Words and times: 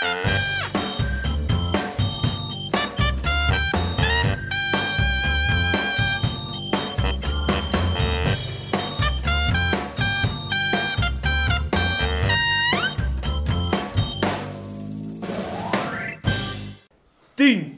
Tien, 0.00 0.10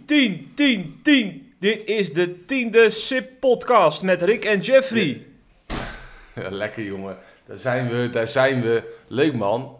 tien, 0.06 0.52
tien, 0.54 1.00
tien. 1.02 1.54
Dit 1.58 1.84
is 1.84 2.12
de 2.12 2.44
tiende 2.44 2.90
SIP-podcast 2.90 4.02
met 4.02 4.22
Rick 4.22 4.44
en 4.44 4.60
Jeffrey. 4.60 5.26
Ja, 6.34 6.50
lekker 6.50 6.82
jongen. 6.84 7.18
Daar 7.46 7.58
zijn 7.58 7.88
we, 7.88 8.10
daar 8.10 8.28
zijn 8.28 8.62
we. 8.62 8.96
Leuk 9.06 9.34
man. 9.34 9.76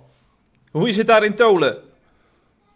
Hoe 0.71 0.89
is 0.89 0.97
het 0.97 1.07
daar 1.07 1.25
in 1.25 1.35
Tolen? 1.35 1.92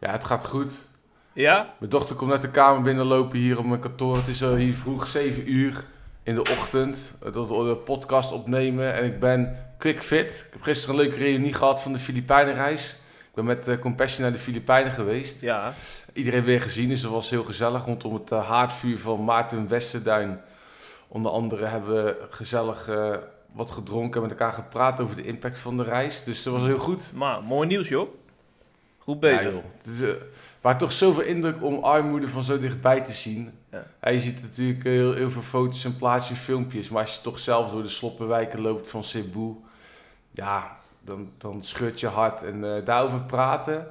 Ja, 0.01 0.11
het 0.11 0.25
gaat 0.25 0.47
goed. 0.47 0.89
Ja? 1.33 1.75
Mijn 1.79 1.91
dochter 1.91 2.17
komt 2.17 2.31
net 2.31 2.43
de 2.43 2.51
kamer 2.51 2.83
binnenlopen 2.83 3.39
hier 3.39 3.59
op 3.59 3.65
mijn 3.65 3.81
kantoor. 3.81 4.17
Het 4.17 4.29
is 4.29 4.43
al 4.43 4.55
hier 4.55 4.75
vroeg 4.75 5.07
7 5.07 5.53
uur 5.53 5.85
in 6.23 6.35
de 6.35 6.41
ochtend. 6.41 7.15
Dat 7.21 7.49
we 7.49 7.65
de 7.65 7.77
podcast 7.85 8.33
opnemen. 8.33 8.95
En 8.95 9.05
ik 9.05 9.21
ben 9.21 9.59
quick 9.79 10.03
fit. 10.03 10.45
Ik 10.47 10.53
heb 10.53 10.63
gisteren 10.63 10.95
een 10.95 11.01
leuke 11.01 11.19
reunie 11.19 11.55
gehad 11.55 11.83
van 11.83 11.93
de 11.93 11.99
Filipijnenreis. 11.99 12.91
Ik 13.19 13.35
ben 13.35 13.45
met 13.45 13.69
uh, 13.69 13.79
Compassion 13.79 14.23
naar 14.23 14.33
de 14.33 14.39
Filipijnen 14.39 14.93
geweest. 14.93 15.41
Ja. 15.41 15.75
Iedereen 16.13 16.45
weer 16.45 16.61
gezien, 16.61 16.89
dus 16.89 17.01
dat 17.01 17.11
was 17.11 17.31
heel 17.31 17.45
gezellig. 17.45 17.85
Rondom 17.85 18.15
het 18.15 18.31
uh, 18.31 18.49
haardvuur 18.49 18.99
van 18.99 19.25
Maarten 19.25 19.69
Westerduin. 19.69 20.41
Onder 21.09 21.33
andere 21.33 21.65
hebben 21.65 22.05
we 22.05 22.27
gezellig 22.31 22.89
uh, 22.89 23.17
wat 23.53 23.71
gedronken 23.71 24.23
en 24.23 24.29
met 24.29 24.39
elkaar 24.39 24.53
gepraat 24.53 25.01
over 25.01 25.17
de 25.17 25.25
impact 25.25 25.59
van 25.59 25.77
de 25.77 25.83
reis. 25.83 26.25
Dus 26.25 26.43
dat 26.43 26.53
was 26.53 26.63
heel 26.63 26.79
goed. 26.79 27.13
Maar 27.15 27.43
mooi 27.43 27.69
nieuws 27.69 27.89
joh. 27.89 28.09
Goed 29.07 29.21
bezig. 29.21 29.43
Ja, 29.43 29.51
joh. 29.51 29.65
Dus, 29.83 30.01
uh, 30.01 30.15
maar 30.61 30.79
toch 30.79 30.93
zoveel 30.93 31.23
indruk 31.23 31.63
om 31.63 31.79
armoede 31.79 32.29
van 32.29 32.45
zo 32.45 32.59
dichtbij 32.59 33.01
te 33.01 33.13
zien. 33.13 33.51
Ja. 33.71 34.11
Je 34.11 34.21
ziet 34.21 34.43
natuurlijk 34.43 34.85
heel, 34.85 35.15
heel 35.15 35.31
veel 35.31 35.43
foto's 35.43 35.85
en 35.85 35.97
plaatjes 35.97 36.31
en 36.31 36.45
filmpjes. 36.45 36.89
Maar 36.89 37.03
als 37.03 37.15
je 37.15 37.23
toch 37.23 37.39
zelf 37.39 37.71
door 37.71 37.83
de 37.83 37.89
sloppenwijken 37.89 38.61
loopt 38.61 38.89
van 38.89 39.05
Cebu. 39.05 39.55
Ja, 40.31 40.77
dan, 41.01 41.31
dan 41.39 41.63
scheurt 41.63 42.01
je 42.01 42.07
hart. 42.07 42.43
En 42.43 42.65
uh, 42.65 42.75
daarover 42.85 43.21
praten. 43.21 43.87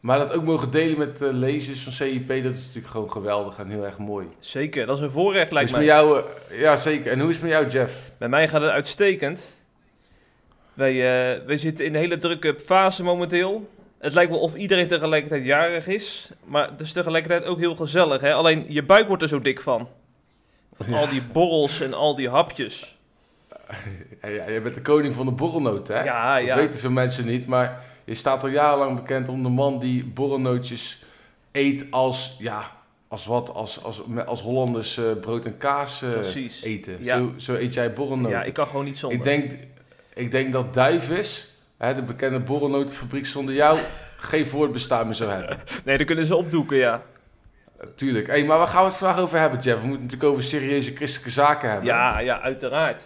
Maar 0.00 0.18
dat 0.18 0.32
ook 0.32 0.44
mogen 0.44 0.70
delen 0.70 0.98
met 0.98 1.22
uh, 1.22 1.28
lezers 1.32 1.82
van 1.82 1.92
CIP, 1.92 2.28
dat 2.28 2.54
is 2.54 2.66
natuurlijk 2.66 2.86
gewoon 2.86 3.10
geweldig 3.10 3.58
en 3.58 3.68
heel 3.68 3.84
erg 3.84 3.98
mooi. 3.98 4.26
Zeker, 4.38 4.86
dat 4.86 4.96
is 4.96 5.02
een 5.02 5.10
voorrecht 5.10 5.52
lijkt 5.52 5.70
mij. 5.70 5.80
Met 5.80 5.88
jou, 5.88 6.22
uh, 6.50 6.60
ja, 6.60 6.76
zeker. 6.76 7.12
En 7.12 7.20
hoe 7.20 7.28
is 7.28 7.34
het 7.34 7.44
met 7.44 7.52
jou, 7.52 7.68
Jeff? 7.68 8.10
Bij 8.18 8.28
mij 8.28 8.48
gaat 8.48 8.60
het 8.60 8.70
uitstekend. 8.70 9.48
Wij, 10.74 10.92
uh, 10.92 11.46
wij 11.46 11.56
zitten 11.56 11.84
in 11.84 11.94
een 11.94 12.00
hele 12.00 12.16
drukke 12.16 12.56
fase 12.60 13.02
momenteel. 13.02 13.70
Het 14.04 14.14
lijkt 14.14 14.30
wel 14.30 14.40
of 14.40 14.54
iedereen 14.54 14.88
tegelijkertijd 14.88 15.44
jarig 15.44 15.86
is. 15.86 16.28
Maar 16.44 16.70
het 16.70 16.80
is 16.80 16.92
tegelijkertijd 16.92 17.44
ook 17.44 17.58
heel 17.58 17.76
gezellig. 17.76 18.20
Hè? 18.20 18.34
Alleen 18.34 18.64
je 18.68 18.82
buik 18.82 19.06
wordt 19.08 19.22
er 19.22 19.28
zo 19.28 19.40
dik 19.40 19.60
van. 19.60 19.88
Van 20.76 20.86
ja. 20.90 20.98
al 20.98 21.08
die 21.08 21.22
borrels 21.32 21.80
en 21.80 21.94
al 21.94 22.16
die 22.16 22.28
hapjes. 22.28 22.96
Ja, 24.22 24.28
ja, 24.28 24.48
je 24.48 24.60
bent 24.60 24.74
de 24.74 24.80
koning 24.80 25.14
van 25.14 25.26
de 25.26 25.32
borrelnoot, 25.32 25.88
hè? 25.88 26.04
Ja, 26.04 26.36
ja. 26.36 26.46
Dat 26.46 26.64
weten 26.64 26.80
veel 26.80 26.90
mensen 26.90 27.26
niet, 27.26 27.46
maar 27.46 27.84
je 28.04 28.14
staat 28.14 28.42
al 28.42 28.48
jarenlang 28.48 28.96
bekend 28.96 29.28
om 29.28 29.42
de 29.42 29.48
man 29.48 29.78
die 29.78 30.04
borrelnootjes 30.04 31.02
eet 31.52 31.86
als, 31.90 32.36
ja, 32.38 32.70
als 33.08 33.26
wat? 33.26 33.54
Als, 33.54 33.84
als, 33.84 34.00
als 34.26 34.40
Hollanders 34.40 34.96
uh, 34.96 35.04
brood 35.20 35.44
en 35.44 35.58
kaas 35.58 36.02
uh, 36.02 36.62
eten. 36.62 36.96
Ja. 37.00 37.18
Zo, 37.18 37.32
zo 37.36 37.54
eet 37.54 37.74
jij 37.74 37.92
borrelnoten. 37.92 38.30
Ja, 38.30 38.42
ik 38.42 38.52
kan 38.52 38.66
gewoon 38.66 38.84
niet 38.84 38.98
zonder. 38.98 39.18
Ik 39.18 39.24
denk, 39.24 39.52
ik 40.14 40.30
denk 40.30 40.52
dat 40.52 40.74
Duivis, 40.74 41.53
hè, 41.84 41.94
de 41.94 42.02
bekende 42.02 42.40
borrelnotenfabriek, 42.40 43.26
zonder 43.26 43.54
jou 43.54 43.78
geen 44.16 44.46
voortbestaan 44.46 45.06
meer 45.06 45.14
zou 45.14 45.30
hebben. 45.30 45.58
Nee, 45.84 45.96
dan 45.96 46.06
kunnen 46.06 46.26
ze 46.26 46.36
opdoeken, 46.36 46.76
ja. 46.76 47.02
Tuurlijk. 47.94 48.26
Hey, 48.26 48.44
maar 48.44 48.58
waar 48.58 48.66
gaan 48.66 48.82
we 48.82 48.88
het 48.88 48.96
vandaag 48.96 49.20
over 49.20 49.38
hebben, 49.38 49.60
Jeff? 49.60 49.80
We 49.80 49.86
moeten 49.86 50.04
natuurlijk 50.04 50.30
over 50.30 50.42
serieuze 50.42 50.94
christelijke 50.94 51.30
zaken 51.30 51.68
hebben. 51.70 51.86
Ja, 51.86 52.18
ja, 52.18 52.40
uiteraard. 52.40 53.00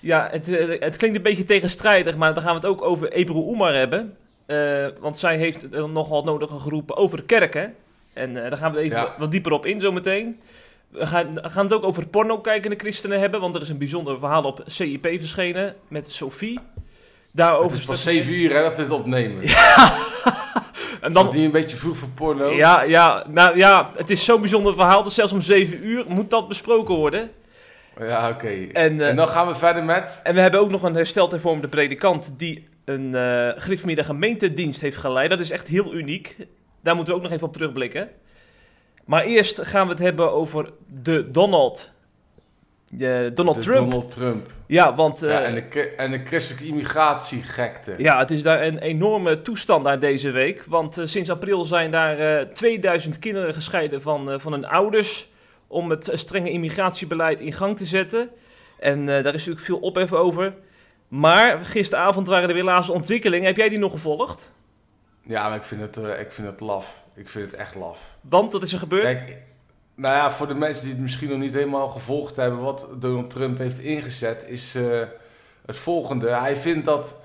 Ja, 0.00 0.28
het, 0.30 0.46
het 0.80 0.96
klinkt 0.96 1.16
een 1.16 1.22
beetje 1.22 1.44
tegenstrijdig, 1.44 2.16
maar 2.16 2.34
dan 2.34 2.42
gaan 2.42 2.54
we 2.54 2.60
het 2.60 2.68
ook 2.68 2.82
over 2.82 3.12
Ebru 3.12 3.38
Oemar 3.38 3.74
hebben. 3.74 4.16
Uh, 4.46 4.86
want 5.00 5.18
zij 5.18 5.36
heeft 5.36 5.70
nogal 5.70 6.24
nodige 6.24 6.58
geroepen 6.58 6.96
over 6.96 7.16
de 7.16 7.24
kerk, 7.24 7.54
hè? 7.54 7.66
En 8.12 8.30
uh, 8.30 8.42
daar 8.42 8.56
gaan 8.56 8.72
we 8.72 8.78
even 8.78 8.96
ja. 8.96 9.14
wat 9.18 9.30
dieper 9.30 9.52
op 9.52 9.66
in 9.66 9.80
zometeen. 9.80 10.40
We 10.88 11.06
gaan, 11.06 11.34
we 11.34 11.48
gaan 11.48 11.64
het 11.64 11.74
ook 11.74 11.84
over 11.84 12.06
porno 12.06 12.38
kijkende 12.38 12.76
christenen 12.76 13.20
hebben, 13.20 13.40
want 13.40 13.54
er 13.54 13.60
is 13.60 13.68
een 13.68 13.78
bijzonder 13.78 14.18
verhaal 14.18 14.42
op 14.42 14.62
CIP 14.66 15.06
verschenen 15.06 15.74
met 15.88 16.10
Sophie. 16.10 16.60
Daarover 17.30 17.70
het 17.70 17.78
is 17.78 17.84
pas 17.84 18.02
7 18.02 18.32
uur 18.32 18.54
hè, 18.54 18.62
dat 18.62 18.76
we 18.76 18.82
het 18.82 18.92
opnemen. 18.92 19.42
Ja. 19.46 19.96
en 21.00 21.12
dan 21.12 21.30
die 21.30 21.44
een 21.44 21.50
beetje 21.50 21.76
vroeg 21.76 21.96
voor 21.96 22.08
porno. 22.08 22.50
Ja, 22.50 22.82
ja, 22.82 23.24
nou 23.28 23.56
ja, 23.56 23.90
het 23.96 24.10
is 24.10 24.24
zo'n 24.24 24.40
bijzonder 24.40 24.74
verhaal 24.74 25.02
dat 25.02 25.12
zelfs 25.12 25.32
om 25.32 25.40
7 25.40 25.86
uur 25.86 26.04
moet 26.08 26.30
dat 26.30 26.48
besproken 26.48 26.94
worden. 26.94 27.30
Ja, 27.98 28.28
oké. 28.28 28.36
Okay. 28.36 28.70
En, 28.72 28.94
uh, 28.94 29.08
en 29.08 29.16
dan 29.16 29.28
gaan 29.28 29.46
we 29.46 29.54
verder 29.54 29.84
met. 29.84 30.20
En 30.22 30.34
we 30.34 30.40
hebben 30.40 30.60
ook 30.60 30.70
nog 30.70 30.82
een 30.82 30.94
hersteld 30.94 31.30
hervormde 31.30 31.68
predikant 31.68 32.32
die 32.36 32.68
een 32.84 33.12
uh, 33.14 33.48
Griffmiddag 33.56 34.06
gemeentedienst 34.06 34.80
heeft 34.80 34.96
geleid. 34.96 35.30
Dat 35.30 35.40
is 35.40 35.50
echt 35.50 35.66
heel 35.66 35.94
uniek. 35.94 36.36
Daar 36.82 36.94
moeten 36.94 37.14
we 37.14 37.20
ook 37.20 37.26
nog 37.26 37.34
even 37.34 37.46
op 37.46 37.52
terugblikken. 37.52 38.08
Maar 39.04 39.22
eerst 39.22 39.60
gaan 39.62 39.86
we 39.86 39.92
het 39.92 40.02
hebben 40.02 40.32
over 40.32 40.70
de 41.02 41.30
Donald. 41.30 41.90
Uh, 42.90 43.30
Donald 43.34 43.56
de 43.56 43.62
Trump. 43.62 43.90
Donald 43.90 44.10
Trump. 44.10 44.50
Ja, 44.66 44.94
want... 44.94 45.20
Ja, 45.20 45.42
en, 45.42 45.54
de, 45.54 45.80
en 45.80 46.10
de 46.10 46.24
christelijke 46.24 46.66
immigratiegekte. 46.66 47.94
Ja, 47.98 48.18
het 48.18 48.30
is 48.30 48.42
daar 48.42 48.62
een 48.62 48.78
enorme 48.78 49.42
toestand 49.42 49.84
daar 49.84 49.98
deze 49.98 50.30
week. 50.30 50.64
Want 50.64 50.98
uh, 50.98 51.06
sinds 51.06 51.30
april 51.30 51.64
zijn 51.64 51.90
daar 51.90 52.48
2000 52.52 53.18
kinderen 53.18 53.54
gescheiden 53.54 54.02
van, 54.02 54.40
van 54.40 54.52
hun 54.52 54.66
ouders... 54.66 55.28
om 55.66 55.90
het 55.90 56.10
strenge 56.12 56.50
immigratiebeleid 56.50 57.40
in 57.40 57.52
gang 57.52 57.76
te 57.76 57.86
zetten. 57.86 58.28
En 58.78 59.06
daar 59.06 59.26
is 59.26 59.32
natuurlijk 59.32 59.66
veel 59.66 59.78
ophef 59.78 60.12
over... 60.12 60.52
Maar 61.08 61.58
gisteravond 61.58 62.26
waren 62.26 62.48
er 62.48 62.54
weer 62.54 62.64
laatste 62.64 62.92
ontwikkelingen. 62.92 63.46
Heb 63.46 63.56
jij 63.56 63.68
die 63.68 63.78
nog 63.78 63.92
gevolgd? 63.92 64.52
Ja, 65.22 65.48
maar 65.48 65.56
ik 65.56 65.64
vind 65.64 65.80
het, 65.80 65.96
uh, 65.96 66.20
ik 66.20 66.32
vind 66.32 66.46
het 66.46 66.60
laf. 66.60 67.04
Ik 67.14 67.28
vind 67.28 67.50
het 67.50 67.60
echt 67.60 67.74
laf. 67.74 68.16
Want, 68.20 68.52
wat 68.52 68.62
is 68.62 68.72
er 68.72 68.78
gebeurd? 68.78 69.02
Kijk, 69.02 69.36
nou 69.98 70.14
ja, 70.14 70.32
voor 70.32 70.46
de 70.46 70.54
mensen 70.54 70.84
die 70.84 70.92
het 70.92 71.02
misschien 71.02 71.28
nog 71.28 71.38
niet 71.38 71.52
helemaal 71.52 71.88
gevolgd 71.88 72.36
hebben... 72.36 72.60
wat 72.60 72.88
Donald 73.00 73.30
Trump 73.30 73.58
heeft 73.58 73.78
ingezet, 73.78 74.44
is 74.46 74.76
uh, 74.76 75.02
het 75.66 75.76
volgende. 75.76 76.28
Hij 76.28 76.56
vindt 76.56 76.84
dat 76.84 77.16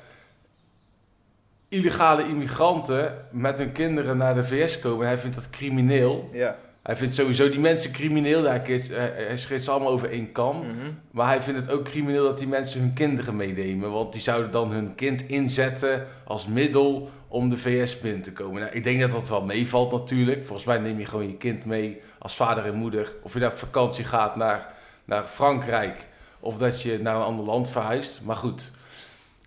illegale 1.69 2.27
immigranten 2.27 3.25
met 3.31 3.57
hun 3.57 3.71
kinderen 3.71 4.17
naar 4.17 4.35
de 4.35 4.45
VS 4.45 4.79
komen... 4.79 5.07
hij 5.07 5.17
vindt 5.17 5.35
dat 5.35 5.49
crimineel. 5.49 6.29
Ja. 6.31 6.57
Hij 6.83 6.97
vindt 6.97 7.15
sowieso 7.15 7.49
die 7.49 7.59
mensen 7.59 7.91
crimineel. 7.91 8.43
Hij, 8.43 8.81
hij 8.89 9.37
schreef 9.37 9.63
ze 9.63 9.71
allemaal 9.71 9.91
over 9.91 10.09
één 10.09 10.31
kam. 10.31 10.57
Mhm. 10.57 10.67
Mm 10.67 10.79
-hmm. 10.79 10.99
Maar 11.11 11.27
hij 11.27 11.41
vindt 11.41 11.61
het 11.61 11.71
ook 11.71 11.83
crimineel 11.83 12.23
dat 12.23 12.37
die 12.37 12.47
mensen 12.47 12.79
hun 12.79 12.93
kinderen 12.93 13.35
meenemen. 13.35 13.91
Want 13.91 14.11
die 14.11 14.21
zouden 14.21 14.51
dan 14.51 14.71
hun 14.71 14.95
kind 14.95 15.27
inzetten 15.27 16.07
als 16.23 16.47
middel 16.47 17.09
om 17.27 17.49
de 17.49 17.57
VS 17.57 17.99
binnen 17.99 18.21
te 18.21 18.31
komen. 18.31 18.61
Nou, 18.61 18.73
ik 18.73 18.83
denk 18.83 18.99
dat 18.99 19.11
dat 19.11 19.29
wel 19.29 19.45
meevalt 19.45 19.91
natuurlijk. 19.91 20.45
Volgens 20.45 20.67
mij 20.67 20.77
neem 20.77 20.99
je 20.99 21.05
gewoon 21.05 21.27
je 21.27 21.37
kind 21.37 21.65
mee 21.65 22.01
als 22.23 22.35
vader 22.35 22.65
en 22.65 22.75
moeder. 22.75 23.11
Of 23.21 23.33
je 23.33 23.39
naar 23.39 23.57
vakantie 23.57 24.05
gaat 24.05 24.35
naar, 24.35 24.73
naar 25.05 25.23
Frankrijk. 25.23 26.07
Of 26.39 26.57
dat 26.57 26.81
je 26.81 26.99
naar 26.99 27.15
een 27.15 27.21
ander 27.21 27.45
land 27.45 27.69
verhuist. 27.69 28.21
Maar 28.21 28.35
goed. 28.35 28.71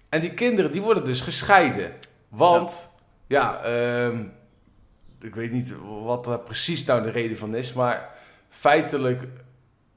En 0.09 0.21
die 0.21 0.35
kinderen 0.35 0.73
die 0.73 0.83
worden 0.83 1.05
dus 1.05 1.21
gescheiden. 1.21 1.93
Want, 2.29 2.91
ja... 3.27 3.65
um, 4.05 4.35
ik 5.21 5.35
weet 5.35 5.53
niet 5.53 5.75
wat 6.03 6.27
er 6.27 6.39
precies 6.39 6.85
nou 6.85 7.03
de 7.03 7.11
reden 7.11 7.37
van 7.37 7.55
is, 7.55 7.73
maar 7.73 8.11
feitelijk, 8.49 9.23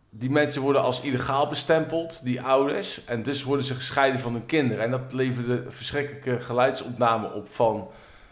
die 0.09 0.29
mensen 0.29 0.61
worden 0.61 0.81
als 0.81 1.01
illegaal 1.01 1.47
bestempeld, 1.47 2.23
die 2.23 2.41
ouders, 2.41 3.05
en 3.05 3.23
dus 3.23 3.43
worden 3.43 3.65
ze 3.65 3.73
gescheiden 3.73 4.19
van 4.19 4.33
hun 4.33 4.45
kinderen. 4.45 4.83
En 4.83 4.91
dat 4.91 5.13
leverde 5.13 5.63
verschrikkelijke 5.69 6.39
geluidsopnamen 6.39 7.33
op 7.33 7.47
van 7.51 7.87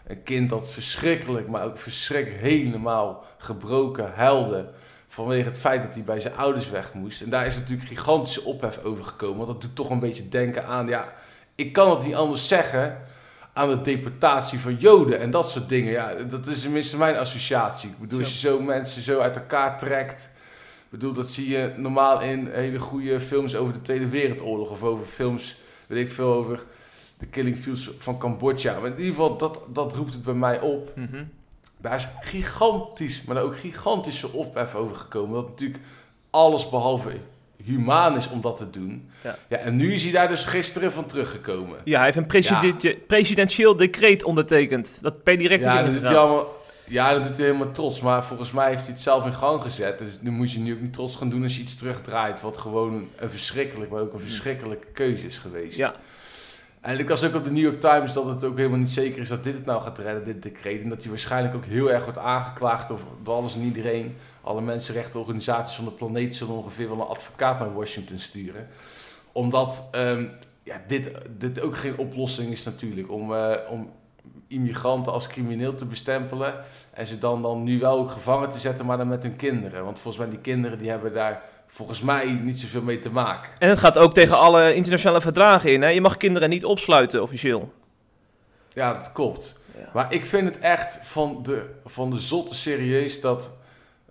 een 0.08 0.24
kind 0.24 0.50
dat 0.50 0.72
verschrikkelijk, 0.72 1.48
maar 1.48 1.66
ook 1.66 1.80
verschrikkelijk 1.80 2.42
helemaal 2.42 3.26
gebroken 3.38 4.12
huilde 4.16 4.70
vanwege 5.08 5.50
het 5.50 5.58
feit 5.58 5.84
dat 5.84 5.94
hij 5.94 6.04
bij 6.04 6.20
zijn 6.20 6.36
ouders 6.36 6.70
weg 6.70 6.94
moest. 6.94 7.22
En 7.22 7.30
daar 7.30 7.46
is 7.46 7.56
natuurlijk 7.56 7.88
gigantische 7.88 8.44
ophef 8.44 8.84
over 8.84 9.06
gekomen, 9.06 9.38
want 9.38 9.48
dat 9.48 9.62
doet 9.62 9.76
toch 9.76 9.90
een 9.90 10.00
beetje 10.00 10.30
denken 10.30 10.66
aan, 10.66 10.88
ja, 10.88 11.14
ik 11.56 11.74
kan 11.74 11.90
het 11.90 12.06
niet 12.06 12.16
anders 12.16 12.48
zeggen 12.48 13.02
aan 13.54 13.70
de 13.70 13.82
deportatie 13.82 14.60
van 14.60 14.76
Joden 14.76 15.20
en 15.20 15.32
dat 15.32 15.50
soort 15.50 15.70
dingen. 15.70 15.92
Ja, 15.92 16.14
dat 16.14 16.48
is 16.48 16.62
tenminste 16.62 16.98
mijn 16.98 17.18
associatie. 17.18 17.90
Ik 17.90 18.00
bedoel, 18.00 18.20
als 18.20 18.34
je 18.34 18.40
zo 18.48 18.60
mensen 18.60 19.02
zo 19.02 19.20
uit 19.20 19.36
elkaar 19.36 19.78
trekt. 19.78 20.30
Ik 20.84 20.90
bedoel, 20.90 21.14
dat 21.14 21.30
zie 21.30 21.50
je 21.50 21.74
normaal 21.76 22.22
in 22.22 22.48
hele 22.52 22.80
goede 22.80 23.20
films 23.20 23.56
over 23.56 23.74
de 23.74 23.82
Tweede 23.82 24.08
Wereldoorlog. 24.08 24.70
Of 24.70 24.84
over 24.84 25.06
films, 25.06 25.58
weet 25.88 26.06
ik 26.06 26.14
veel, 26.14 26.34
over 26.34 26.64
de 27.20 27.26
Killing 27.26 27.58
Fields 27.58 27.90
van 27.98 28.18
Cambodja. 28.18 28.80
Maar 28.80 28.90
in 28.92 28.98
ieder 28.98 29.14
geval, 29.14 29.38
dat, 29.38 29.60
dat 29.74 29.94
roept 29.94 30.14
het 30.14 30.24
bij 30.24 30.34
mij 30.34 30.60
op. 30.60 30.92
Mm 30.96 31.08
-hmm. 31.12 31.30
Daar 31.78 31.96
is 31.96 32.08
gigantisch, 32.22 33.24
maar 33.24 33.42
ook 33.42 33.58
gigantische 33.58 34.32
ophef 34.32 34.76
over 34.76 34.96
gekomen. 34.96 35.34
Dat 35.36 35.50
natuurlijk 35.50 35.80
alles 36.30 36.70
behalve 36.70 37.12
humaan 37.64 38.18
is 38.18 38.30
om 38.30 38.42
dat 38.42 38.58
te 38.58 38.70
doen. 38.70 39.10
Ja. 39.24 39.38
ja, 39.48 39.58
en 39.58 39.76
nu 39.76 39.94
is 39.94 40.04
hij 40.04 40.12
daar 40.12 40.28
dus 40.28 40.46
gisteren 40.46 40.92
van 40.92 41.06
teruggekomen. 41.06 41.78
Ja, 41.84 41.96
hij 41.96 42.06
heeft 42.06 42.18
een 42.18 42.26
presiden 42.26 42.76
ja. 42.80 42.94
presidentieel 43.08 43.76
decreet 43.76 44.24
ondertekend. 44.24 44.98
Dat 45.02 45.24
per 45.24 45.38
direct 45.38 45.64
ja, 45.64 45.84
dat 45.84 45.94
doet 45.94 46.02
hij 46.02 46.18
allemaal, 46.18 46.48
Ja, 46.84 47.14
dat 47.14 47.28
doet 47.28 47.38
hij 47.38 47.46
helemaal 47.46 47.72
trots. 47.72 48.02
Maar 48.02 48.26
volgens 48.26 48.52
mij 48.52 48.70
heeft 48.70 48.82
hij 48.82 48.92
het 48.92 49.02
zelf 49.02 49.26
in 49.26 49.34
gang 49.34 49.62
gezet. 49.62 49.98
Dus 49.98 50.18
nu 50.22 50.32
moet 50.32 50.52
je 50.52 50.60
nu 50.60 50.74
ook 50.74 50.82
niet 50.82 50.94
trots 50.94 51.16
gaan 51.16 51.30
doen 51.30 51.44
als 51.44 51.56
je 51.56 51.62
iets 51.62 51.78
terugdraait. 51.78 52.42
Wat 52.42 52.58
gewoon 52.58 53.08
een 53.16 53.30
verschrikkelijk, 53.30 53.92
maar 53.92 54.02
ook 54.02 54.14
een 54.14 54.20
verschrikkelijke 54.20 54.88
keuze 54.94 55.26
is 55.26 55.38
geweest. 55.38 55.78
Ja. 55.78 55.96
En 56.88 57.00
ik 57.00 57.08
was 57.08 57.24
ook 57.24 57.36
op 57.36 57.44
de 57.44 57.52
New 57.52 57.64
York 57.64 57.82
Times 57.82 58.14
dat 58.14 58.26
het 58.26 58.44
ook 58.44 58.58
helemaal 58.58 58.78
niet 58.78 58.92
zeker 58.92 59.22
is 59.22 59.28
dat 59.28 59.44
dit 59.44 59.54
het 59.54 59.66
nou 59.66 59.82
gaat 59.82 59.98
redden, 59.98 60.26
dit 60.26 60.44
decreet. 60.44 60.82
En 60.82 60.90
dat 60.90 61.02
hij 61.02 61.10
waarschijnlijk 61.10 61.56
ook 61.56 61.66
heel 61.66 61.92
erg 61.92 62.04
wordt 62.04 62.20
aangeklaagd 62.20 62.88
door, 62.88 63.00
alles 63.24 63.56
en 63.56 63.62
iedereen. 63.62 64.16
Alle 64.42 64.62
mensenrechtenorganisaties 64.62 65.76
van 65.76 65.86
de 65.86 65.92
planeet 65.92 66.36
zullen 66.36 66.54
ongeveer 66.54 66.90
wel 66.90 67.00
een 67.00 67.08
advocaat 67.08 67.60
naar 67.60 67.74
Washington 67.74 68.20
sturen. 68.20 68.68
Omdat 69.32 69.88
ehm, 69.92 70.26
ja, 70.64 70.82
dit, 70.88 71.12
dit 71.38 71.62
ook 71.62 71.78
geen 71.78 71.98
oplossing 71.98 72.52
is 72.52 72.64
natuurlijk. 72.64 73.12
Om, 73.12 73.32
uh, 73.32 73.56
om 73.70 73.90
immigranten 74.48 75.12
als 75.12 75.28
crimineel 75.28 75.76
te 75.76 75.86
bestempelen. 75.86 76.54
En 76.92 77.08
ze 77.08 77.20
dan, 77.20 77.42
dan 77.42 77.64
nu 77.64 77.80
wel 77.80 77.98
ook 77.98 78.12
gevangen 78.12 78.50
te 78.50 78.60
zetten, 78.60 78.86
maar 78.86 78.98
dan 78.98 79.08
met 79.08 79.24
hun 79.24 79.36
kinderen. 79.36 79.84
Want 79.84 80.00
volgens 80.00 80.24
mij 80.24 80.34
die 80.34 80.42
kinderen 80.42 80.80
die 80.80 80.90
hebben 80.90 81.14
daar 81.14 81.44
volgens 81.78 82.02
mij 82.02 82.26
niet 82.26 82.60
zoveel 82.60 82.82
mee 82.82 83.00
te 83.00 83.10
maken. 83.10 83.52
En 83.60 83.70
het 83.70 83.80
gaat 83.80 83.98
ook 83.98 84.14
tegen 84.14 84.30
dus- 84.30 84.40
alle 84.40 84.74
internationale 84.74 85.22
verdragen 85.22 85.74
in. 85.74 85.82
Hè? 85.82 85.90
Je 85.90 86.02
mag 86.02 86.18
kinderen 86.18 86.50
niet 86.50 86.66
opsluiten 86.66 87.22
officieel. 87.22 87.74
Ja, 88.74 88.94
dat 88.94 89.12
klopt. 89.12 89.66
Maar 89.94 90.14
ik 90.14 90.26
vind 90.26 90.48
het 90.48 90.60
echt 90.60 91.00
van 91.02 91.44
de, 91.44 91.66
van 91.86 92.10
de 92.10 92.20
zotte 92.20 92.56
serieus 92.56 93.22
dat 93.22 93.52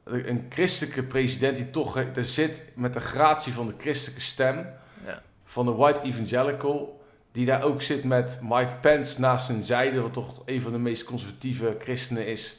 een 0.04 0.46
christelijke 0.48 1.02
president 1.02 1.56
die 1.56 1.70
toch 1.70 1.96
er 1.96 2.24
zit 2.24 2.62
met 2.74 2.92
de 2.92 3.00
gratie 3.00 3.52
van 3.52 3.66
de 3.66 3.74
christelijke 3.78 4.20
stem, 4.22 4.66
ja. 5.06 5.22
van 5.44 5.66
de 5.66 5.72
white 5.72 6.00
evangelical, 6.02 7.00
die 7.32 7.46
daar 7.46 7.62
ook 7.62 7.82
zit 7.82 8.04
met 8.04 8.38
Mike 8.42 8.76
Pence 8.80 9.20
naast 9.20 9.46
zijn 9.46 9.64
zijde, 9.64 10.00
wat 10.00 10.12
toch 10.12 10.42
een 10.44 10.62
van 10.62 10.72
de 10.72 10.78
meest 10.78 11.04
conservatieve 11.04 11.76
christenen 11.78 12.26
is 12.26 12.56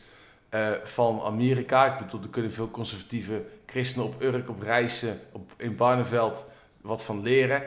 uh, 0.51 0.69
van 0.83 1.21
Amerika. 1.21 1.94
Ik 1.94 2.06
bedoel, 2.06 2.21
er 2.21 2.30
kunnen 2.30 2.54
veel 2.54 2.71
conservatieve 2.71 3.42
christenen 3.68 4.08
op 4.08 4.22
Urk, 4.22 4.50
op 4.50 4.62
reizen, 4.62 5.19
op, 5.31 5.52
in 5.58 5.75
Barneveld 5.75 6.46
wat 6.81 7.04
van 7.04 7.22
leren. 7.22 7.64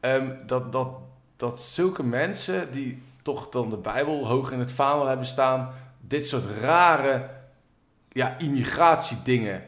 Um, 0.00 0.38
dat, 0.46 0.72
dat, 0.72 0.88
dat 1.36 1.60
zulke 1.60 2.02
mensen 2.02 2.72
die 2.72 3.02
toch 3.22 3.48
dan 3.48 3.70
de 3.70 3.76
Bijbel 3.76 4.26
hoog 4.26 4.50
in 4.50 4.58
het 4.58 4.72
vaandel 4.72 5.06
hebben 5.06 5.26
staan, 5.26 5.74
dit 6.00 6.26
soort 6.26 6.44
rare 6.60 7.28
ja, 8.12 8.38
immigratiedingen 8.38 9.62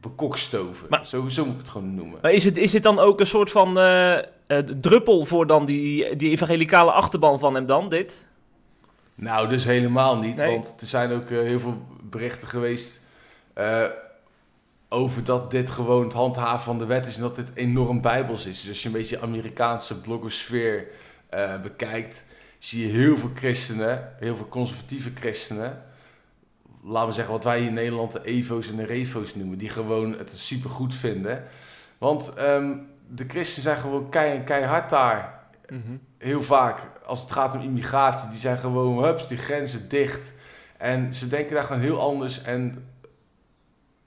bekokstoven. 0.00 0.86
Maar, 0.90 1.06
zo, 1.06 1.28
zo 1.28 1.44
moet 1.44 1.54
ik 1.54 1.60
het 1.60 1.68
gewoon 1.68 1.94
noemen. 1.94 2.18
Maar 2.22 2.32
is 2.32 2.44
het, 2.44 2.56
is 2.56 2.72
het 2.72 2.82
dan 2.82 2.98
ook 2.98 3.20
een 3.20 3.26
soort 3.26 3.50
van 3.50 3.78
uh, 3.78 4.18
druppel 4.80 5.24
voor 5.24 5.46
dan 5.46 5.64
die, 5.64 6.16
die 6.16 6.30
evangelicale 6.30 6.90
achterban 6.90 7.38
van 7.38 7.54
hem 7.54 7.66
dan, 7.66 7.88
dit? 7.88 8.24
Nou, 9.14 9.48
dus 9.48 9.64
helemaal 9.64 10.18
niet. 10.18 10.40
Want 10.40 10.74
er 10.80 10.86
zijn 10.86 11.12
ook 11.12 11.30
uh, 11.30 11.40
heel 11.40 11.60
veel 11.60 11.82
berichten 12.02 12.48
geweest 12.48 13.00
over 14.94 15.24
dat 15.24 15.50
dit 15.50 15.70
gewoon 15.70 16.04
het 16.04 16.12
handhaven 16.12 16.64
van 16.64 16.78
de 16.78 16.86
wet 16.86 17.06
is 17.06 17.16
en 17.16 17.22
dat 17.22 17.36
dit 17.36 17.48
enorm 17.54 18.00
bijbels 18.00 18.46
is. 18.46 18.60
Dus 18.60 18.68
als 18.68 18.82
je 18.82 18.88
een 18.88 18.94
beetje 18.94 19.16
de 19.16 19.22
Amerikaanse 19.22 20.00
blogosfeer 20.00 20.86
uh, 21.34 21.62
bekijkt, 21.62 22.24
zie 22.58 22.86
je 22.86 22.92
heel 22.92 23.16
veel 23.16 23.30
christenen, 23.34 24.14
heel 24.18 24.36
veel 24.36 24.48
conservatieve 24.48 25.10
christenen, 25.14 25.82
laten 26.82 27.08
we 27.08 27.14
zeggen 27.14 27.32
wat 27.32 27.44
wij 27.44 27.64
in 27.64 27.74
Nederland 27.74 28.12
de 28.12 28.24
evo's 28.24 28.68
en 28.68 28.76
de 28.76 28.84
revo's 28.84 29.34
noemen, 29.34 29.58
die 29.58 29.68
gewoon 29.68 30.18
het 30.18 30.32
super 30.34 30.70
goed 30.70 30.94
vinden. 30.94 31.44
Want 31.98 32.34
um, 32.38 32.86
de 33.08 33.24
christenen 33.28 33.62
zijn 33.62 33.78
gewoon 33.78 34.08
kei, 34.08 34.44
keihard 34.44 34.90
daar. 34.90 35.42
Mm 35.68 35.82
-hmm. 35.86 36.00
Heel 36.18 36.42
vaak 36.42 36.78
als 37.04 37.20
het 37.20 37.32
gaat 37.32 37.54
om 37.54 37.60
immigratie, 37.60 38.30
die 38.30 38.40
zijn 38.40 38.58
gewoon, 38.58 39.04
hups, 39.04 39.28
die 39.28 39.38
grenzen 39.38 39.88
dicht. 39.88 40.32
En 40.76 41.14
ze 41.14 41.28
denken 41.28 41.54
daar 41.54 41.64
gewoon 41.64 41.82
heel 41.82 42.00
anders 42.00 42.42
en 42.42 42.88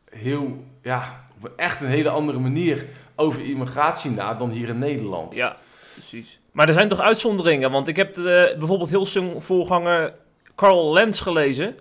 heel, 0.10 0.64
ja, 0.82 1.28
op 1.42 1.52
echt 1.56 1.82
een 1.82 1.88
hele 1.88 2.10
andere 2.10 2.40
manier 2.40 2.86
over 3.16 3.46
immigratie 3.46 4.12
na 4.12 4.34
dan 4.34 4.50
hier 4.50 4.70
in 4.70 4.80
Nederland. 4.80 5.36
Ja, 5.36 5.58
precies. 5.94 6.40
Maar 6.52 6.68
er 6.68 6.74
zijn 6.74 6.88
toch 6.88 7.00
uitzonderingen? 7.00 7.72
Want 7.72 7.88
ik 7.88 7.96
heb 7.96 8.14
de, 8.14 8.56
bijvoorbeeld 8.58 8.90
heel 8.90 9.40
voorganger 9.40 10.14
Carl 10.56 10.94
Lenz 10.94 11.22
gelezen. 11.22 11.78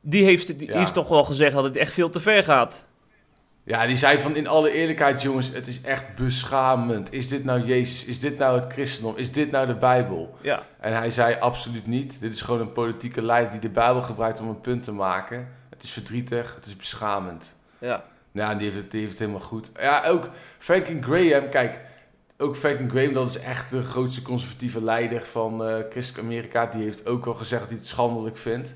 Die 0.00 0.24
heeft, 0.24 0.58
die 0.58 0.72
heeft 0.72 0.92
toch 0.92 1.08
wel 1.08 1.24
gezegd 1.24 1.54
dat 1.54 1.64
het 1.64 1.76
echt 1.76 1.92
veel 1.92 2.10
te 2.10 2.20
ver 2.20 2.44
gaat. 2.44 2.86
Ja, 3.68 3.86
die 3.86 3.96
zei 3.96 4.18
van 4.18 4.36
in 4.36 4.46
alle 4.46 4.70
eerlijkheid, 4.70 5.22
jongens, 5.22 5.50
het 5.52 5.66
is 5.66 5.80
echt 5.80 6.16
beschamend. 6.16 7.12
Is 7.12 7.28
dit 7.28 7.44
nou 7.44 7.62
Jezus? 7.64 8.04
Is 8.04 8.20
dit 8.20 8.38
nou 8.38 8.60
het 8.60 8.72
christendom? 8.72 9.16
Is 9.16 9.32
dit 9.32 9.50
nou 9.50 9.66
de 9.66 9.74
Bijbel? 9.74 10.38
Ja. 10.40 10.62
En 10.80 10.92
hij 10.92 11.10
zei 11.10 11.36
absoluut 11.40 11.86
niet. 11.86 12.20
Dit 12.20 12.32
is 12.32 12.42
gewoon 12.42 12.60
een 12.60 12.72
politieke 12.72 13.22
leider 13.22 13.50
die 13.50 13.60
de 13.60 13.68
Bijbel 13.68 14.02
gebruikt 14.02 14.40
om 14.40 14.48
een 14.48 14.60
punt 14.60 14.82
te 14.82 14.92
maken. 14.92 15.48
Het 15.70 15.82
is 15.82 15.90
verdrietig, 15.90 16.54
het 16.54 16.66
is 16.66 16.76
beschamend. 16.76 17.56
Ja. 17.78 18.04
Ja, 18.32 18.54
die 18.54 18.64
heeft 18.64 18.76
het, 18.76 18.90
die 18.90 19.00
heeft 19.00 19.12
het 19.12 19.20
helemaal 19.20 19.46
goed. 19.46 19.70
Ja, 19.78 20.04
ook 20.04 20.30
Franklin 20.58 21.02
Graham, 21.02 21.48
kijk, 21.48 21.80
ook 22.38 22.56
Franklin 22.56 22.90
Graham, 22.90 23.12
dat 23.12 23.28
is 23.28 23.38
echt 23.38 23.70
de 23.70 23.82
grootste 23.82 24.22
conservatieve 24.22 24.82
leider 24.82 25.24
van 25.24 25.68
uh, 25.68 25.76
Christelijk 25.90 26.24
Amerika. 26.24 26.66
Die 26.66 26.82
heeft 26.82 27.06
ook 27.06 27.26
al 27.26 27.34
gezegd 27.34 27.60
dat 27.60 27.70
hij 27.70 27.78
het 27.78 27.88
schandelijk 27.88 28.36
vindt. 28.36 28.74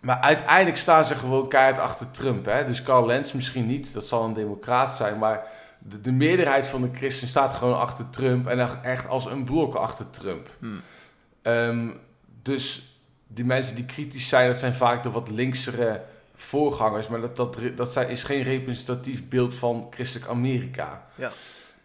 Maar 0.00 0.20
uiteindelijk 0.20 0.76
staan 0.76 1.04
ze 1.04 1.14
gewoon 1.14 1.48
keihard 1.48 1.78
achter 1.78 2.10
Trump. 2.10 2.44
Hè? 2.44 2.66
Dus 2.66 2.82
Carl 2.82 3.06
Lenz 3.06 3.32
misschien 3.32 3.66
niet, 3.66 3.94
dat 3.94 4.04
zal 4.04 4.24
een 4.24 4.34
democraat 4.34 4.94
zijn. 4.94 5.18
Maar 5.18 5.46
de, 5.78 6.00
de 6.00 6.12
meerderheid 6.12 6.66
van 6.66 6.82
de 6.82 6.90
christenen 6.94 7.30
staat 7.30 7.52
gewoon 7.52 7.78
achter 7.78 8.10
Trump. 8.10 8.46
En 8.46 8.82
echt 8.82 9.08
als 9.08 9.26
een 9.26 9.44
blok 9.44 9.74
achter 9.74 10.10
Trump. 10.10 10.48
Hmm. 10.58 10.80
Um, 11.42 12.00
dus 12.42 12.98
die 13.26 13.44
mensen 13.44 13.74
die 13.74 13.84
kritisch 13.84 14.28
zijn, 14.28 14.48
dat 14.48 14.58
zijn 14.58 14.74
vaak 14.74 15.02
de 15.02 15.10
wat 15.10 15.30
linksere 15.30 16.02
voorgangers. 16.44 17.08
Maar 17.08 17.20
dat, 17.20 17.36
dat, 17.36 17.58
dat 17.76 17.92
zijn, 17.92 18.08
is 18.08 18.22
geen 18.22 18.42
representatief 18.42 19.28
beeld 19.28 19.54
van 19.54 19.86
christelijk 19.90 20.30
Amerika. 20.30 21.06
Ja. 21.14 21.30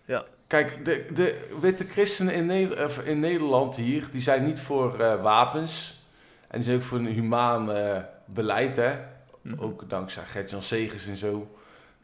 ja. 0.06 0.26
Kijk, 0.48 0.86
de, 0.86 1.06
de 1.14 1.48
witte 1.62 1.86
christenen 1.86 2.34
in, 2.34 2.46
Nederland, 2.46 3.04
in 3.04 3.20
Nederland 3.20 3.76
hier, 3.76 4.10
die 4.12 4.22
zijn 4.22 4.46
niet 4.46 4.60
voor 4.60 5.00
uh, 5.00 5.22
wapens. 5.22 6.04
En 6.48 6.58
die 6.58 6.64
zijn 6.64 6.78
ook 6.78 6.84
voor 6.84 6.98
een 6.98 7.06
humaan 7.06 7.70
uh, 7.70 7.98
beleid, 8.26 8.76
hè. 8.76 8.94
Mm 9.42 9.54
-hmm. 9.54 9.60
Ook 9.60 9.90
dankzij 9.90 10.24
Gert-Jan 10.24 10.62
Segers 10.62 11.08
en 11.08 11.18
zo. 11.18 11.56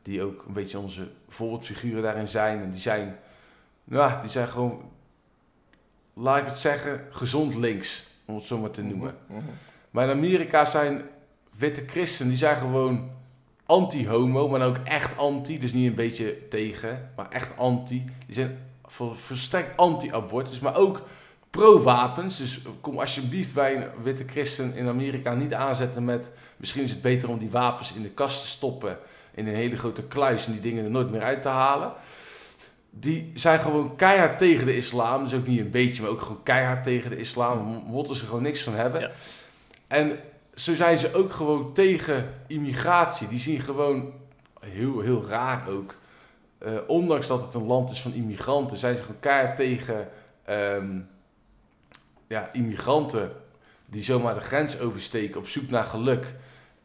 Die 0.02 0.24
ook 0.24 0.44
een 0.48 0.54
beetje 0.54 0.80
onze 0.80 1.08
voorbeeldfiguren 1.30 2.04
daarin 2.04 2.28
zijn. 2.28 2.62
En 2.62 2.72
die 2.72 2.80
zijn, 2.82 3.18
nou, 3.84 4.22
die 4.22 4.30
zijn 4.30 4.48
gewoon, 4.48 4.92
laat 6.14 6.38
ik 6.38 6.46
het 6.46 6.58
zeggen, 6.58 7.08
gezond 7.10 7.56
links. 7.56 8.08
Om 8.26 8.36
het 8.36 8.46
zo 8.46 8.58
maar 8.58 8.72
te 8.72 8.82
mhm. 8.82 8.90
noemen. 8.90 9.16
Mm 9.28 9.38
-hmm. 9.38 9.50
Maar 9.92 10.04
in 10.04 10.16
Amerika 10.16 10.66
zijn 10.66 11.02
witte 11.58 11.84
christenen, 11.88 12.30
die 12.30 12.38
zijn 12.38 12.58
gewoon 12.58 13.10
anti-homo, 13.66 14.48
maar 14.48 14.68
ook 14.68 14.80
echt 14.84 15.18
anti. 15.18 15.60
Dus 15.60 15.74
niet 15.74 15.88
een 15.88 15.96
beetje 15.96 16.48
tegen, 16.50 17.12
maar 17.16 17.30
echt 17.30 17.58
anti. 17.58 18.06
Die 18.26 18.36
zijn 18.36 18.58
volstrekt 19.16 19.78
anti-abortus, 19.78 20.60
maar 20.60 20.76
ook 20.76 21.02
pro-wapens. 21.50 22.38
Dus 22.38 22.62
kom 22.82 23.00
alsjeblieft 23.00 23.54
bij 23.54 23.76
een 23.76 24.04
witte 24.04 24.24
christen 24.28 24.76
in 24.76 24.88
Amerika 24.88 25.34
niet 25.34 25.54
aanzetten 25.54 26.06
met... 26.06 26.32
misschien 26.58 26.84
is 26.84 26.92
het 26.92 27.02
beter 27.02 27.30
om 27.30 27.38
die 27.38 27.50
wapens 27.50 27.94
in 27.94 28.02
de 28.02 28.10
kast 28.10 28.42
te 28.42 28.48
stoppen... 28.48 28.98
in 29.34 29.48
een 29.48 29.56
hele 29.56 29.78
grote 29.78 30.04
kluis 30.04 30.46
en 30.46 30.52
die 30.52 30.62
dingen 30.62 30.84
er 30.84 30.92
nooit 30.92 31.12
meer 31.12 31.24
uit 31.24 31.42
te 31.42 31.50
halen. 31.50 31.94
Die 32.90 33.32
zijn 33.36 33.60
gewoon 33.60 33.96
keihard 33.96 34.38
tegen 34.38 34.66
de 34.66 34.76
islam. 34.76 35.24
Dus 35.24 35.34
ook 35.34 35.48
niet 35.48 35.60
een 35.60 35.72
beetje, 35.72 36.02
maar 36.02 36.12
ook 36.12 36.22
gewoon 36.22 36.44
keihard 36.44 36.84
tegen 36.84 37.10
de 37.10 37.18
islam. 37.18 37.84
Moeten 37.88 38.16
ze 38.16 38.26
gewoon 38.26 38.44
niks 38.44 38.62
van 38.62 38.74
hebben. 38.74 39.02
Ja. 39.02 39.12
En 39.88 40.20
zo 40.56 40.76
zijn 40.76 40.98
ze 40.98 41.14
ook 41.14 41.34
gewoon 41.34 41.74
tegen 41.74 42.34
immigratie. 42.48 43.28
Die 43.28 43.40
zien 43.40 43.60
gewoon, 43.60 44.14
heel, 44.60 45.00
heel 45.00 45.26
raar 45.26 45.68
ook... 45.70 45.96
Uh, 46.66 46.72
ondanks 46.88 47.28
dat 47.28 47.42
het 47.42 47.54
een 47.54 47.66
land 47.66 47.92
is 47.92 48.02
van 48.02 48.14
immigranten, 48.14 48.78
zijn 48.78 48.98
ze 48.98 49.04
keihard 49.20 49.56
tegen... 49.56 50.08
Um, 50.50 51.08
ja, 52.28 52.50
immigranten 52.52 53.32
die 53.86 54.04
zomaar 54.04 54.34
de 54.34 54.42
grens 54.42 54.80
oversteken 54.80 55.40
op 55.40 55.48
zoek 55.48 55.70
naar 55.70 55.86
geluk. 55.86 56.26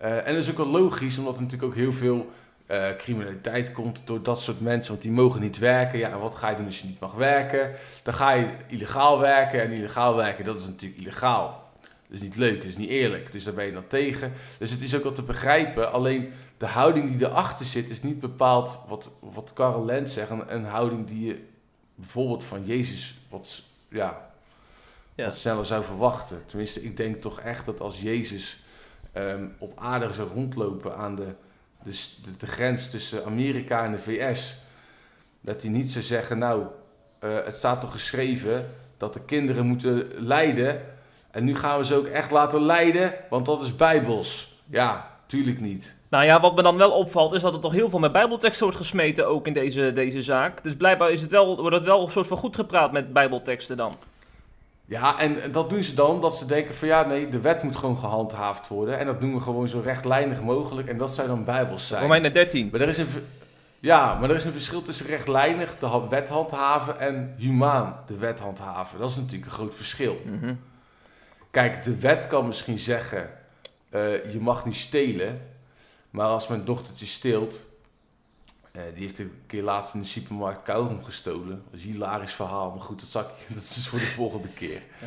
Uh, 0.03 0.27
en 0.27 0.35
dat 0.35 0.43
is 0.43 0.51
ook 0.51 0.57
wel 0.57 0.67
logisch, 0.67 1.19
omdat 1.19 1.35
er 1.35 1.43
natuurlijk 1.43 1.71
ook 1.71 1.79
heel 1.79 1.93
veel 1.93 2.31
uh, 2.71 2.97
criminaliteit 2.97 3.73
komt 3.73 4.01
door 4.05 4.23
dat 4.23 4.41
soort 4.41 4.61
mensen, 4.61 4.91
want 4.91 5.03
die 5.03 5.13
mogen 5.13 5.41
niet 5.41 5.59
werken. 5.59 5.99
Ja, 5.99 6.11
en 6.11 6.19
wat 6.19 6.37
ga 6.37 6.51
je 6.51 6.57
doen 6.57 6.67
als 6.67 6.81
je 6.81 6.87
niet 6.87 7.01
mag 7.01 7.15
werken? 7.15 7.71
Dan 8.03 8.15
ga 8.15 8.33
je 8.33 8.49
illegaal 8.67 9.19
werken 9.19 9.63
en 9.63 9.71
illegaal 9.71 10.17
werken, 10.17 10.45
dat 10.45 10.61
is 10.61 10.67
natuurlijk 10.67 11.01
illegaal. 11.01 11.70
Dat 12.11 12.19
is 12.19 12.25
niet 12.25 12.37
leuk, 12.37 12.57
dat 12.57 12.67
is 12.67 12.77
niet 12.77 12.89
eerlijk, 12.89 13.33
dus 13.33 13.45
daar 13.45 13.55
ben 13.55 13.67
je 13.67 13.73
dan 13.73 13.87
tegen. 13.87 14.33
Dus 14.59 14.71
het 14.71 14.81
is 14.81 14.95
ook 14.95 15.03
wel 15.03 15.13
te 15.13 15.23
begrijpen, 15.23 15.93
alleen 15.93 16.33
de 16.59 16.67
houding 16.67 17.11
die 17.11 17.27
erachter 17.27 17.67
zit 17.67 17.91
is 17.91 18.03
niet 18.03 18.21
bepaald, 18.21 18.79
wat, 18.89 19.11
wat 19.21 19.53
Karel 19.55 19.85
Lens 19.85 20.13
zegt, 20.13 20.31
een, 20.31 20.55
een 20.55 20.65
houding 20.65 21.07
die 21.07 21.27
je 21.27 21.45
bijvoorbeeld 21.95 22.45
van 22.45 22.65
Jezus 22.65 23.21
wat, 23.29 23.63
ja, 23.89 24.31
ja. 25.15 25.25
wat 25.25 25.37
sneller 25.37 25.67
zou 25.67 25.85
verwachten. 25.85 26.43
Tenminste, 26.47 26.83
ik 26.83 26.97
denk 26.97 27.17
toch 27.17 27.41
echt 27.41 27.67
dat 27.67 27.81
als 27.81 28.01
Jezus 28.01 28.61
um, 29.15 29.55
op 29.59 29.73
aarde 29.79 30.13
zou 30.13 30.29
rondlopen 30.29 30.97
aan 30.97 31.17
de, 31.17 31.35
de, 31.83 31.91
de, 32.25 32.37
de, 32.39 32.47
grens 32.47 32.91
tussen 32.91 33.25
Amerika 33.25 33.85
en 33.85 33.93
de 33.93 33.99
VS, 33.99 34.57
dat 35.41 35.63
hij 35.63 35.71
niet 35.71 35.93
zou 35.93 36.05
zeggen, 36.05 36.39
nou, 36.39 36.67
uh, 37.25 37.45
het 37.45 37.55
staat 37.55 37.81
toch 37.81 37.93
geschreven 37.93 38.75
dat 38.97 39.13
de 39.13 39.21
kinderen 39.21 39.67
moeten 39.67 40.09
lijden 40.15 40.90
En 41.31 41.45
nu 41.45 41.57
gaan 41.57 41.79
we 41.79 41.85
ze 41.85 41.95
ook 41.95 42.07
echt 42.07 42.31
laten 42.31 42.63
leiden, 42.63 43.15
want 43.31 43.47
dat 43.47 43.63
is 43.63 43.77
bijbels. 43.77 44.55
Ja, 44.67 45.11
tuurlijk 45.27 45.61
niet. 45.61 45.97
Nou 46.09 46.25
ja, 46.25 46.41
wat 46.41 46.57
me 46.57 46.63
dan 46.63 46.77
wel 46.77 46.91
opvalt 46.91 47.35
is 47.35 47.43
dat 47.43 47.55
er 47.55 47.61
toch 47.61 47.73
heel 47.73 47.89
veel 47.91 47.99
met 47.99 48.13
bijbelteksten 48.13 48.63
wordt 48.63 48.79
gesmeten 48.79 49.29
ook 49.29 49.47
in 49.47 49.53
deze, 49.53 49.93
deze 49.93 50.23
zaak. 50.23 50.63
Dus 50.63 50.77
blijkbaar 50.77 51.11
is 51.11 51.23
het 51.23 51.31
wel, 51.31 51.57
wordt 51.57 51.77
het 51.77 51.85
wel 51.85 52.03
een 52.03 52.11
soort 52.11 52.27
van 52.27 52.37
goed 52.37 52.57
gepraat 52.57 52.93
met 52.93 53.13
bijbelteksten 53.13 53.77
dan. 53.77 53.95
Ja, 54.85 55.19
en 55.19 55.53
dat 55.53 55.71
doen 55.71 55.83
ze 55.83 55.95
dan, 55.95 56.21
dat 56.21 56.37
ze 56.37 56.47
denken 56.47 56.75
van 56.75 56.89
ja, 56.89 57.07
nee, 57.07 57.29
de 57.29 57.41
wet 57.41 57.63
moet 57.63 57.77
gewoon 57.77 57.97
gehandhaafd 57.97 58.69
worden. 58.69 58.99
En 58.99 59.07
dat 59.07 59.21
doen 59.21 59.35
we 59.35 59.41
gewoon 59.41 59.69
zo 59.69 59.81
rechtlijnig 59.85 60.41
mogelijk. 60.41 60.89
En 60.89 60.99
dat 60.99 61.15
zou 61.15 61.29
dan 61.29 61.45
bijbels 61.45 61.87
zijn. 61.87 62.03
Romeinen 62.03 62.33
13. 62.33 62.69
Maar 62.73 62.81
er 62.81 62.89
is 62.89 62.99
een, 62.99 63.09
ja, 63.81 64.19
maar 64.19 64.31
er 64.31 64.37
is 64.37 64.45
een 64.45 64.53
verschil 64.53 64.83
tussen 64.83 65.07
rechtlijnig 65.07 65.77
de 65.79 66.07
wet 66.11 66.29
handhaven 66.29 67.01
en 67.01 67.35
humaan 67.37 67.97
de 68.07 68.17
wet 68.17 68.41
handhaven. 68.41 68.99
Dat 68.99 69.11
is 69.11 69.17
natuurlijk 69.17 69.45
een 69.45 69.51
groot 69.51 69.75
verschil. 69.75 70.21
Mhm. 70.25 70.55
Kijk, 71.51 71.85
de 71.85 71.97
wet 71.97 72.27
kan 72.27 72.47
misschien 72.47 72.79
zeggen, 72.79 73.31
eh, 73.89 74.33
je 74.33 74.41
mag 74.41 74.65
niet 74.65 74.77
stelen. 74.77 75.49
Maar 76.11 76.27
als 76.27 76.49
mijn 76.49 76.65
dochtertje 76.65 77.07
steelt, 77.07 77.67
uh, 78.73 78.83
die 78.95 79.03
heeft 79.03 79.19
een 79.19 79.33
keer 79.47 79.63
laatst 79.63 79.95
in 79.95 80.01
de 80.01 80.07
supermarkt 80.07 80.63
kauwgom 80.63 81.05
gestolen. 81.05 81.63
Dat 81.71 81.81
is 81.81 81.85
een 81.85 81.93
hilarisch 81.93 82.35
verhaal, 82.35 82.71
maar 82.71 82.85
goed, 82.85 83.01
dat, 83.01 83.09
zak, 83.09 83.31
dat 83.55 83.63
is 83.63 83.89
voor 83.89 83.99
de 83.99 84.05
volgende 84.05 84.49
keer. 84.49 84.83
Ja. 85.01 85.07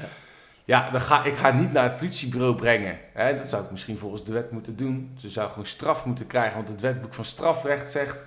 ja, 0.66 0.92
dan 0.92 1.02
ga 1.02 1.24
ik 1.24 1.36
haar 1.36 1.56
niet 1.56 1.72
naar 1.72 1.84
het 1.84 1.98
politiebureau 1.98 2.56
brengen. 2.56 3.00
Hè? 3.14 3.38
Dat 3.38 3.50
zou 3.50 3.64
ik 3.64 3.72
misschien 3.72 3.98
volgens 3.98 4.24
de 4.24 4.34
wet 4.34 4.52
moeten 4.52 4.76
doen. 4.76 5.16
Ze 5.20 5.30
zou 5.30 5.50
gewoon 5.50 5.66
straf 5.66 6.06
moeten 6.06 6.28
krijgen, 6.28 6.56
want 6.56 6.68
het 6.68 6.82
wetboek 6.82 7.14
van 7.14 7.26
strafrecht 7.26 7.92
zegt... 7.92 8.26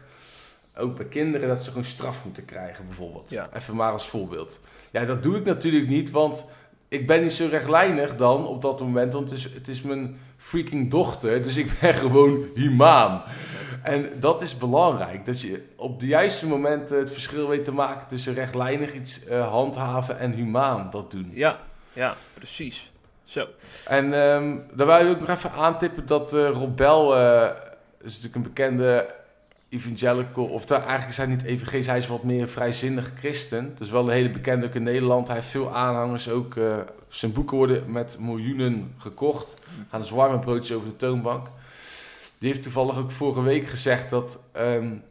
ook 0.77 0.97
bij 0.97 1.07
kinderen 1.07 1.49
dat 1.49 1.65
ze 1.65 1.71
gewoon 1.71 1.85
straf 1.85 2.25
moeten 2.25 2.45
krijgen, 2.45 2.87
bijvoorbeeld. 2.87 3.31
Ja. 3.31 3.49
Even 3.55 3.77
maar 3.77 3.93
als 3.93 4.09
voorbeeld. 4.09 4.61
Ja, 4.91 5.05
dat 5.05 5.23
doe 5.23 5.37
ik 5.37 5.45
natuurlijk 5.45 5.89
niet, 5.89 6.11
want 6.11 6.45
ik 6.89 7.07
ben 7.07 7.23
niet 7.23 7.33
zo 7.33 7.47
rechtlijnig 7.51 8.17
dan 8.17 8.47
op 8.47 8.63
dat 8.63 8.81
moment, 8.81 9.13
want 9.13 9.31
het 9.31 9.39
is, 9.39 9.45
het 9.55 9.69
is 9.69 9.83
mijn 9.83 10.19
freaking 10.37 10.91
dochter, 10.91 11.43
dus 11.43 11.57
ik 11.57 11.79
ben 11.81 11.95
gewoon 12.05 12.45
humaan. 12.55 13.23
En 13.83 14.11
dat 14.21 14.41
is 14.41 14.57
belangrijk, 14.57 15.27
dat 15.27 15.41
je 15.41 15.63
op 15.77 16.01
de 16.01 16.07
juiste 16.07 16.47
momenten 16.47 16.99
het 16.99 17.13
verschil 17.13 17.49
weet 17.49 17.65
te 17.65 17.73
maken 17.73 18.07
tussen 18.09 18.35
rechtlijnig 18.35 18.95
iets 18.95 19.27
uh, 19.29 19.49
handhaven 19.49 20.19
en 20.19 20.33
humaan 20.33 20.89
dat 20.91 21.11
doen. 21.11 21.31
Ja, 21.35 21.59
ja, 21.93 22.15
precies. 22.35 22.91
Zo. 23.25 23.47
En 23.85 24.13
um, 24.13 24.65
daar 24.73 24.87
wil 24.87 25.07
je 25.07 25.15
ook 25.15 25.21
nog 25.21 25.29
even 25.29 25.53
aantippen 25.53 26.07
dat 26.07 26.35
uh, 26.35 26.49
Rob 26.49 26.77
Bell, 26.77 27.11
uh, 27.11 27.51
is 28.01 28.15
natuurlijk 28.15 28.35
een 28.35 28.43
bekende 28.43 29.15
evangelical, 29.77 30.45
of 30.45 30.67
daar 30.67 30.83
eigenlijk 30.83 31.15
zijn 31.15 31.29
niet 31.29 31.43
evangelisch, 31.43 31.87
hij 31.87 31.99
is 31.99 32.07
wat 32.07 32.23
meer 32.23 32.49
vrijzinnig 32.49 33.13
christen. 33.19 33.73
Dat 33.73 33.87
is 33.87 33.93
wel 33.93 34.05
een 34.05 34.15
hele 34.15 34.31
bekende 34.31 34.67
ook 34.67 34.75
in 34.75 34.83
Nederland. 34.83 35.27
Hij 35.27 35.37
heeft 35.37 35.49
veel 35.49 35.75
aanhangers, 35.75 36.29
ook 36.29 36.55
uh, 36.55 36.77
zijn 37.09 37.33
boeken 37.33 37.57
worden 37.57 37.93
met 37.93 38.17
miljoenen 38.19 38.95
gekocht. 38.99 39.57
Gaan 39.91 40.01
dus 40.01 40.11
warme 40.11 40.39
broodjes 40.39 40.77
over 40.77 40.89
de 40.89 40.97
toonbank. 40.97 41.47
Die 42.39 42.49
heeft 42.49 42.63
toevallig 42.63 42.97
ook 42.97 43.11
vorige 43.11 43.43
week 43.43 43.69
gezegd 43.69 44.11
dat, 44.11 44.39
um, 44.57 45.03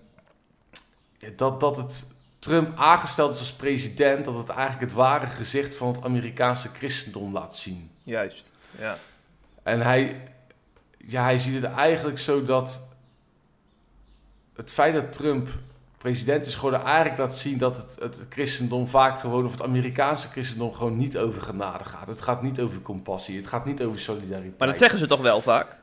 dat, 1.36 1.60
dat 1.60 1.78
het 1.78 2.06
Trump 2.40 2.78
aangesteld 2.78 3.34
is 3.34 3.40
als 3.40 3.54
president, 3.54 4.26
dat 4.26 4.38
het 4.38 4.50
eigenlijk 4.50 4.82
het 4.82 4.94
ware 4.94 5.28
gezicht 5.28 5.76
van 5.76 5.88
het 5.88 6.04
Amerikaanse 6.04 6.70
christendom 6.78 7.34
laat 7.34 7.58
zien. 7.58 7.90
Juist, 8.04 8.44
ja. 8.80 8.98
En 9.64 9.82
hij, 9.82 10.22
ja, 10.98 11.24
hij 11.24 11.38
ziet 11.38 11.62
het 11.62 11.74
eigenlijk 11.74 12.20
zo 12.20 12.44
dat 12.44 12.82
het 14.56 14.72
feit 14.72 14.94
dat 14.94 15.12
Trump 15.12 15.50
president 15.98 16.46
is 16.46 16.56
geworden 16.56 16.84
eigenlijk 16.84 17.18
laat 17.18 17.38
zien 17.38 17.58
dat 17.58 17.78
het, 17.78 17.96
het 18.00 18.18
christendom 18.30 18.88
vaak 18.88 19.20
gewoon, 19.20 19.46
of 19.46 19.52
het 19.52 19.62
Amerikaanse 19.62 20.28
christendom 20.28 20.74
gewoon 20.74 20.98
niet 20.98 21.18
over 21.18 21.42
genade 21.42 21.84
gaat. 21.84 22.08
Het 22.08 22.22
gaat 22.22 22.42
niet 22.42 22.60
over 22.60 22.82
compassie, 22.82 23.38
het 23.38 23.48
gaat 23.48 23.66
niet 23.66 23.84
over 23.84 24.00
solidariteit. 24.00 24.60
Maar 24.60 24.68
dat 24.68 24.78
zeggen 24.78 25.00
ze 25.00 25.08
toch 25.08 25.22
wel 25.22 25.42
vaak? 25.42 25.78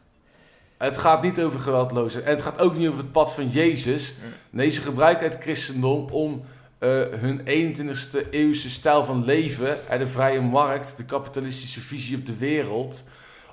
Het 0.76 0.99
gaat 0.99 1.23
niet 1.23 1.41
over 1.41 1.61
geweldloosheid. 1.61 2.25
En 2.25 2.31
het 2.31 2.43
gaat 2.43 2.61
ook 2.61 2.75
niet 2.76 2.88
over 2.88 3.00
het 3.00 3.12
pad 3.12 3.33
van 3.33 3.49
Jezus. 3.49 4.14
Nee, 4.50 4.69
ze 4.69 4.81
gebruiken 4.81 5.31
het 5.31 5.41
christendom 5.41 6.09
om 6.11 6.45
uh, 6.81 7.05
hun 7.11 7.41
21ste 7.41 8.31
eeuwse 8.31 8.71
stijl 8.71 9.05
van 9.05 9.25
leven, 9.25 9.88
en 9.88 9.99
de 9.99 10.07
vrije 10.07 10.41
markt, 10.41 10.97
de 10.97 11.05
kapitalistische 11.05 11.81
visie 11.81 12.17
op 12.17 12.26
de 12.26 12.37
wereld, 12.37 13.05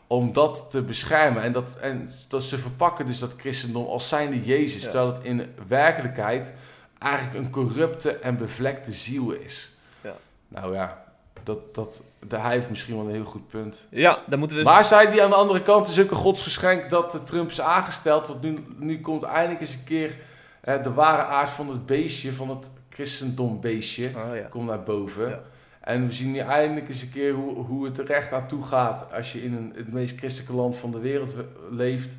om 0.09 0.33
dat 0.33 0.67
te 0.69 0.81
beschermen. 0.81 1.43
En 1.43 1.51
dat, 1.51 1.77
en 1.81 2.11
dat 2.27 2.43
ze 2.43 2.57
verpakken 2.57 3.05
dus 3.05 3.19
dat 3.19 3.33
christendom 3.37 3.85
als 3.85 4.07
zijnde 4.07 4.43
Jezus, 4.43 4.81
ja. 4.81 4.89
terwijl 4.89 5.13
het 5.13 5.23
in 5.23 5.53
werkelijkheid 5.67 6.51
eigenlijk 6.99 7.45
een 7.45 7.51
corrupte 7.51 8.11
en 8.11 8.37
bevlekte 8.37 8.91
ziel 8.91 9.31
is. 9.31 9.69
Ja. 10.01 10.15
Nou 10.47 10.73
ja, 10.73 11.03
dat, 11.43 11.75
dat, 11.75 12.01
hij 12.27 12.55
heeft 12.55 12.69
misschien 12.69 12.95
wel 12.95 13.05
een 13.05 13.13
heel 13.13 13.23
goed 13.23 13.47
punt. 13.47 13.87
Ja, 13.89 14.19
dan 14.27 14.39
moeten 14.39 14.57
we... 14.57 14.63
Maar 14.63 14.85
zei 14.85 15.11
die 15.11 15.23
aan 15.23 15.29
de 15.29 15.35
andere 15.35 15.61
kant, 15.61 15.87
is 15.87 15.99
ook 15.99 16.11
een 16.11 16.17
godsgeschenk 16.17 16.89
dat 16.89 17.11
de 17.11 17.23
Trump 17.23 17.49
is 17.49 17.61
aangesteld. 17.61 18.27
Want 18.27 18.41
nu, 18.41 18.65
nu 18.77 19.01
komt 19.01 19.23
eindelijk 19.23 19.61
eens 19.61 19.73
een 19.73 19.83
keer 19.83 20.15
eh, 20.61 20.83
de 20.83 20.93
ware 20.93 21.23
aard 21.23 21.49
van 21.49 21.69
het 21.69 21.85
beestje, 21.85 22.33
van 22.33 22.49
het 22.49 22.69
christendombeestje, 22.89 24.07
oh, 24.07 24.35
ja. 24.35 24.47
komt 24.49 24.67
naar 24.67 24.83
boven. 24.83 25.29
Ja. 25.29 25.41
En 25.89 26.08
we 26.08 26.13
zien 26.13 26.31
nu 26.31 26.39
eindelijk 26.39 26.88
eens 26.88 27.01
een 27.01 27.12
keer 27.12 27.34
hoe, 27.34 27.55
hoe 27.55 27.86
het 27.86 27.98
er 27.98 28.05
recht 28.05 28.34
aan 28.34 28.48
toe 28.48 28.63
gaat 28.63 29.13
als 29.13 29.31
je 29.31 29.43
in 29.43 29.53
een, 29.53 29.74
het 29.75 29.93
meest 29.93 30.17
christelijke 30.17 30.55
land 30.55 30.77
van 30.77 30.91
de 30.91 31.00
wereld 31.00 31.36
leeft. 31.72 32.10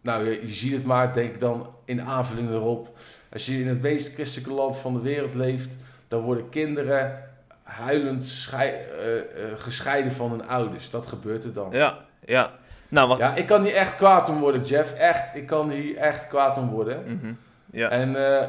Nou, 0.00 0.24
je, 0.24 0.46
je 0.46 0.52
ziet 0.52 0.72
het 0.72 0.84
maar, 0.84 1.12
denk 1.12 1.40
dan 1.40 1.66
in 1.84 2.02
aanvulling 2.02 2.50
erop. 2.50 2.96
Als 3.32 3.46
je 3.46 3.60
in 3.60 3.68
het 3.68 3.82
meest 3.82 4.14
christelijke 4.14 4.52
land 4.52 4.76
van 4.76 4.94
de 4.94 5.00
wereld 5.00 5.34
leeft, 5.34 5.70
dan 6.08 6.20
worden 6.20 6.48
kinderen 6.48 7.22
huilend 7.62 8.24
schei, 8.24 8.72
uh, 8.72 9.14
uh, 9.14 9.22
gescheiden 9.56 10.12
van 10.12 10.30
hun 10.30 10.48
ouders. 10.48 10.90
Dat 10.90 11.06
gebeurt 11.06 11.44
er 11.44 11.52
dan. 11.52 11.68
Ja, 11.72 11.98
ja. 12.24 12.50
Nou, 12.88 13.08
wat... 13.08 13.18
Ja, 13.18 13.34
ik 13.34 13.46
kan 13.46 13.62
hier 13.62 13.74
echt 13.74 13.96
kwaad 13.96 14.28
om 14.28 14.40
worden, 14.40 14.62
Jeff. 14.62 14.92
Echt, 14.92 15.34
ik 15.34 15.46
kan 15.46 15.70
hier 15.70 15.96
echt 15.96 16.28
kwaad 16.28 16.56
om 16.56 16.68
worden. 16.68 17.02
Mm 17.06 17.18
-hmm. 17.22 17.38
ja. 17.70 17.88
En 17.88 18.10
uh, 18.10 18.42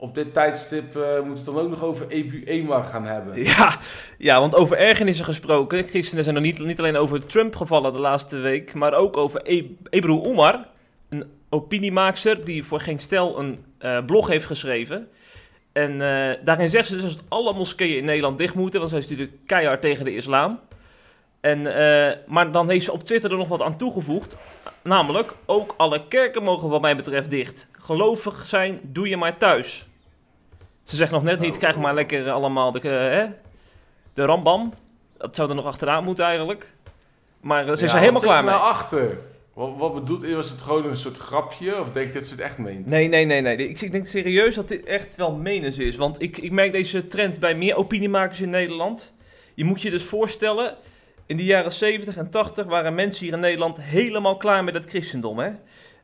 op 0.00 0.14
dit 0.14 0.34
tijdstip 0.34 0.96
uh, 0.96 1.02
moeten 1.02 1.24
we 1.24 1.36
het 1.36 1.44
dan 1.44 1.58
ook 1.58 1.68
nog 1.68 1.82
over 1.82 2.08
EPU 2.08 2.44
EMA 2.44 2.82
gaan 2.82 3.04
hebben. 3.04 3.42
Ja, 3.44 3.78
ja 4.18 4.40
want 4.40 4.54
over 4.54 4.76
ergernissen 4.76 5.24
gesproken. 5.24 5.88
Christenen 5.88 6.24
zijn 6.24 6.36
er 6.36 6.42
niet, 6.42 6.58
niet 6.58 6.78
alleen 6.78 6.96
over 6.96 7.26
Trump 7.26 7.56
gevallen 7.56 7.92
de 7.92 7.98
laatste 7.98 8.36
week, 8.36 8.74
maar 8.74 8.94
ook 8.94 9.16
over 9.16 9.40
e 9.44 9.64
Ebru 9.90 10.12
Omar, 10.12 10.66
een 11.08 11.24
opiniemaakster 11.48 12.44
die 12.44 12.64
voor 12.64 12.80
geen 12.80 12.98
stel 12.98 13.38
een 13.38 13.64
uh, 13.80 14.04
blog 14.04 14.28
heeft 14.28 14.46
geschreven. 14.46 15.08
En 15.72 15.92
uh, 15.92 16.30
daarin 16.44 16.70
zegt 16.70 16.88
ze 16.88 16.96
dus 16.96 17.16
dat 17.16 17.24
alle 17.28 17.54
moskeeën 17.54 17.96
in 17.96 18.04
Nederland 18.04 18.38
dicht 18.38 18.54
moeten, 18.54 18.78
want 18.78 18.90
zij 18.90 19.00
is 19.00 19.08
natuurlijk 19.08 19.36
keihard 19.46 19.80
tegen 19.80 20.04
de 20.04 20.14
islam. 20.14 20.60
En, 21.40 21.62
maar 22.26 22.50
dan 22.50 22.68
heeft 22.68 22.84
ze 22.84 22.92
op 22.92 23.02
Twitter 23.04 23.30
er 23.30 23.36
nog 23.36 23.48
wat 23.48 23.62
aan 23.62 23.76
toegevoegd. 23.76 24.36
Namelijk, 24.82 25.34
ook 25.46 25.74
alle 25.76 26.08
kerken 26.08 26.42
mogen 26.42 26.68
wat 26.68 26.80
mij 26.80 26.96
betreft 26.96 27.30
dicht. 27.30 27.68
Gelovig 27.72 28.46
zijn, 28.46 28.80
doe 28.82 29.08
je 29.08 29.16
maar 29.16 29.36
thuis. 29.36 29.89
Ze 30.90 30.96
zegt 30.96 31.10
nog 31.10 31.22
net 31.22 31.40
niet, 31.40 31.56
krijg 31.56 31.76
maar 31.76 31.94
lekker 31.94 32.30
allemaal 32.30 32.72
de, 32.72 32.80
uh, 32.82 32.90
hè, 32.90 33.26
de 34.14 34.24
rambam. 34.24 34.72
Dat 35.18 35.34
zou 35.36 35.48
er 35.48 35.54
nog 35.54 35.64
achteraan 35.64 36.04
moeten 36.04 36.24
eigenlijk. 36.24 36.74
Maar 37.40 37.68
uh, 37.68 37.76
ze 37.76 37.86
er 37.86 37.98
helemaal 37.98 38.20
klaar 38.20 38.44
mee. 38.44 38.54
nou 38.54 38.64
achter? 38.64 39.18
Wat, 39.54 39.70
wat 39.76 39.94
bedoelt 39.94 40.22
je? 40.22 40.34
Was 40.34 40.50
het 40.50 40.62
gewoon 40.62 40.84
een 40.84 40.96
soort 40.96 41.18
grapje? 41.18 41.80
Of 41.80 41.92
denk 41.92 42.06
je 42.06 42.18
dat 42.18 42.28
ze 42.28 42.34
het 42.34 42.42
echt 42.42 42.58
meent? 42.58 42.86
Nee, 42.86 43.08
nee, 43.08 43.24
nee. 43.24 43.40
nee. 43.40 43.56
Ik, 43.56 43.80
ik 43.80 43.92
denk 43.92 44.06
serieus 44.06 44.54
dat 44.54 44.68
dit 44.68 44.84
echt 44.84 45.16
wel 45.16 45.32
menens 45.32 45.78
is. 45.78 45.96
Want 45.96 46.22
ik, 46.22 46.38
ik 46.38 46.50
merk 46.50 46.72
deze 46.72 47.08
trend 47.08 47.38
bij 47.38 47.54
meer 47.54 47.76
opiniemakers 47.76 48.40
in 48.40 48.50
Nederland. 48.50 49.12
Je 49.54 49.64
moet 49.64 49.82
je 49.82 49.90
dus 49.90 50.04
voorstellen... 50.04 50.76
In 51.26 51.36
de 51.36 51.44
jaren 51.44 51.72
70 51.72 52.16
en 52.16 52.30
80 52.30 52.66
waren 52.66 52.94
mensen 52.94 53.24
hier 53.24 53.34
in 53.34 53.40
Nederland 53.40 53.80
helemaal 53.80 54.36
klaar 54.36 54.64
met 54.64 54.74
het 54.74 54.86
christendom. 54.86 55.38
Hè? 55.38 55.50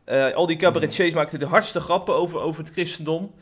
Uh, 0.07 0.35
al 0.35 0.47
die 0.47 0.57
cabaretiers 0.57 1.15
maakten 1.15 1.39
de 1.39 1.47
hardste 1.47 1.81
grappen 1.81 2.15
over, 2.15 2.41
over 2.41 2.63
het 2.63 2.73
christendom. 2.73 3.33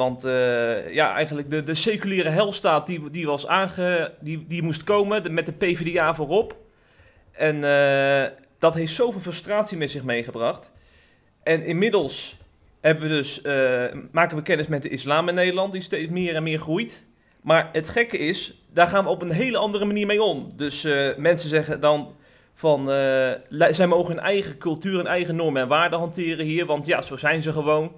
Want 0.00 0.24
uh, 0.24 0.94
ja, 0.94 1.14
eigenlijk 1.14 1.50
de, 1.50 1.62
de 1.62 1.74
seculiere 1.74 2.28
helstaat 2.28 2.86
die, 2.86 3.10
die, 3.10 3.26
was 3.26 3.46
aange, 3.46 4.12
die, 4.20 4.46
die 4.46 4.62
moest 4.62 4.84
komen 4.84 5.34
met 5.34 5.46
de 5.46 5.52
PvdA 5.52 6.14
voorop. 6.14 6.56
En 7.32 7.56
uh, 7.56 8.24
dat 8.58 8.74
heeft 8.74 8.92
zoveel 8.92 9.20
frustratie 9.20 9.78
met 9.78 9.90
zich 9.90 10.02
meegebracht. 10.02 10.70
En 11.42 11.64
inmiddels 11.64 12.36
hebben 12.80 13.08
we 13.08 13.14
dus, 13.14 13.42
uh, 13.44 13.84
maken 14.12 14.36
we 14.36 14.42
kennis 14.42 14.66
met 14.66 14.82
de 14.82 14.88
islam 14.88 15.28
in 15.28 15.34
Nederland, 15.34 15.72
die 15.72 15.82
steeds 15.82 16.10
meer 16.10 16.34
en 16.34 16.42
meer 16.42 16.58
groeit. 16.58 17.04
Maar 17.42 17.68
het 17.72 17.88
gekke 17.88 18.18
is, 18.18 18.62
daar 18.72 18.88
gaan 18.88 19.04
we 19.04 19.10
op 19.10 19.22
een 19.22 19.30
hele 19.30 19.58
andere 19.58 19.84
manier 19.84 20.06
mee 20.06 20.22
om. 20.22 20.52
Dus 20.56 20.82
mensen 21.16 21.48
zeggen 21.48 21.80
dan 21.80 22.14
van, 22.54 22.86
zij 23.70 23.86
mogen 23.86 24.14
hun 24.14 24.24
eigen 24.24 24.58
cultuur 24.58 24.98
en 24.98 25.06
eigen 25.06 25.36
normen 25.36 25.62
en 25.62 25.68
waarden 25.68 25.98
hanteren 25.98 26.46
hier, 26.46 26.66
want 26.66 26.86
ja, 26.86 27.02
zo 27.02 27.16
zijn 27.16 27.42
ze 27.42 27.52
gewoon. 27.52 27.92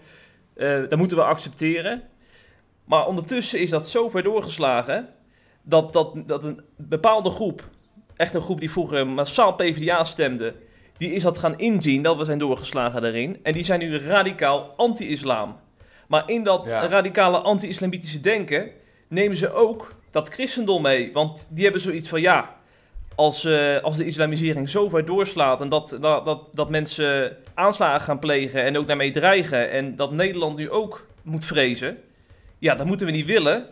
Uh, 0.56 0.88
dat 0.88 0.98
moeten 0.98 1.16
we 1.16 1.22
accepteren. 1.22 2.02
Maar 2.84 3.06
ondertussen 3.06 3.60
is 3.60 3.70
dat 3.70 3.88
zo 3.88 4.08
ver 4.08 4.22
doorgeslagen 4.22 5.08
dat, 5.62 5.92
dat, 5.92 6.14
dat 6.26 6.44
een 6.44 6.60
bepaalde 6.76 7.30
groep, 7.30 7.68
echt 8.16 8.34
een 8.34 8.40
groep 8.40 8.60
die 8.60 8.70
vroeger 8.70 9.06
massaal 9.06 9.54
PvdA 9.54 10.04
stemde, 10.04 10.54
die 10.96 11.12
is 11.12 11.22
dat 11.22 11.38
gaan 11.38 11.58
inzien 11.58 12.02
dat 12.02 12.16
we 12.16 12.24
zijn 12.24 12.38
doorgeslagen 12.38 13.02
daarin. 13.02 13.38
En 13.42 13.52
die 13.52 13.64
zijn 13.64 13.80
nu 13.80 13.98
radicaal 13.98 14.74
anti-islam. 14.76 15.56
Maar 16.08 16.30
in 16.30 16.44
dat 16.44 16.66
ja. 16.66 16.86
radicale 16.86 17.38
anti-islamitische 17.38 18.20
denken 18.20 18.70
nemen 19.08 19.36
ze 19.36 19.52
ook 19.52 19.94
dat 20.10 20.28
christendom 20.28 20.82
mee. 20.82 21.12
Want 21.12 21.46
die 21.48 21.62
hebben 21.62 21.80
zoiets 21.80 22.08
van, 22.08 22.20
ja, 22.20 22.56
als, 23.14 23.44
uh, 23.44 23.82
als 23.82 23.96
de 23.96 24.04
islamisering 24.04 24.68
zo 24.68 24.88
ver 24.88 25.04
doorslaat 25.04 25.60
en 25.60 25.68
dat, 25.68 25.96
dat, 26.00 26.24
dat, 26.24 26.48
dat 26.52 26.70
mensen 26.70 27.36
aanslagen 27.54 28.00
gaan 28.00 28.18
plegen 28.18 28.64
en 28.64 28.78
ook 28.78 28.86
daarmee 28.86 29.10
dreigen 29.10 29.70
en 29.70 29.96
dat 29.96 30.12
Nederland 30.12 30.56
nu 30.56 30.70
ook 30.70 31.06
moet 31.22 31.44
vrezen, 31.44 31.98
ja, 32.58 32.74
dat 32.74 32.86
moeten 32.86 33.06
we 33.06 33.12
niet 33.12 33.26
willen. 33.26 33.66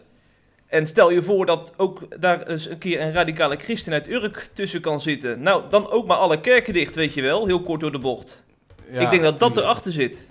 En 0.67 0.87
stel 0.87 1.11
je 1.11 1.23
voor 1.23 1.47
dat 1.47 1.73
ook 1.77 2.21
daar 2.21 2.47
eens 2.47 2.69
een 2.69 2.79
keer 2.79 3.01
een 3.01 3.13
radicale 3.13 3.57
christen 3.57 3.93
uit 3.93 4.09
Urk 4.09 4.49
tussen 4.53 4.81
kan 4.81 5.01
zitten. 5.01 5.43
Nou, 5.43 5.63
dan 5.71 5.91
ook 5.91 6.07
maar 6.07 6.17
alle 6.17 6.41
kerken 6.41 6.73
dicht, 6.73 6.95
weet 6.95 7.15
je 7.15 7.23
wel, 7.23 7.47
heel 7.47 7.63
kort 7.63 7.81
door 7.81 7.93
de 7.93 7.99
bocht. 7.99 8.43
Ja, 8.91 9.01
ik 9.01 9.11
denk 9.11 9.23
dat 9.23 9.39
dat 9.39 9.57
erachter 9.57 9.93
zit. 9.93 10.25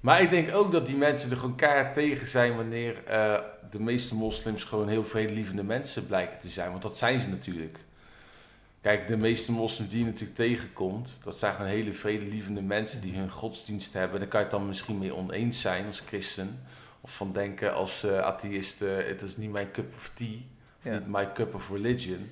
Maar 0.00 0.22
ik 0.22 0.30
denk 0.30 0.54
ook 0.54 0.72
dat 0.72 0.86
die 0.86 0.96
mensen 0.96 1.30
er 1.30 1.36
gewoon 1.36 1.56
keihard 1.56 1.94
tegen 1.94 2.26
zijn 2.26 2.56
wanneer 2.56 2.94
uh, 3.08 3.34
de 3.70 3.80
meeste 3.80 4.14
moslims 4.14 4.64
gewoon 4.64 4.88
heel 4.88 5.04
vredelievende 5.04 5.62
mensen 5.62 6.06
blijken 6.06 6.38
te 6.40 6.48
zijn. 6.48 6.70
Want 6.70 6.82
dat 6.82 6.98
zijn 6.98 7.20
ze 7.20 7.28
natuurlijk. 7.28 7.78
Kijk, 8.84 9.08
de 9.08 9.16
meeste 9.16 9.52
moslims 9.52 9.90
die 9.90 9.98
je 9.98 10.04
natuurlijk 10.04 10.36
tegenkomt, 10.36 11.20
dat 11.24 11.36
zijn 11.36 11.54
gewoon 11.54 11.70
hele 11.70 11.92
vredelievende 11.92 12.62
mensen 12.62 13.00
die 13.00 13.14
hun 13.14 13.30
godsdienst 13.30 13.92
hebben. 13.92 14.20
Daar 14.20 14.28
kan 14.28 14.40
je 14.40 14.46
het 14.46 14.54
dan 14.54 14.68
misschien 14.68 14.98
mee 14.98 15.14
oneens 15.14 15.60
zijn 15.60 15.86
als 15.86 16.02
christen. 16.06 16.60
Of 17.00 17.16
van 17.16 17.32
denken 17.32 17.74
als 17.74 18.04
uh, 18.04 18.18
atheïst, 18.18 18.80
het 18.80 19.22
is 19.22 19.36
niet 19.36 19.50
mijn 19.52 19.70
cup 19.70 19.94
of 19.96 20.10
tea, 20.14 20.36
of 20.78 20.92
niet 20.92 21.06
my 21.06 21.32
cup 21.32 21.54
of 21.54 21.70
religion. 21.70 22.30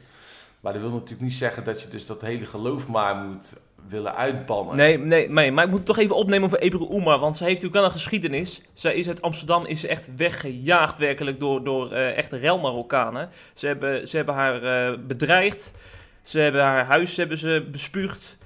Maar 0.60 0.72
dat 0.72 0.82
wil 0.82 0.90
natuurlijk 0.90 1.20
niet 1.20 1.32
zeggen 1.32 1.64
dat 1.64 1.82
je 1.82 1.88
dus 1.88 2.06
dat 2.06 2.20
hele 2.20 2.46
geloof 2.46 2.88
maar 2.88 3.14
moet 3.16 3.52
willen 3.88 4.14
uitbannen. 4.14 4.76
Nee, 4.76 4.98
nee, 4.98 5.28
nee, 5.28 5.52
maar 5.52 5.64
ik 5.64 5.70
moet 5.70 5.78
het 5.78 5.88
toch 5.88 5.98
even 5.98 6.16
opnemen 6.16 6.44
over 6.46 6.60
Ebru 6.60 6.86
Oemar, 6.90 7.18
want 7.18 7.36
ze 7.36 7.44
heeft 7.44 7.62
natuurlijk 7.62 7.82
wel 7.82 7.90
een 7.90 7.98
geschiedenis. 8.00 8.62
Zij 8.72 8.94
is 8.94 9.08
uit 9.08 9.22
Amsterdam 9.22 9.66
is 9.66 9.80
ze 9.80 9.88
echt 9.88 10.16
weggejaagd 10.16 10.98
werkelijk 10.98 11.40
door, 11.40 11.64
door 11.64 11.92
uh, 11.92 12.16
echte 12.16 12.36
rel-Marokkanen. 12.36 13.30
Ze 13.54 13.66
hebben, 13.66 14.08
ze 14.08 14.16
hebben 14.16 14.34
haar 14.34 14.90
uh, 14.92 14.98
bedreigd, 15.06 15.72
ze 16.22 16.38
hebben 16.38 16.62
haar 16.62 16.84
huis 16.84 17.16
hebben 17.16 17.38
ze 17.38 17.68
bespuugd. 17.70 18.38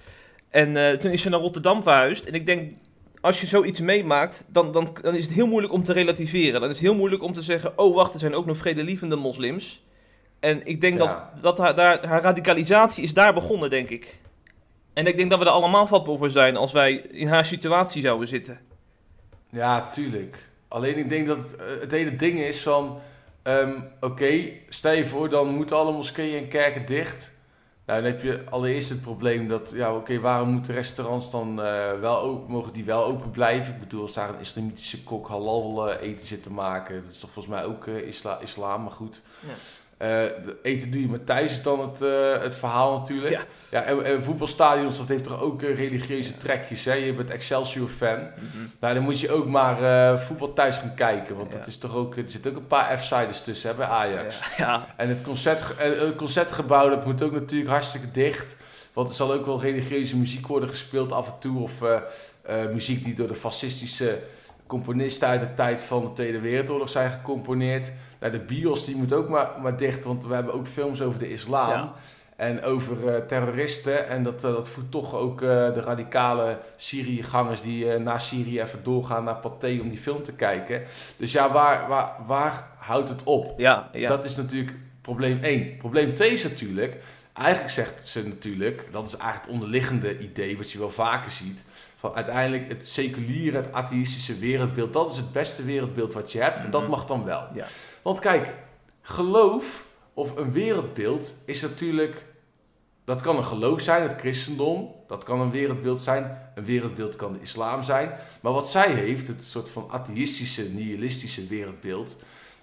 En 0.51 0.77
uh, 0.77 0.91
toen 0.91 1.11
is 1.11 1.23
ze 1.23 1.29
naar 1.29 1.41
Rotterdam 1.41 1.83
verhuisd. 1.83 2.25
En 2.25 2.35
ik 2.35 2.47
denk, 2.47 2.73
als 3.21 3.41
je 3.41 3.47
zoiets 3.47 3.81
meemaakt, 3.81 4.45
dan, 4.49 4.73
dan, 4.73 4.97
dan 5.03 5.15
is 5.15 5.25
het 5.25 5.35
heel 5.35 5.47
moeilijk 5.47 5.73
om 5.73 5.85
te 5.85 5.93
relativeren. 5.93 6.61
Dan 6.61 6.71
is 6.71 6.77
het 6.77 6.87
heel 6.87 6.95
moeilijk 6.95 7.23
om 7.23 7.33
te 7.33 7.43
zeggen, 7.43 7.79
oh 7.79 7.95
wacht, 7.95 8.15
er 8.15 8.21
zijn 8.21 8.35
ook 8.35 8.47
nog 8.47 8.57
vredelievende 8.57 9.17
moslims. 9.17 9.85
En 10.41 10.67
ik 10.67 10.81
denk 10.81 10.99
dat, 10.99 11.23
dat 11.43 11.59
haar, 11.59 11.75
daar, 11.75 12.07
haar 12.07 12.23
radicalisatie 12.23 13.05
is 13.05 13.15
daar 13.15 13.35
begonnen, 13.35 13.71
denk 13.71 13.89
ik. 13.89 14.17
En 14.93 15.07
ik 15.07 15.17
denk 15.17 15.31
dat 15.31 15.39
we 15.39 15.45
er 15.45 15.51
allemaal 15.51 15.87
vatbaar 15.87 16.17
voor 16.17 16.31
zijn 16.31 16.57
als 16.57 16.73
wij 16.73 16.93
in 16.93 17.29
haar 17.29 17.45
situatie 17.45 18.03
zouden 18.03 18.29
zitten. 18.29 18.61
Ja, 19.51 19.91
tuurlijk. 19.91 20.45
Alleen 20.69 20.99
ik 20.99 21.09
denk 21.09 21.27
dat 21.27 21.39
het, 21.39 21.57
eh, 21.57 21.67
het 21.81 21.91
hele 21.91 22.17
ding 22.17 22.41
is 22.41 22.63
van... 22.63 23.01
Um, 23.43 23.77
Oké, 23.77 24.07
okay, 24.07 24.63
stel 24.69 24.93
je 24.93 25.07
voor, 25.07 25.29
dan 25.29 25.49
moeten 25.49 25.77
alle 25.77 25.93
moskeeën 25.93 26.43
en 26.43 26.49
kerken 26.49 26.87
dicht. 26.87 27.36
Nou, 27.87 28.03
dan 28.03 28.11
heb 28.13 28.23
je 28.23 28.45
allereerst 28.51 28.89
het 28.89 29.03
probleem 29.03 29.49
dat... 29.49 29.71
Ja, 29.75 29.95
oké, 29.95 30.21
waarom 30.21 30.49
moeten 30.49 30.75
restaurants 30.75 31.31
dan 31.31 31.49
uh, 31.51 32.01
wel 32.01 32.21
open, 32.21 32.53
mogen 32.53 32.73
die 32.73 32.85
wel 32.85 33.05
open 33.05 33.31
blijven? 33.31 33.75
Ik 33.75 33.81
bedoel, 33.81 34.03
als 34.03 34.13
daar 34.13 34.29
een 34.29 34.41
islamitische 34.41 35.03
kok 35.03 35.29
halal 35.29 35.93
uh, 35.93 36.01
eten 36.01 36.27
zit 36.27 36.43
te 36.43 36.53
maken... 36.53 37.03
Dat 37.05 37.13
is 37.13 37.21
toch 37.21 37.31
volgens 37.31 37.55
mij 37.55 37.65
ook 37.65 37.87
isla 37.87 38.39
islam, 38.41 38.83
maar 38.83 38.93
goed... 38.93 39.23
Ja. 39.41 39.55
Uh, 40.03 40.23
eten 40.63 40.91
doe 40.91 41.01
je 41.01 41.09
met 41.09 41.27
thuis 41.27 41.51
is 41.51 41.63
dan 41.63 41.81
het, 41.81 42.03
uh, 42.03 42.43
het 42.43 42.55
verhaal 42.55 42.99
natuurlijk. 42.99 43.33
Ja. 43.33 43.45
ja 43.71 43.83
en, 43.83 44.05
en, 44.05 44.23
voetbalstadions, 44.23 44.99
dat 44.99 45.09
heeft 45.09 45.25
toch 45.25 45.41
ook 45.41 45.63
uh, 45.63 45.77
religieuze 45.77 46.37
trekjes. 46.37 46.85
Hè? 46.85 46.93
Je 46.93 47.13
bent 47.13 47.31
Excelsior-fan. 47.31 48.19
Mm 48.19 48.49
-hmm. 48.53 48.73
Nou, 48.81 48.95
dan 48.95 49.03
moet 49.03 49.21
je 49.21 49.33
ook 49.33 49.47
maar 49.47 50.21
voetbal 50.21 50.53
thuis 50.53 50.77
gaan 50.77 50.95
kijken. 50.95 51.37
Want 51.37 51.53
ja. 51.53 51.59
dat 51.59 51.67
is 51.67 51.79
toch 51.79 51.95
ook, 51.95 52.17
er 52.17 52.25
zitten 52.27 52.51
ook 52.51 52.57
een 52.57 52.67
paar 52.67 52.99
F-siders 52.99 53.41
tussen 53.41 53.71
hè, 53.71 53.77
bij 53.77 53.87
Ajax. 53.87 54.41
Ja. 54.57 54.87
En 54.97 55.09
het, 55.09 55.23
concert, 55.23 55.63
het 55.77 56.17
concertgebouw, 56.17 56.89
dat 56.89 57.07
moet 57.07 57.23
ook 57.23 57.33
natuurlijk 57.33 57.71
hartstikke 57.71 58.11
dicht. 58.11 58.57
Want 58.93 59.09
er 59.09 59.15
zal 59.15 59.33
ook 59.33 59.47
wel 59.47 59.61
religieuze 59.61 60.17
muziek 60.17 60.47
worden 60.47 60.69
gespeeld 60.69 61.13
af 61.13 61.27
en 61.27 61.39
toe. 61.39 61.63
Of 61.63 61.73
muziek 62.73 63.05
die 63.05 63.15
door 63.15 63.29
de 63.29 63.35
fascistische 63.35 64.19
componisten 64.67 65.29
uit 65.29 65.41
de 65.41 65.55
tijd 65.55 65.83
van 65.83 66.03
de 66.03 66.13
Tweede 66.13 66.41
Wereldoorlog 66.41 66.89
zijn 66.89 67.11
gecomponeerd. 67.11 67.91
Nou, 68.21 68.33
de 68.33 68.39
bios 68.39 68.85
die 68.85 68.97
moet 68.97 69.13
ook 69.13 69.29
maar, 69.29 69.51
maar 69.63 69.77
dicht, 69.77 70.05
want 70.05 70.27
we 70.27 70.35
hebben 70.35 70.55
ook 70.55 70.69
films 70.69 71.03
over 71.03 71.19
de 71.19 71.31
islam. 71.31 71.91
En 72.37 72.63
over 72.63 72.97
uh, 73.05 73.17
terroristen. 73.27 74.09
En 74.09 74.23
dat, 74.23 74.45
uh, 74.45 74.55
dat 74.55 74.69
voedt 74.69 74.91
toch 74.91 75.15
ook 75.15 75.41
uh, 75.41 75.49
de 75.49 75.81
radicale 75.81 76.59
Syrië-gangers 76.77 77.63
die 77.63 77.99
naar 77.99 78.21
Syrië 78.21 78.61
even 78.61 78.83
doorgaan 78.83 79.25
naar 79.25 79.37
Pathé 79.37 79.79
om 79.81 79.89
die 79.89 79.99
film 79.99 80.23
te 80.23 80.33
kijken. 80.33 80.83
Dus 81.17 81.33
ja, 81.33 81.53
waar, 81.53 81.89
waar, 81.89 82.13
waar 82.27 82.69
houdt 82.79 83.09
het 83.09 83.23
op? 83.23 83.59
Ja, 83.59 83.89
ja. 83.93 84.09
Dat 84.09 84.25
is 84.25 84.37
natuurlijk 84.37 84.77
probleem 85.01 85.43
1. 85.43 85.77
Probleem 85.77 86.15
2 86.15 86.33
is 86.33 86.43
natuurlijk, 86.43 86.97
eigenlijk 87.33 87.73
zegt 87.73 88.09
ze 88.09 88.27
natuurlijk, 88.27 88.89
dat 88.93 89.07
is 89.07 89.17
eigenlijk 89.17 89.43
het 89.43 89.53
onderliggende 89.55 90.19
idee 90.19 90.57
wat 90.57 90.71
je 90.71 90.79
wel 90.79 90.91
vaker 90.91 91.31
ziet. 91.31 91.65
Van 92.07 92.15
uiteindelijk 92.15 92.69
het 92.69 92.89
seculiere, 92.89 93.57
het 93.57 93.73
atheïstische 93.73 94.39
wereldbeeld, 94.39 94.93
dat 94.93 95.13
is 95.13 95.17
het 95.17 95.33
beste 95.33 95.65
wereldbeeld 95.65 96.13
wat 96.13 96.33
je 96.33 96.41
hebt. 96.41 96.59
En 96.59 96.71
dat 96.71 96.81
mhm. 96.81 96.91
mag 96.91 97.07
dan 97.07 97.25
wel. 97.25 97.47
Ja. 97.55 97.67
Want 98.03 98.19
kijk, 98.19 98.55
geloof 99.03 99.87
of 100.15 100.37
een 100.37 100.53
wereldbeeld 100.53 101.35
is 101.47 101.61
natuurlijk. 101.61 102.25
Dat 103.05 103.23
kan 103.23 103.37
een 103.37 103.45
geloof 103.45 103.81
zijn, 103.81 104.03
het 104.03 104.21
christendom. 104.21 104.95
Dat 105.07 105.25
kan 105.25 105.41
een 105.41 105.51
wereldbeeld 105.51 106.03
zijn. 106.03 106.51
Een 106.55 106.65
wereldbeeld 106.65 107.17
kan 107.17 107.33
de 107.33 107.41
islam 107.41 107.83
zijn. 107.83 108.13
Maar 108.41 108.53
wat 108.53 108.71
zij 108.71 108.93
heeft, 108.93 109.27
het 109.27 109.45
soort 109.45 109.71
van 109.71 109.89
atheïstische, 109.91 110.63
nihilistische 110.63 111.47
wereldbeeld. 111.47 112.17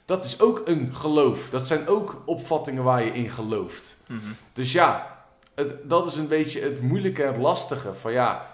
Dat 0.06 0.25
is 0.25 0.41
ook 0.41 0.62
een 0.65 0.95
geloof. 0.95 1.49
Dat 1.49 1.67
zijn 1.67 1.88
ook 1.88 2.21
opvattingen 2.25 2.84
waar 2.84 3.03
je 3.03 3.12
in 3.12 3.29
gelooft. 3.29 4.01
Mhm. 4.08 4.19
Dus 4.53 4.71
ja, 4.71 5.17
het, 5.56 5.89
dat 5.89 6.06
is 6.06 6.15
een 6.15 6.27
beetje 6.27 6.62
het 6.62 6.82
moeilijke 6.82 7.23
en 7.23 7.41
lastige. 7.41 7.93
Van 7.93 8.12
ja, 8.12 8.53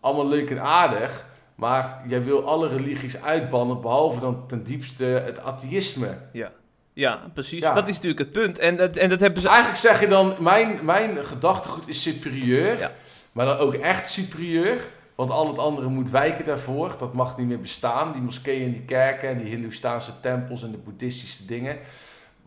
allemaal 0.00 0.28
leuk 0.28 0.50
en 0.50 0.60
aardig. 0.62 1.26
Maar 1.54 2.02
jij 2.06 2.24
wil 2.24 2.46
alle 2.46 2.68
religies 2.68 3.22
uitbannen, 3.22 3.80
behalve 3.80 4.20
dan 4.20 4.46
ten 4.46 4.64
diepste 4.64 5.04
het 5.04 5.42
atheïsme. 5.42 6.18
Ja, 6.32 6.52
ja 6.92 7.22
precies. 7.34 7.60
Dat 7.60 7.88
is 7.88 7.94
natuurlijk 7.94 8.18
het 8.18 8.32
punt. 8.32 8.58
En 8.58 8.76
dat, 8.76 8.96
en 8.96 9.08
dat 9.08 9.20
hebben 9.20 9.42
ze... 9.42 9.48
Eigenlijk 9.48 9.78
zeg 9.78 10.00
je 10.00 10.08
dan, 10.08 10.34
mijn, 10.38 10.78
mijn 10.82 11.24
gedachtegoed 11.24 11.88
is 11.88 12.02
superieur, 12.02 12.78
ja. 12.78 12.92
maar 13.32 13.46
dan 13.46 13.56
ook 13.58 13.74
echt 13.74 14.10
superieur. 14.10 14.86
Want 15.14 15.30
al 15.30 15.48
het 15.48 15.58
andere 15.58 15.88
moet 15.88 16.10
wijken 16.10 16.44
daarvoor. 16.44 16.94
Dat 16.98 17.14
mag 17.14 17.38
niet 17.38 17.46
meer 17.46 17.60
bestaan. 17.60 18.12
Die 18.12 18.22
moskeeën 18.22 18.64
en 18.64 18.72
die 18.72 18.84
kerken 18.84 19.28
en 19.28 19.38
die 19.38 19.48
Hindoestaanse 19.48 20.12
tempels 20.20 20.62
en 20.62 20.70
de 20.70 20.78
boeddhistische 20.78 21.46
dingen. 21.46 21.78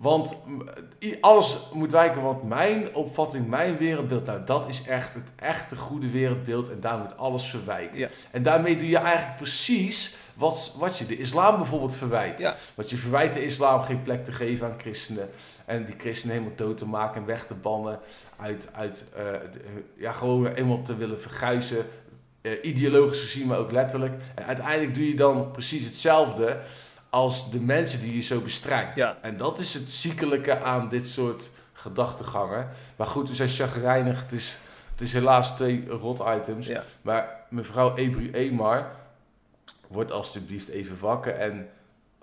Want 0.01 0.35
alles 1.19 1.57
moet 1.73 1.91
wijken, 1.91 2.21
want 2.21 2.43
mijn 2.43 2.95
opvatting, 2.95 3.47
mijn 3.47 3.77
wereldbeeld, 3.77 4.25
nou 4.25 4.43
dat 4.45 4.67
is 4.67 4.83
echt 4.87 5.13
het 5.13 5.29
echte 5.35 5.75
goede 5.75 6.09
wereldbeeld 6.09 6.69
en 6.69 6.79
daar 6.79 6.97
moet 6.97 7.17
alles 7.17 7.45
verwijken. 7.45 8.09
En 8.31 8.43
daarmee 8.43 8.77
doe 8.77 8.89
je 8.89 8.97
eigenlijk 8.97 9.37
precies 9.37 10.15
wat, 10.33 10.75
wat 10.79 10.97
je 10.97 11.05
de 11.05 11.17
islam 11.17 11.57
bijvoorbeeld 11.57 11.95
verwijt. 11.95 12.39
Ja. 12.39 12.55
Want 12.75 12.89
je 12.89 12.97
verwijt 12.97 13.33
de 13.33 13.43
islam 13.43 13.81
geen 13.81 14.03
plek 14.03 14.25
te 14.25 14.31
geven 14.31 14.67
aan 14.67 14.79
christenen 14.79 15.29
en 15.65 15.85
die 15.85 15.95
christenen 15.97 16.35
helemaal 16.35 16.57
dood 16.57 16.77
te 16.77 16.87
maken 16.87 17.21
en 17.21 17.27
weg 17.27 17.45
te 17.45 17.53
bannen 17.53 17.99
uit, 18.37 18.67
uit 18.71 19.05
uh, 19.17 19.23
ja, 19.97 20.11
gewoon 20.11 20.47
eenmaal 20.47 20.81
te 20.81 20.95
willen 20.95 21.21
verguizen, 21.21 21.85
uh, 22.41 22.51
ideologisch 22.61 23.21
gezien, 23.21 23.47
maar 23.47 23.57
ook 23.57 23.71
letterlijk. 23.71 24.21
En 24.35 24.45
uiteindelijk 24.45 24.93
doe 24.93 25.07
je 25.07 25.15
dan 25.15 25.51
precies 25.51 25.85
hetzelfde 25.85 26.59
als 27.11 27.51
de 27.51 27.59
mensen 27.59 28.01
die 28.01 28.15
je 28.15 28.21
zo 28.21 28.39
bestrijkt. 28.39 28.95
Ja. 28.95 29.17
En 29.21 29.37
dat 29.37 29.59
is 29.59 29.73
het 29.73 29.89
ziekelijke 29.89 30.59
aan 30.59 30.89
dit 30.89 31.07
soort 31.07 31.49
gedachtegangen. 31.73 32.69
Maar 32.95 33.07
goed, 33.07 33.29
we 33.29 33.35
zijn 33.35 33.49
chagrijnig. 33.49 34.21
Het 34.21 34.31
is, 34.31 34.57
het 34.91 35.01
is 35.01 35.13
helaas 35.13 35.55
twee 35.55 35.87
rot 35.87 36.23
items. 36.37 36.67
Ja. 36.67 36.83
Maar 37.01 37.45
mevrouw 37.49 37.95
Ebru 37.95 38.31
Emar, 38.31 38.91
word 39.87 40.11
alsjeblieft 40.11 40.67
even 40.67 40.99
wakker 40.99 41.35
en 41.35 41.69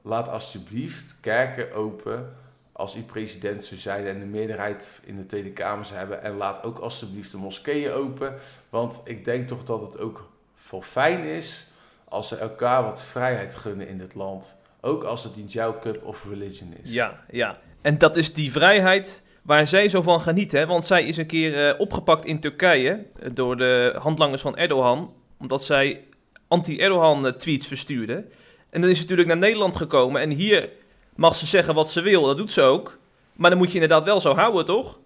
laat 0.02 0.28
alsjeblieft 0.28 1.16
kerken 1.20 1.72
open 1.72 2.36
als 2.72 2.96
u 2.96 3.02
president 3.02 3.64
zou 3.64 3.80
zijn 3.80 4.06
en 4.06 4.18
de 4.18 4.26
meerderheid 4.26 5.00
in 5.04 5.16
de 5.16 5.26
Tweede 5.26 5.50
Kamer 5.50 5.84
zou 5.84 5.98
hebben. 5.98 6.22
En 6.22 6.36
laat 6.36 6.62
ook 6.64 6.78
alsjeblieft 6.78 7.30
de 7.30 7.36
moskeeën 7.36 7.92
open. 7.92 8.34
Want 8.70 9.00
ik 9.04 9.24
denk 9.24 9.48
toch 9.48 9.64
dat 9.64 9.80
het 9.80 9.98
ook 9.98 10.30
voor 10.54 10.82
fijn 10.82 11.24
is 11.24 11.66
als 12.04 12.28
ze 12.28 12.36
elkaar 12.36 12.82
wat 12.82 13.02
vrijheid 13.02 13.54
gunnen 13.54 13.88
in 13.88 13.98
dit 13.98 14.14
land. 14.14 14.56
Ook 14.80 15.04
als 15.04 15.24
het 15.24 15.36
in 15.36 15.46
jouw 15.46 15.78
cup 15.78 16.04
of 16.04 16.24
religion 16.28 16.74
is. 16.82 16.90
Ja, 16.90 17.24
ja. 17.30 17.58
En 17.80 17.98
dat 17.98 18.16
is 18.16 18.34
die 18.34 18.52
vrijheid 18.52 19.22
waar 19.42 19.68
zij 19.68 19.88
zo 19.88 20.02
van 20.02 20.20
geniet. 20.20 20.52
Hè? 20.52 20.66
Want 20.66 20.86
zij 20.86 21.04
is 21.04 21.16
een 21.16 21.26
keer 21.26 21.68
uh, 21.68 21.80
opgepakt 21.80 22.24
in 22.24 22.40
Turkije 22.40 23.06
uh, 23.22 23.28
door 23.34 23.56
de 23.56 23.94
handlangers 23.98 24.42
van 24.42 24.56
Erdogan. 24.56 25.12
Omdat 25.38 25.64
zij 25.64 26.04
anti-Erdogan 26.48 27.26
uh, 27.26 27.32
tweets 27.32 27.66
verstuurde. 27.66 28.24
En 28.70 28.80
dan 28.80 28.90
is 28.90 28.96
ze 28.96 29.02
natuurlijk 29.02 29.28
naar 29.28 29.38
Nederland 29.38 29.76
gekomen. 29.76 30.20
En 30.20 30.30
hier 30.30 30.68
mag 31.14 31.34
ze 31.34 31.46
zeggen 31.46 31.74
wat 31.74 31.90
ze 31.90 32.00
wil. 32.00 32.22
Dat 32.22 32.36
doet 32.36 32.52
ze 32.52 32.62
ook. 32.62 32.98
Maar 33.32 33.50
dan 33.50 33.58
moet 33.58 33.68
je 33.68 33.80
inderdaad 33.80 34.04
wel 34.04 34.20
zo 34.20 34.34
houden, 34.34 34.64
toch? 34.64 34.98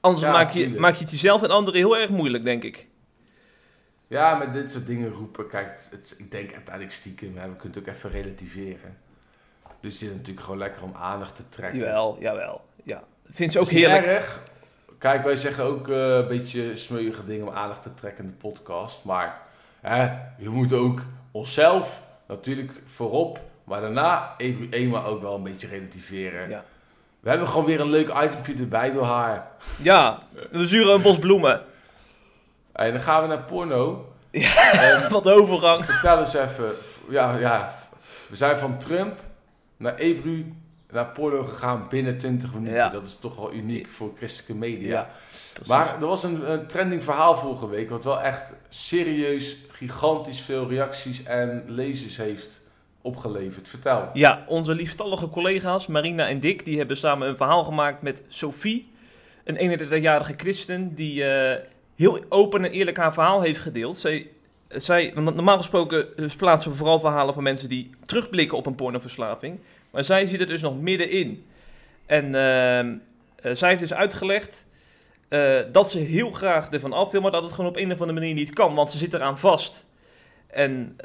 Anders 0.00 0.24
maak, 0.24 0.52
je, 0.52 0.68
maak 0.68 0.94
je 0.94 1.00
het 1.00 1.10
jezelf 1.10 1.42
en 1.42 1.50
anderen 1.50 1.80
heel 1.80 1.96
erg 1.96 2.10
moeilijk, 2.10 2.44
denk 2.44 2.62
ik. 2.62 2.86
Ja, 4.06 4.34
met 4.34 4.52
dit 4.52 4.70
soort 4.70 4.86
dingen 4.86 5.12
roepen. 5.12 5.48
Kijk, 5.48 5.80
het, 5.90 6.14
ik 6.18 6.30
denk 6.30 6.52
uiteindelijk 6.52 6.94
stiekem, 6.94 7.34
we 7.34 7.40
kunnen 7.40 7.60
het 7.60 7.78
ook 7.78 7.86
even 7.86 8.10
relativeren. 8.10 8.96
Dus 9.80 9.92
het 9.92 10.02
is 10.02 10.08
natuurlijk 10.08 10.40
gewoon 10.40 10.58
lekker 10.58 10.82
om 10.82 10.94
aandacht 10.94 11.36
te 11.36 11.48
trekken. 11.48 11.78
Jawel, 11.78 12.16
jawel. 12.20 12.64
Ja. 12.82 13.02
Vind 13.30 13.52
ze 13.52 13.60
ook 13.60 13.68
heerlijk. 13.68 14.06
erg. 14.06 14.42
kijk, 14.98 15.24
wij 15.24 15.36
zeggen 15.36 15.64
ook 15.64 15.88
uh, 15.88 16.16
een 16.16 16.28
beetje 16.28 16.76
smeuïge 16.76 17.24
dingen 17.24 17.46
om 17.48 17.54
aandacht 17.54 17.82
te 17.82 17.94
trekken 17.94 18.24
in 18.24 18.30
de 18.30 18.36
podcast. 18.36 19.04
Maar 19.04 19.40
hè, 19.80 20.10
je 20.38 20.48
moet 20.48 20.72
ook 20.72 21.02
onszelf 21.30 22.02
natuurlijk 22.26 22.72
voorop, 22.86 23.40
maar 23.64 23.80
daarna 23.80 24.34
eenmaal 24.70 25.04
ook 25.04 25.22
wel 25.22 25.34
een 25.34 25.42
beetje 25.42 25.66
relativeren. 25.68 26.48
Ja. 26.48 26.64
We 27.20 27.28
hebben 27.28 27.48
gewoon 27.48 27.64
weer 27.64 27.80
een 27.80 27.90
leuk 27.90 28.08
itempje 28.08 28.54
erbij 28.54 28.92
door 28.92 29.04
haar. 29.04 29.50
Ja, 29.82 30.22
we 30.50 30.66
zuren 30.66 30.94
een 30.94 31.02
bos 31.02 31.18
bloemen. 31.18 31.62
En 32.74 32.92
dan 32.92 33.00
gaan 33.00 33.22
we 33.22 33.28
naar 33.28 33.42
porno. 33.42 34.08
Ja, 34.34 35.08
wat 35.10 35.30
overgang. 35.30 35.84
Vertel 35.84 36.18
eens 36.18 36.34
even. 36.34 36.72
Ja, 37.08 37.36
ja, 37.36 37.74
we 38.28 38.36
zijn 38.36 38.58
van 38.58 38.78
Trump 38.78 39.18
naar 39.76 39.96
Ebru 39.96 40.54
naar 40.90 41.06
porno 41.06 41.44
gegaan 41.44 41.86
binnen 41.88 42.18
20 42.18 42.54
minuten. 42.54 42.92
Dat 42.92 43.02
is 43.02 43.18
toch 43.18 43.36
wel 43.36 43.52
uniek 43.52 43.88
voor 43.88 44.12
christelijke 44.16 44.54
media. 44.54 44.88
Ja, 44.88 45.10
maar 45.66 45.94
er 46.00 46.06
was 46.06 46.22
een, 46.22 46.50
een, 46.50 46.66
trending 46.66 47.04
verhaal 47.04 47.36
vorige 47.36 47.68
week, 47.68 47.90
wat 47.90 48.04
wel 48.04 48.20
echt 48.20 48.52
serieus, 48.68 49.56
gigantisch 49.70 50.40
veel 50.40 50.68
reacties 50.68 51.22
en 51.22 51.64
lezers 51.66 52.16
heeft 52.16 52.60
opgeleverd. 53.00 53.68
Vertel. 53.68 54.10
Ja, 54.12 54.44
onze 54.46 54.74
liefstallige 54.74 55.28
collega's 55.28 55.86
Marina 55.86 56.28
en 56.28 56.40
Dick, 56.40 56.64
die 56.64 56.78
hebben 56.78 56.96
samen 56.96 57.28
een 57.28 57.36
verhaal 57.36 57.64
gemaakt 57.64 58.02
met 58.02 58.22
Sophie, 58.28 58.92
een 59.44 59.80
31-jarige 59.80 60.34
christen 60.36 60.94
die 60.94 61.24
uh, 61.24 61.54
heel 61.96 62.24
open 62.28 62.64
en 62.64 62.70
eerlijk 62.70 62.96
haar 62.96 63.12
verhaal 63.12 63.40
heeft 63.40 63.60
gedeeld. 63.60 63.98
Zij, 63.98 64.30
zij, 64.68 65.12
normaal 65.14 65.56
gesproken 65.56 66.06
plaatsen 66.36 66.70
we 66.70 66.76
vooral 66.76 66.98
verhalen 66.98 67.34
van 67.34 67.42
mensen 67.42 67.68
die 67.68 67.90
terugblikken 68.06 68.58
op 68.58 68.66
een 68.66 68.74
pornoverslaving. 68.74 69.58
Maar 69.90 70.04
zij 70.04 70.26
zit 70.26 70.40
er 70.40 70.48
dus 70.48 70.60
nog 70.60 70.80
middenin. 70.80 71.44
En 72.06 72.24
uh, 72.24 73.52
zij 73.54 73.68
heeft 73.68 73.80
dus 73.80 73.94
uitgelegd 73.94 74.66
uh, 75.28 75.60
dat 75.72 75.90
ze 75.90 75.98
heel 75.98 76.30
graag 76.30 76.70
ervan 76.70 76.92
af 76.92 77.10
wil, 77.10 77.20
maar 77.20 77.30
dat 77.30 77.42
het 77.42 77.52
gewoon 77.52 77.70
op 77.70 77.76
een 77.76 77.92
of 77.92 78.00
andere 78.00 78.18
manier 78.18 78.34
niet 78.34 78.52
kan, 78.52 78.74
want 78.74 78.90
ze 78.90 78.98
zit 78.98 79.14
eraan 79.14 79.38
vast. 79.38 79.84
En 80.46 80.96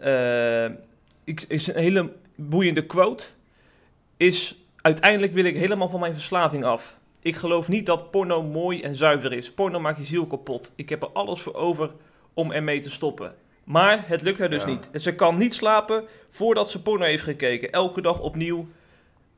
ik, 1.23 1.41
is 1.47 1.67
een 1.67 1.81
hele 1.81 2.11
boeiende 2.35 2.85
quote. 2.85 3.23
Is 4.17 4.55
uiteindelijk 4.81 5.33
wil 5.33 5.45
ik 5.45 5.55
helemaal 5.55 5.89
van 5.89 5.99
mijn 5.99 6.13
verslaving 6.13 6.63
af. 6.63 6.98
Ik 7.21 7.35
geloof 7.35 7.67
niet 7.67 7.85
dat 7.85 8.11
porno 8.11 8.43
mooi 8.43 8.81
en 8.81 8.95
zuiver 8.95 9.33
is. 9.33 9.53
Porno 9.53 9.79
maakt 9.79 9.97
je 9.97 10.05
ziel 10.05 10.25
kapot. 10.25 10.71
Ik 10.75 10.89
heb 10.89 11.01
er 11.01 11.09
alles 11.13 11.41
voor 11.41 11.53
over 11.55 11.91
om 12.33 12.51
ermee 12.51 12.79
te 12.79 12.89
stoppen. 12.89 13.35
Maar 13.63 14.03
het 14.07 14.21
lukt 14.21 14.39
haar 14.39 14.49
dus 14.49 14.65
niet. 14.65 14.89
Ze 14.93 15.15
kan 15.15 15.37
niet 15.37 15.53
slapen 15.53 16.03
voordat 16.29 16.71
ze 16.71 16.81
porno 16.81 17.05
heeft 17.05 17.23
gekeken. 17.23 17.71
Elke 17.71 18.01
dag 18.01 18.19
opnieuw 18.19 18.67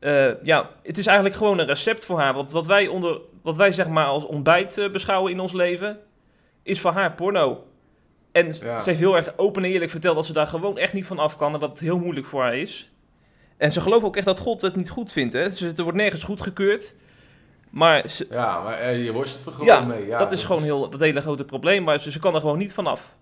uh, 0.02 0.44
ja, 0.44 0.70
het 0.84 0.98
is 0.98 1.06
eigenlijk 1.06 1.38
gewoon 1.38 1.60
een 1.60 1.66
recept 1.66 2.06
voor 2.06 2.20
haar. 2.20 2.34
Want 2.34 2.52
wat 2.52 2.66
wij, 2.66 2.88
onder, 2.88 3.20
wat 3.42 3.58
wij 3.58 3.72
zeg 3.72 3.88
maar 3.88 4.06
als 4.06 4.26
ontbijt 4.26 4.78
uh, 4.78 4.92
beschouwen 4.92 5.32
in 5.32 5.40
ons 5.40 5.52
leven, 5.52 6.00
is 6.64 6.80
voor 6.80 6.92
haar 6.92 7.14
porno. 7.14 7.64
En 8.32 8.54
ze 8.54 8.66
heeft 8.66 9.00
heel 9.00 9.16
erg 9.16 9.34
open 9.38 9.64
en 9.64 9.72
eerlijk 9.72 9.92
verteld 9.92 10.16
dat 10.16 10.26
ze 10.26 10.34
daar 10.34 10.48
gewoon 10.48 10.78
echt 10.78 10.94
niet 10.94 11.06
van 11.06 11.20
af 11.20 11.38
kan 11.38 11.54
en 11.54 11.60
dat 11.60 11.70
het 11.70 11.80
heel 11.80 12.00
moeilijk 12.00 12.26
voor 12.26 12.42
haar 12.42 12.56
is. 12.56 12.92
En 13.58 13.72
ze 13.72 13.82
gelooft 13.82 14.06
ook 14.06 14.16
echt 14.16 14.26
dat 14.26 14.40
God 14.40 14.62
het 14.62 14.76
niet 14.76 14.90
goed 14.90 15.12
vindt. 15.12 15.34
Hè? 15.34 15.50
Ze, 15.50 15.74
er 15.76 15.84
wordt 15.84 15.98
nergens 15.98 16.24
goedgekeurd. 16.24 16.94
Maar 17.72 18.10
ze, 18.10 18.28
ja, 18.30 18.62
maar 18.62 18.82
uh, 18.82 19.04
je 19.04 19.12
worstelt 19.12 19.46
er 19.46 19.52
gewoon 19.52 19.88
mee. 19.88 20.06
Ja, 20.06 20.18
dat 20.18 20.32
is 20.32 20.44
gewoon 20.44 20.64
heel, 20.64 20.90
dat 20.90 21.00
hele 21.00 21.22
grote 21.22 21.46
probleem. 21.46 21.84
Maar 21.84 22.02
ze, 22.02 22.12
ze 22.12 22.20
kan 22.20 22.36
er 22.36 22.42
gewoon 22.42 22.58
niet 22.58 22.74
vanaf. 22.74 23.16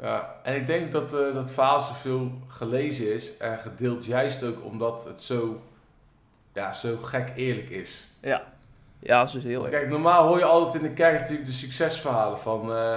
Ja, 0.00 0.34
en 0.42 0.54
ik 0.54 0.66
denk 0.66 0.92
dat 0.92 1.14
uh, 1.14 1.34
dat 1.34 1.50
verhaal 1.50 1.80
zoveel 1.80 2.30
gelezen 2.48 3.14
is 3.14 3.36
en 3.36 3.58
gedeeld 3.58 4.04
juist 4.04 4.42
ook 4.44 4.64
omdat 4.64 5.04
het 5.04 5.22
zo 5.22 5.60
ja, 6.52 6.72
zo 6.72 6.96
gek 6.96 7.32
eerlijk 7.36 7.70
is. 7.70 8.06
Ja, 8.20 8.42
ja 8.98 9.24
dat 9.24 9.34
is 9.34 9.42
heel 9.42 9.62
Kijk, 9.62 9.88
normaal 9.88 10.26
hoor 10.26 10.38
je 10.38 10.44
altijd 10.44 10.82
in 10.82 10.88
de 10.88 10.94
kerk 10.94 11.20
natuurlijk 11.20 11.46
de 11.46 11.54
succesverhalen 11.54 12.38
van... 12.38 12.70
Uh, 12.70 12.96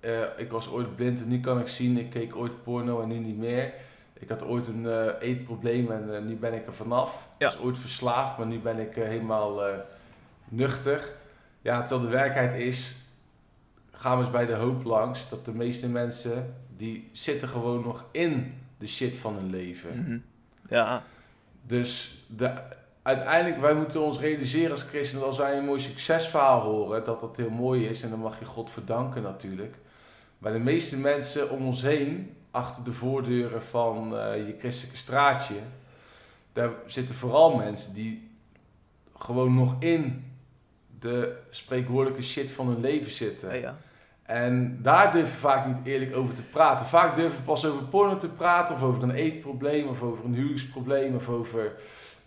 uh, 0.00 0.20
ik 0.36 0.50
was 0.50 0.68
ooit 0.68 0.96
blind 0.96 1.20
en 1.20 1.28
nu 1.28 1.40
kan 1.40 1.60
ik 1.60 1.68
zien. 1.68 1.98
Ik 1.98 2.10
keek 2.10 2.36
ooit 2.36 2.62
porno 2.62 3.00
en 3.00 3.08
nu 3.08 3.18
niet 3.18 3.38
meer. 3.38 3.72
Ik 4.18 4.28
had 4.28 4.42
ooit 4.42 4.66
een 4.66 4.84
uh, 4.84 5.06
eetprobleem 5.20 5.90
en 5.90 6.26
nu 6.26 6.36
ben 6.36 6.54
ik 6.54 6.66
er 6.66 6.74
vanaf. 6.74 7.28
Ja. 7.38 7.46
Ik 7.46 7.54
was 7.54 7.64
ooit 7.64 7.78
verslaafd, 7.78 8.38
maar 8.38 8.46
nu 8.46 8.58
ben 8.58 8.78
ik 8.78 8.94
helemaal 8.94 9.60
nuchter. 10.48 11.12
Ja, 11.62 11.80
terwijl 11.80 12.10
de 12.10 12.16
werkelijkheid 12.16 12.62
is... 12.62 12.96
Gaan 13.90 14.16
we 14.16 14.22
eens 14.22 14.32
bij 14.32 14.46
de 14.46 14.54
hoop 14.54 14.84
langs 14.84 15.28
dat 15.28 15.44
de 15.44 15.52
meeste 15.52 15.88
mensen... 15.88 16.54
die 16.76 17.08
zitten 17.12 17.48
gewoon 17.48 17.82
nog 17.82 18.04
in 18.10 18.54
de 18.78 18.86
shit 18.86 19.16
van 19.16 19.34
hun 19.34 19.50
leven. 19.50 20.04
Mm 20.06 20.22
Ja. 20.68 21.02
Dus 21.62 22.18
de, 22.26 22.52
uiteindelijk, 23.02 23.60
wij 23.60 23.74
moeten 23.74 24.00
ons 24.00 24.18
realiseren 24.18 24.70
als 24.70 24.82
christenen, 24.82 25.26
als 25.26 25.38
wij 25.38 25.58
een 25.58 25.64
mooi 25.64 25.80
succesverhaal 25.80 26.60
horen, 26.60 27.04
dat 27.04 27.20
dat 27.20 27.36
heel 27.36 27.50
mooi 27.50 27.86
is 27.86 28.02
en 28.02 28.10
dan 28.10 28.18
mag 28.18 28.38
je 28.38 28.44
God 28.44 28.70
verdanken 28.70 29.22
natuurlijk. 29.22 29.74
Maar 30.38 30.52
de 30.52 30.58
meeste 30.58 30.96
mensen 30.96 31.50
om 31.50 31.66
ons 31.66 31.82
heen, 31.82 32.36
achter 32.50 32.84
de 32.84 32.92
voordeuren 32.92 33.62
van 33.62 34.14
uh, 34.14 34.46
je 34.46 34.56
christelijke 34.58 34.98
straatje, 34.98 35.54
daar 36.52 36.70
zitten 36.86 37.14
vooral 37.14 37.56
mensen 37.56 37.94
die 37.94 38.30
gewoon 39.18 39.54
nog 39.54 39.76
in 39.78 40.24
de 40.98 41.36
spreekwoordelijke 41.50 42.22
shit 42.22 42.50
van 42.50 42.68
hun 42.68 42.80
leven 42.80 43.10
zitten. 43.10 43.48
Ja, 43.48 43.54
ja. 43.54 43.76
En 44.22 44.78
daar 44.82 45.12
durven 45.12 45.34
we 45.34 45.40
vaak 45.40 45.66
niet 45.66 45.86
eerlijk 45.86 46.16
over 46.16 46.34
te 46.34 46.42
praten. 46.42 46.86
Vaak 46.86 47.16
durven 47.16 47.38
we 47.38 47.44
pas 47.44 47.64
over 47.64 47.84
porno 47.84 48.16
te 48.16 48.28
praten, 48.28 48.74
of 48.74 48.82
over 48.82 49.02
een 49.02 49.10
eetprobleem, 49.10 49.88
of 49.88 50.02
over 50.02 50.24
een 50.24 50.34
huwelijksprobleem, 50.34 51.14
of 51.14 51.28
over 51.28 51.72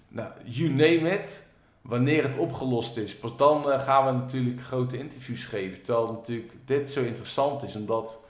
nou, 0.08 0.30
you 0.44 0.70
name 0.70 1.12
it, 1.14 1.48
wanneer 1.82 2.24
het 2.24 2.38
opgelost 2.38 2.98
is. 2.98 3.16
Pas 3.16 3.38
dan 3.38 3.70
uh, 3.70 3.80
gaan 3.80 4.06
we 4.06 4.12
natuurlijk 4.12 4.62
grote 4.62 4.98
interviews 4.98 5.46
geven. 5.46 5.82
Terwijl 5.82 6.12
natuurlijk 6.12 6.54
dit 6.66 6.92
zo 6.92 7.04
interessant 7.04 7.64
is, 7.64 7.76
omdat 7.76 8.24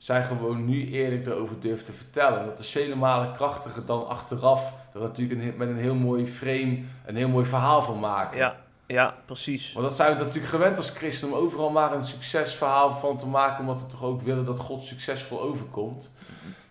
zij 0.00 0.24
gewoon 0.24 0.64
nu 0.64 0.90
eerlijk 0.90 1.26
erover 1.26 1.60
durft 1.60 1.86
te 1.86 1.92
vertellen. 1.92 2.40
En 2.40 2.46
dat 2.46 2.58
is 2.58 2.70
vele 2.70 2.94
malen 2.94 3.32
krachtiger 3.32 3.86
dan 3.86 4.08
achteraf. 4.08 4.72
Dat 4.92 5.02
natuurlijk 5.02 5.40
een, 5.40 5.56
met 5.56 5.68
een 5.68 5.78
heel 5.78 5.94
mooi 5.94 6.26
frame 6.26 6.78
een 7.06 7.16
heel 7.16 7.28
mooi 7.28 7.46
verhaal 7.46 7.82
van 7.82 8.00
maken. 8.00 8.38
Ja, 8.38 8.56
ja, 8.86 9.14
precies. 9.24 9.72
Want 9.72 9.86
dat 9.86 9.96
zijn 9.96 10.16
we 10.16 10.24
natuurlijk 10.24 10.52
gewend 10.52 10.76
als 10.76 10.90
christen 10.90 11.28
om 11.28 11.34
overal 11.34 11.70
maar 11.70 11.92
een 11.92 12.04
succesverhaal 12.04 12.96
van 12.96 13.18
te 13.18 13.26
maken. 13.26 13.60
Omdat 13.60 13.82
we 13.82 13.88
toch 13.88 14.04
ook 14.04 14.22
willen 14.22 14.44
dat 14.44 14.60
God 14.60 14.84
succesvol 14.84 15.40
overkomt. 15.40 16.12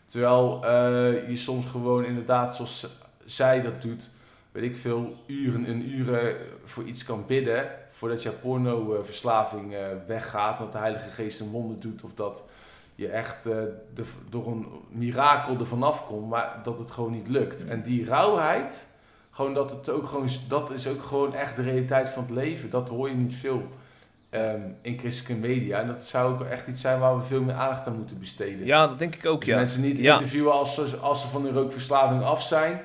Terwijl 0.05 0.61
uh, 0.63 1.29
je 1.29 1.37
soms 1.37 1.65
gewoon 1.65 2.05
inderdaad 2.05 2.55
zoals 2.55 2.87
zij 3.25 3.61
dat 3.61 3.81
doet 3.81 4.09
weet 4.51 4.63
ik 4.63 4.77
veel, 4.77 5.15
uren 5.25 5.65
en 5.65 5.89
uren 5.89 6.35
voor 6.65 6.83
iets 6.83 7.03
kan 7.03 7.25
bidden. 7.27 7.69
Voordat 7.91 8.23
je 8.23 8.31
pornoverslaving 8.31 9.73
uh, 9.73 9.79
weggaat. 10.07 10.57
Dat 10.57 10.71
de 10.71 10.77
Heilige 10.77 11.09
Geest 11.09 11.39
een 11.39 11.49
wonder 11.49 11.79
doet. 11.79 12.03
Of 12.03 12.13
dat 12.13 12.43
je 12.99 13.07
echt 13.07 13.45
uh, 13.45 13.53
de, 13.93 14.03
door 14.29 14.47
een 14.47 14.67
mirakel 14.89 15.59
er 15.59 15.67
vanaf 15.67 16.05
komt. 16.05 16.29
Maar 16.29 16.59
dat 16.63 16.77
het 16.77 16.91
gewoon 16.91 17.11
niet 17.11 17.27
lukt. 17.27 17.67
En 17.67 17.81
die 17.81 18.05
rauwheid. 18.05 18.87
Gewoon 19.31 19.53
dat 19.53 19.69
het 19.69 19.89
ook 19.89 20.07
gewoon, 20.07 20.29
dat 20.47 20.71
is 20.71 20.87
ook 20.87 21.03
gewoon 21.03 21.35
echt 21.35 21.55
de 21.55 21.61
realiteit 21.61 22.09
van 22.09 22.23
het 22.23 22.31
leven. 22.31 22.69
Dat 22.69 22.89
hoor 22.89 23.09
je 23.09 23.15
niet 23.15 23.35
veel 23.35 23.63
um, 24.29 24.75
in 24.81 24.97
christelijke 24.97 25.47
media. 25.47 25.79
En 25.79 25.87
dat 25.87 26.03
zou 26.03 26.33
ook 26.33 26.43
echt 26.43 26.67
iets 26.67 26.81
zijn 26.81 26.99
waar 26.99 27.17
we 27.17 27.23
veel 27.23 27.41
meer 27.41 27.55
aandacht 27.55 27.87
aan 27.87 27.95
moeten 27.95 28.19
besteden. 28.19 28.65
Ja, 28.65 28.87
dat 28.87 28.99
denk 28.99 29.15
ik 29.15 29.25
ook, 29.25 29.39
dus 29.39 29.49
ja. 29.49 29.55
Mensen 29.55 29.81
niet 29.81 29.99
interviewen 29.99 30.51
als 30.51 30.75
ze, 30.75 30.97
als 31.01 31.21
ze 31.21 31.27
van 31.27 31.43
hun 31.43 31.53
rookverslaving 31.53 32.23
af 32.23 32.43
zijn. 32.43 32.81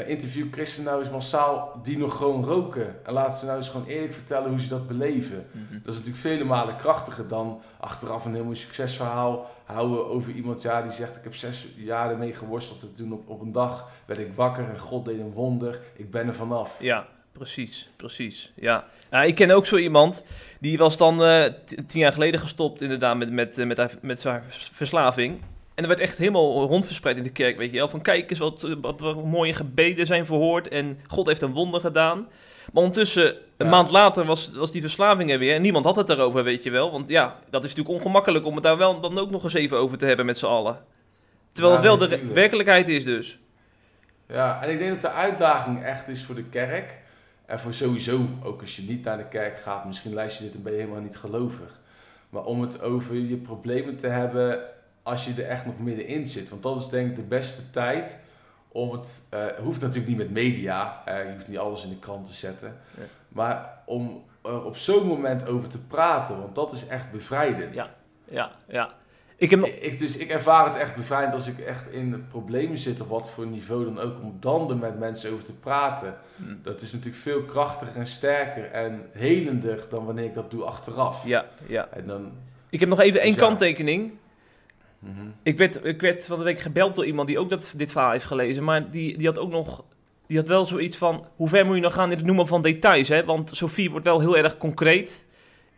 Maar 0.00 0.08
interview 0.08 0.46
christen 0.52 0.84
nou 0.84 1.00
eens 1.00 1.10
massaal 1.10 1.80
die 1.82 1.98
nog 1.98 2.16
gewoon 2.16 2.44
roken. 2.44 2.96
En 3.04 3.12
laten 3.12 3.38
ze 3.38 3.44
nou 3.44 3.56
eens 3.56 3.68
gewoon 3.68 3.86
eerlijk 3.86 4.12
vertellen 4.12 4.50
hoe 4.50 4.60
ze 4.60 4.68
dat 4.68 4.88
beleven. 4.88 5.46
Mhm. 5.50 5.72
Dat 5.72 5.94
is 5.94 5.98
natuurlijk 5.98 6.16
vele 6.16 6.44
malen 6.44 6.76
krachtiger 6.76 7.28
dan 7.28 7.62
achteraf 7.80 8.24
een 8.24 8.34
heel 8.34 8.44
mooi 8.44 8.56
succesverhaal 8.56 9.50
houden 9.64 10.06
over 10.06 10.32
iemand 10.32 10.62
ja, 10.62 10.82
die 10.82 10.92
zegt 10.92 11.16
ik 11.16 11.22
heb 11.22 11.34
zes 11.34 11.66
jaar 11.76 12.10
ermee 12.10 12.34
geworsteld. 12.34 12.82
En 12.82 12.92
toen 12.94 13.12
op, 13.12 13.28
op 13.28 13.40
een 13.40 13.52
dag 13.52 13.88
werd 14.06 14.20
ik 14.20 14.34
wakker 14.34 14.68
en 14.68 14.78
God 14.78 15.04
deed 15.04 15.18
een 15.18 15.32
wonder. 15.32 15.80
Ik 15.96 16.10
ben 16.10 16.26
er 16.26 16.34
vanaf. 16.34 16.76
Ja, 16.78 17.06
precies, 17.32 17.90
precies. 17.96 18.52
Ja. 18.54 18.84
Nou, 19.10 19.26
ik 19.26 19.34
ken 19.34 19.50
ook 19.50 19.66
zo 19.66 19.76
iemand, 19.76 20.22
die 20.60 20.78
was 20.78 20.96
dan 20.96 21.22
uh, 21.22 21.44
tien 21.64 22.00
jaar 22.00 22.12
geleden 22.12 22.40
gestopt 22.40 22.82
inderdaad 22.82 23.16
met, 23.16 23.30
met, 23.30 23.56
met, 23.56 23.76
met, 23.76 24.02
met 24.02 24.20
zijn 24.20 24.42
verslaving. 24.50 25.40
En 25.74 25.82
er 25.82 25.88
werd 25.88 26.00
echt 26.00 26.18
helemaal 26.18 26.66
rondverspreid 26.66 27.16
in 27.16 27.22
de 27.22 27.32
kerk, 27.32 27.56
weet 27.56 27.70
je 27.70 27.76
wel. 27.76 27.88
Van 27.88 28.02
kijk 28.02 28.30
eens 28.30 28.38
wat, 28.38 28.76
wat 28.80 29.24
mooie 29.24 29.52
gebeden 29.52 30.06
zijn 30.06 30.26
verhoord 30.26 30.68
en 30.68 31.00
God 31.06 31.26
heeft 31.26 31.42
een 31.42 31.52
wonder 31.52 31.80
gedaan. 31.80 32.28
Maar 32.72 32.82
ondertussen, 32.82 33.36
een 33.56 33.68
maand 33.68 33.90
later 33.90 34.24
was, 34.24 34.50
was 34.52 34.72
die 34.72 34.80
verslaving 34.80 35.30
er 35.30 35.38
weer 35.38 35.54
en 35.54 35.62
niemand 35.62 35.84
had 35.84 35.96
het 35.96 36.06
daarover, 36.06 36.44
weet 36.44 36.62
je 36.62 36.70
wel. 36.70 36.90
Want 36.90 37.08
ja, 37.08 37.38
dat 37.50 37.64
is 37.64 37.74
natuurlijk 37.74 37.98
ongemakkelijk 37.98 38.46
om 38.46 38.54
het 38.54 38.62
daar 38.62 38.76
wel 38.76 39.00
dan 39.00 39.18
ook 39.18 39.30
nog 39.30 39.44
eens 39.44 39.54
even 39.54 39.76
over 39.76 39.98
te 39.98 40.04
hebben 40.04 40.26
met 40.26 40.38
z'n 40.38 40.46
allen. 40.46 40.78
Terwijl 41.52 41.74
het 41.74 41.84
wel 41.84 41.98
de 41.98 42.32
werkelijkheid 42.32 42.88
is 42.88 43.04
dus. 43.04 43.38
Ja, 44.26 44.62
en 44.62 44.70
ik 44.70 44.78
denk 44.78 44.90
dat 44.90 45.00
de 45.00 45.16
uitdaging 45.18 45.84
echt 45.84 46.08
is 46.08 46.24
voor 46.24 46.34
de 46.34 46.44
kerk. 46.44 46.98
En 47.46 47.58
voor 47.58 47.74
sowieso, 47.74 48.26
ook 48.42 48.60
als 48.60 48.76
je 48.76 48.82
niet 48.82 49.04
naar 49.04 49.16
de 49.16 49.28
kerk 49.28 49.58
gaat, 49.58 49.84
misschien 49.84 50.12
luister 50.12 50.44
je 50.44 50.48
dit 50.48 50.56
en 50.58 50.62
ben 50.62 50.72
je 50.72 50.78
helemaal 50.78 51.00
niet 51.00 51.16
gelovig. 51.16 51.78
Maar 52.28 52.44
om 52.44 52.60
het 52.60 52.82
over 52.82 53.14
je 53.14 53.36
problemen 53.36 53.96
te 53.96 54.06
hebben 54.06 54.60
als 55.02 55.24
je 55.24 55.42
er 55.42 55.48
echt 55.48 55.66
nog 55.66 55.78
middenin 55.78 56.26
zit. 56.26 56.48
Want 56.48 56.62
dat 56.62 56.76
is 56.76 56.88
denk 56.88 57.10
ik 57.10 57.16
de 57.16 57.22
beste 57.22 57.70
tijd 57.70 58.16
om 58.72 58.92
het, 58.92 59.08
uh, 59.34 59.44
hoeft 59.62 59.80
natuurlijk 59.80 60.08
niet 60.08 60.16
met 60.16 60.30
media, 60.30 61.02
uh, 61.08 61.24
je 61.24 61.32
hoeft 61.32 61.48
niet 61.48 61.58
alles 61.58 61.84
in 61.84 61.88
de 61.88 61.98
krant 61.98 62.26
te 62.26 62.32
zetten, 62.32 62.76
maar 63.28 63.82
om 63.86 64.24
er 64.42 64.64
op 64.64 64.76
zo'n 64.76 65.06
moment 65.06 65.48
over 65.48 65.68
te 65.68 65.78
praten, 65.78 66.38
want 66.38 66.54
dat 66.54 66.72
is 66.72 66.86
echt 66.86 67.10
bevrijdend. 67.10 67.74
Ja, 67.74 67.94
ja, 68.24 68.50
ja. 68.68 68.90
Ik 69.36 69.50
heb 69.50 69.64
ik, 69.64 69.98
dus 69.98 70.16
ik 70.16 70.28
ervaar 70.28 70.66
het 70.66 70.76
echt 70.76 70.96
bevrijdend 70.96 71.34
als 71.34 71.46
ik 71.46 71.58
echt 71.58 71.90
in 71.90 72.26
problemen 72.28 72.78
zit, 72.78 73.00
op 73.00 73.08
wat 73.08 73.30
voor 73.30 73.46
niveau 73.46 73.84
dan 73.84 73.98
ook, 73.98 74.22
om 74.22 74.36
dan 74.40 74.70
er 74.70 74.76
met 74.76 74.98
mensen 74.98 75.32
over 75.32 75.44
te 75.44 75.52
praten. 75.52 76.16
Hmm. 76.36 76.60
Dat 76.62 76.80
is 76.80 76.92
natuurlijk 76.92 77.22
veel 77.22 77.42
krachtiger 77.42 77.96
en 77.96 78.06
sterker 78.06 78.70
en 78.70 79.06
helender 79.12 79.84
dan 79.90 80.04
wanneer 80.04 80.24
ik 80.24 80.34
dat 80.34 80.50
doe 80.50 80.64
achteraf. 80.64 81.26
Ja, 81.26 81.46
ja. 81.66 81.88
En 81.92 82.06
dan, 82.06 82.32
ik 82.70 82.80
heb 82.80 82.88
nog 82.88 83.00
even 83.00 83.20
één 83.20 83.36
kanttekening. 83.36 84.12
Mhm. 85.00 85.26
ik, 85.42 85.58
werd, 85.58 85.84
ik 85.84 86.00
werd 86.00 86.26
van 86.26 86.38
de 86.38 86.44
week 86.44 86.60
gebeld 86.60 86.94
door 86.94 87.06
iemand 87.06 87.28
die 87.28 87.38
ook 87.38 87.50
dat, 87.50 87.72
dit 87.76 87.92
verhaal 87.92 88.12
heeft 88.12 88.24
gelezen, 88.24 88.64
maar 88.64 88.90
die, 88.90 89.18
die 89.18 89.26
had 89.26 89.38
ook 89.38 89.50
nog 89.50 89.84
die 90.26 90.38
had 90.38 90.48
wel 90.48 90.66
zoiets 90.66 90.96
van, 90.96 91.26
hoe 91.36 91.48
ver 91.48 91.66
moet 91.66 91.74
je 91.74 91.80
nog 91.80 91.92
gaan 91.92 92.10
in 92.10 92.16
het 92.16 92.26
noemen 92.26 92.46
van 92.46 92.62
details, 92.62 93.08
hè? 93.08 93.24
Want 93.24 93.50
Sophie 93.56 93.90
wordt 93.90 94.06
wel 94.06 94.20
heel 94.20 94.36
erg 94.36 94.56
concreet 94.56 95.24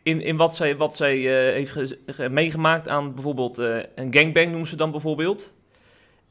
in, 0.03 0.21
in 0.21 0.37
wat 0.37 0.57
zij, 0.57 0.77
wat 0.77 0.97
zij 0.97 1.19
uh, 1.19 1.67
heeft 1.75 1.97
meegemaakt 2.31 2.89
aan 2.89 3.15
bijvoorbeeld 3.15 3.59
uh, 3.59 3.77
een 3.95 4.15
gangbang 4.15 4.49
noemen 4.49 4.67
ze 4.67 4.77
dan 4.77 4.91
bijvoorbeeld. 4.91 5.53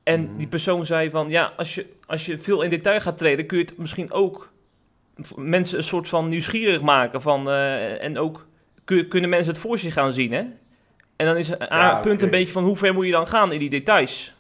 En 0.04 0.21
mhm. 0.21 0.38
die 0.38 0.47
persoon 0.47 0.86
zei 0.86 1.10
van, 1.10 1.30
ja, 1.30 1.54
als 1.58 1.75
je, 1.75 1.86
als 2.06 2.25
je 2.25 2.38
veel 2.38 2.62
in 2.62 2.69
detail 2.69 3.01
gaat 3.01 3.17
treden, 3.17 3.45
kun 3.45 3.58
je 3.58 3.63
het 3.63 3.77
misschien 3.77 4.12
ook 4.12 4.51
mensen 5.36 5.77
een 5.77 5.84
soort 5.84 6.08
van 6.08 6.27
nieuwsgierig 6.27 6.82
maken 6.82 7.21
van, 7.21 7.47
uh, 7.47 8.04
en 8.04 8.17
ook 8.17 8.47
kun, 8.84 9.08
kunnen 9.08 9.30
mensen 9.30 9.51
het 9.51 9.62
voor 9.62 9.77
zich 9.77 9.93
gaan 9.93 10.13
zien, 10.13 10.32
hè? 10.32 10.43
En 11.21 11.27
dan 11.27 11.38
is 11.38 11.47
het 11.47 11.65
ja, 11.69 11.95
punt 11.95 12.21
een 12.21 12.29
beetje 12.29 12.53
van, 12.53 12.63
hoe 12.63 12.77
ver 12.77 12.93
moet 12.93 13.05
je 13.05 13.12
dan 13.12 13.27
gaan 13.27 13.51
in 13.51 13.60
die 13.60 13.69
details? 13.69 14.34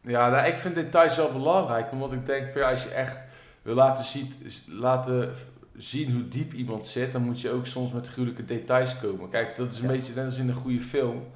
Ja, 0.00 0.28
nou, 0.30 0.46
ik 0.46 0.58
vind 0.58 0.74
details 0.74 1.16
wel 1.16 1.32
belangrijk, 1.32 1.92
omdat 1.92 2.12
ik 2.12 2.26
denk, 2.26 2.52
van, 2.52 2.60
ja, 2.60 2.70
als 2.70 2.82
je 2.82 2.88
echt 2.88 3.18
wil 3.62 3.74
laten 3.74 4.04
zien, 4.04 4.34
laten 4.66 5.34
zien 5.76 6.12
hoe 6.12 6.28
diep 6.28 6.52
iemand 6.52 6.86
zit, 6.86 7.12
dan 7.12 7.22
moet 7.22 7.40
je 7.40 7.50
ook 7.50 7.66
soms 7.66 7.92
met 7.92 8.08
gruwelijke 8.08 8.44
details 8.44 8.98
komen. 8.98 9.30
Kijk, 9.30 9.56
dat 9.56 9.72
is 9.72 9.80
een 9.80 9.86
beetje 9.86 10.14
net 10.14 10.24
als 10.24 10.36
in 10.36 10.48
een 10.48 10.54
goede 10.54 10.80
film. 10.80 11.26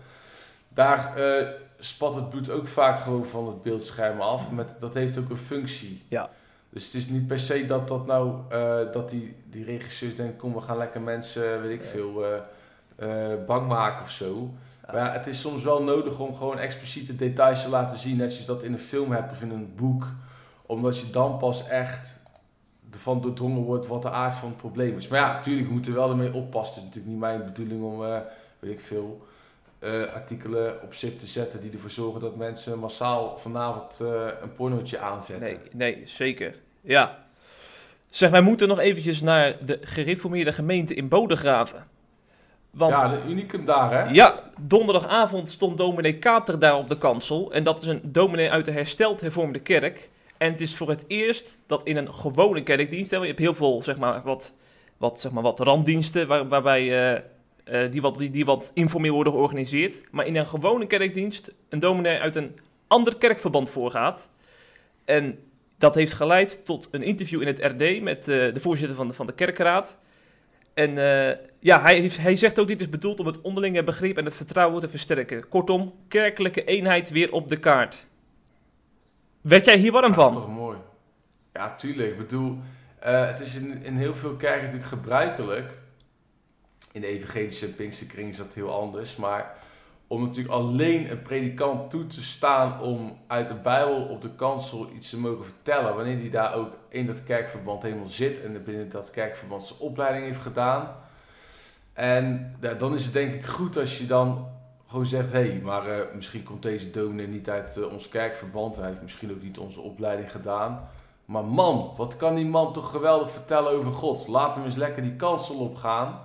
Daar 0.69 1.13
uh, 1.19 1.47
spat 1.79 2.15
het 2.15 2.31
bloed 2.31 2.51
ook 2.51 2.69
vaak 2.69 3.01
gewoon 3.01 3.27
van 3.27 3.47
het 3.47 3.63
beeldscherm 3.63 4.21
af. 4.21 4.51
Met, 4.51 4.69
dat 4.81 4.95
heeft 4.95 5.19
ook 5.19 5.31
een 5.31 5.37
functie. 5.37 6.03
Ja. 6.09 6.31
Dus 6.71 6.85
het 6.85 6.95
is 6.95 7.09
niet 7.09 7.27
per 7.27 7.41
se 7.41 7.67
dat 7.67 7.89
dat 7.89 8.07
nou, 8.07 8.35
uh, 8.53 8.93
dat 8.93 9.11
die, 9.11 9.37
die 9.45 9.65
regisseurs 9.65 10.17
denken, 10.17 10.37
kom 10.37 10.55
we 10.55 10.61
gaan 10.61 10.79
lekker 10.79 11.01
mensen, 11.01 11.63
weet 11.63 11.81
ik 11.81 11.85
veel, 11.85 12.25
uh, 12.25 12.29
bang 13.47 13.69
maken 13.69 14.03
of 14.03 14.11
zo. 14.11 14.51
Maar 14.93 15.13
het 15.13 15.27
is 15.27 15.41
soms 15.41 15.63
wel 15.63 15.83
nodig 15.83 16.19
om 16.19 16.35
gewoon 16.35 16.59
expliciete 16.59 17.17
details 17.17 17.63
te 17.63 17.69
laten 17.69 17.99
zien, 17.99 18.17
net 18.17 18.33
zoals 18.33 18.47
dat 18.47 18.63
in 18.63 18.73
een 18.73 18.79
film 18.79 19.13
hebt 19.13 19.33
of 19.33 19.41
in 19.41 19.51
een 19.51 19.73
boek. 19.77 20.07
Omdat 20.67 20.99
je 20.99 21.11
dan 21.11 21.39
pas 21.39 21.69
echt 21.69 22.21
ervan 22.93 23.21
doordrongen 23.21 23.63
wordt 23.63 23.87
wat 23.87 24.03
de 24.03 24.11
aard 24.11 24.35
van 24.35 24.49
het 24.49 24.57
probleem 24.57 24.97
is. 24.97 25.09
Maar 25.09 25.21
ja, 25.21 25.33
natuurlijk, 25.33 25.67
we 25.67 25.73
moeten 25.73 25.95
wel 25.95 26.11
ermee 26.11 26.35
oppassen. 26.35 26.83
Het 26.83 26.91
is 26.91 26.95
natuurlijk 26.95 27.13
niet 27.13 27.21
mijn 27.21 27.53
bedoeling 27.53 27.83
om, 27.83 28.03
uh, 28.03 28.19
weet 28.59 28.73
ik 28.73 28.81
veel, 28.81 29.27
uh, 29.81 30.03
artikelen 30.15 30.83
op 30.83 30.95
zip 30.95 31.21
te 31.21 31.27
zetten 31.27 31.61
die 31.61 31.73
ervoor 31.73 31.91
zorgen 31.91 32.21
dat 32.21 32.37
mensen 32.37 32.79
massaal 32.79 33.39
vanavond 33.39 33.99
een 34.43 34.55
pornootje 34.55 34.99
aanzetten. 34.99 35.47
Nee, 35.47 35.59
nee, 35.95 36.03
zeker. 36.05 36.55
Ja. 36.81 37.19
Zeg, 38.07 38.31
wij 38.31 38.43
moeten 38.43 38.69
nog 38.69 38.79
eventjes 38.79 39.21
naar 39.21 39.57
de 39.65 39.79
gereformeerde 39.83 40.53
gemeente 40.53 40.95
in 40.95 41.09
Bodegraven. 41.09 41.87
Want, 42.71 42.93
ja, 42.93 43.09
de 43.09 43.21
unicum 43.29 43.65
daar, 43.65 43.93
hè? 43.93 44.13
Ja, 44.13 44.41
donderdagavond 44.61 45.51
stond 45.51 45.79
dominee 45.79 46.19
Kater 46.19 46.59
daar 46.59 46.77
op 46.77 46.89
de 46.89 46.99
kansel. 46.99 47.53
En 47.53 47.65
dat 47.65 47.83
is 47.83 47.89
een 47.89 48.01
dominee 48.05 48.51
uit 48.51 48.65
de 48.65 48.71
hersteld 48.71 49.21
hervormde 49.21 49.59
kerk. 49.59 50.09
En 50.37 50.53
het 50.53 50.61
is 50.61 50.77
voor 50.77 50.89
het 50.89 51.05
eerst 51.07 51.59
dat 51.67 51.83
in 51.85 51.97
een 51.97 52.15
gewone 52.15 52.63
kerkdienst, 52.63 53.11
je 53.11 53.19
hebt 53.19 53.39
heel 53.39 53.55
veel 53.55 53.83
zeg 53.83 53.99
maar, 53.99 54.23
wat, 54.23 54.53
wat, 54.97 55.21
zeg 55.21 55.33
maar, 55.33 55.43
wat 55.43 55.61
randdiensten 55.61 56.27
waar, 56.27 56.49
waarbij, 56.49 57.15
uh, 57.65 57.91
die, 57.91 58.01
wat, 58.01 58.19
die 58.19 58.45
wat 58.45 58.71
informeel 58.75 59.15
worden 59.15 59.33
georganiseerd. 59.33 60.01
Maar 60.11 60.27
in 60.27 60.37
een 60.37 60.47
gewone 60.47 60.87
kerkdienst 60.87 61.53
een 61.69 61.79
dominee 61.79 62.19
uit 62.19 62.37
een 62.37 62.59
ander 62.87 63.17
kerkverband 63.17 63.71
voorgaat. 63.71 64.29
En 65.05 65.39
dat 65.79 65.95
heeft 65.95 66.13
geleid 66.13 66.65
tot 66.65 66.89
een 66.91 67.03
interview 67.03 67.41
in 67.41 67.47
het 67.47 67.59
RD 67.59 68.03
met 68.03 68.29
uh, 68.29 68.55
de 68.55 68.61
voorzitter 68.61 68.97
van 68.97 69.09
de, 69.09 69.15
van 69.15 69.27
de 69.27 69.33
kerkraad. 69.33 69.97
En 70.75 70.91
uh, 70.91 71.31
ja, 71.59 71.81
hij, 71.81 72.11
hij 72.19 72.37
zegt 72.37 72.59
ook 72.59 72.69
dit 72.69 72.81
is 72.81 72.89
bedoeld 72.89 73.21
om 73.21 73.27
het 73.27 73.41
onderlinge 73.41 73.85
begrip 73.85 74.17
en 74.17 74.25
het 74.25 74.35
vertrouwen 74.35 74.81
te 74.81 74.89
versterken. 74.89 75.49
Kortom, 75.49 75.95
kerkelijke 76.09 76.65
eenheid 76.65 77.11
weer 77.11 77.33
op 77.33 77.49
de 77.49 77.57
kaart. 77.57 78.07
Werd 79.41 79.65
jij 79.65 79.77
hier 79.77 79.93
warm 79.93 80.15
van? 80.15 80.33
toch 80.33 80.49
mooi. 80.49 80.79
Ja, 81.53 81.77
tuurlijk. 81.77 82.11
Ik 82.11 82.19
bedoel, 82.19 82.59
uh, 83.07 83.27
het 83.27 83.41
is 83.41 83.55
in, 83.55 83.83
in 83.85 83.97
heel 83.97 84.15
veel 84.15 84.37
kerken 84.37 84.63
natuurlijk 84.63 84.89
gebruikelijk. 84.89 85.73
In 86.93 87.01
de 87.01 87.07
evangelische 87.07 87.75
Pinksterkring 87.75 88.29
is 88.29 88.37
dat 88.37 88.55
heel 88.55 88.73
anders. 88.73 89.17
Maar 89.17 89.57
om 90.11 90.23
natuurlijk 90.23 90.55
alleen 90.55 91.11
een 91.11 91.23
predikant 91.23 91.91
toe 91.91 92.07
te 92.07 92.23
staan 92.23 92.81
om 92.81 93.19
uit 93.27 93.49
de 93.49 93.55
Bijbel 93.55 94.03
op 94.03 94.23
de 94.23 94.31
kansel 94.31 94.89
iets 94.95 95.11
te 95.11 95.19
mogen 95.19 95.45
vertellen. 95.45 95.95
Wanneer 95.95 96.19
die 96.19 96.31
daar 96.31 96.55
ook 96.55 96.73
in 96.89 97.07
dat 97.07 97.25
kerkverband 97.25 97.83
helemaal 97.83 98.09
zit 98.09 98.43
en 98.43 98.65
binnen 98.65 98.91
dat 98.91 99.11
kerkverband 99.11 99.65
zijn 99.65 99.79
opleiding 99.79 100.25
heeft 100.25 100.41
gedaan. 100.41 100.95
En 101.93 102.57
ja, 102.61 102.75
dan 102.75 102.95
is 102.95 103.05
het 103.05 103.13
denk 103.13 103.35
ik 103.35 103.47
goed 103.47 103.77
als 103.77 103.99
je 103.99 104.07
dan 104.07 104.49
gewoon 104.87 105.07
zegt, 105.07 105.33
hé, 105.33 105.39
hey, 105.39 105.61
maar 105.63 105.89
uh, 105.89 105.97
misschien 106.15 106.43
komt 106.43 106.63
deze 106.63 106.91
dominee 106.91 107.27
niet 107.27 107.51
uit 107.51 107.77
uh, 107.77 107.93
ons 107.93 108.09
kerkverband. 108.09 108.77
Hij 108.77 108.89
heeft 108.89 109.03
misschien 109.03 109.31
ook 109.31 109.43
niet 109.43 109.59
onze 109.59 109.81
opleiding 109.81 110.31
gedaan. 110.31 110.89
Maar 111.25 111.45
man, 111.45 111.93
wat 111.97 112.17
kan 112.17 112.35
die 112.35 112.47
man 112.47 112.73
toch 112.73 112.91
geweldig 112.91 113.31
vertellen 113.31 113.73
over 113.73 113.93
God. 113.93 114.29
Laat 114.29 114.55
hem 114.55 114.65
eens 114.65 114.75
lekker 114.75 115.03
die 115.03 115.17
kansel 115.17 115.55
opgaan. 115.55 116.21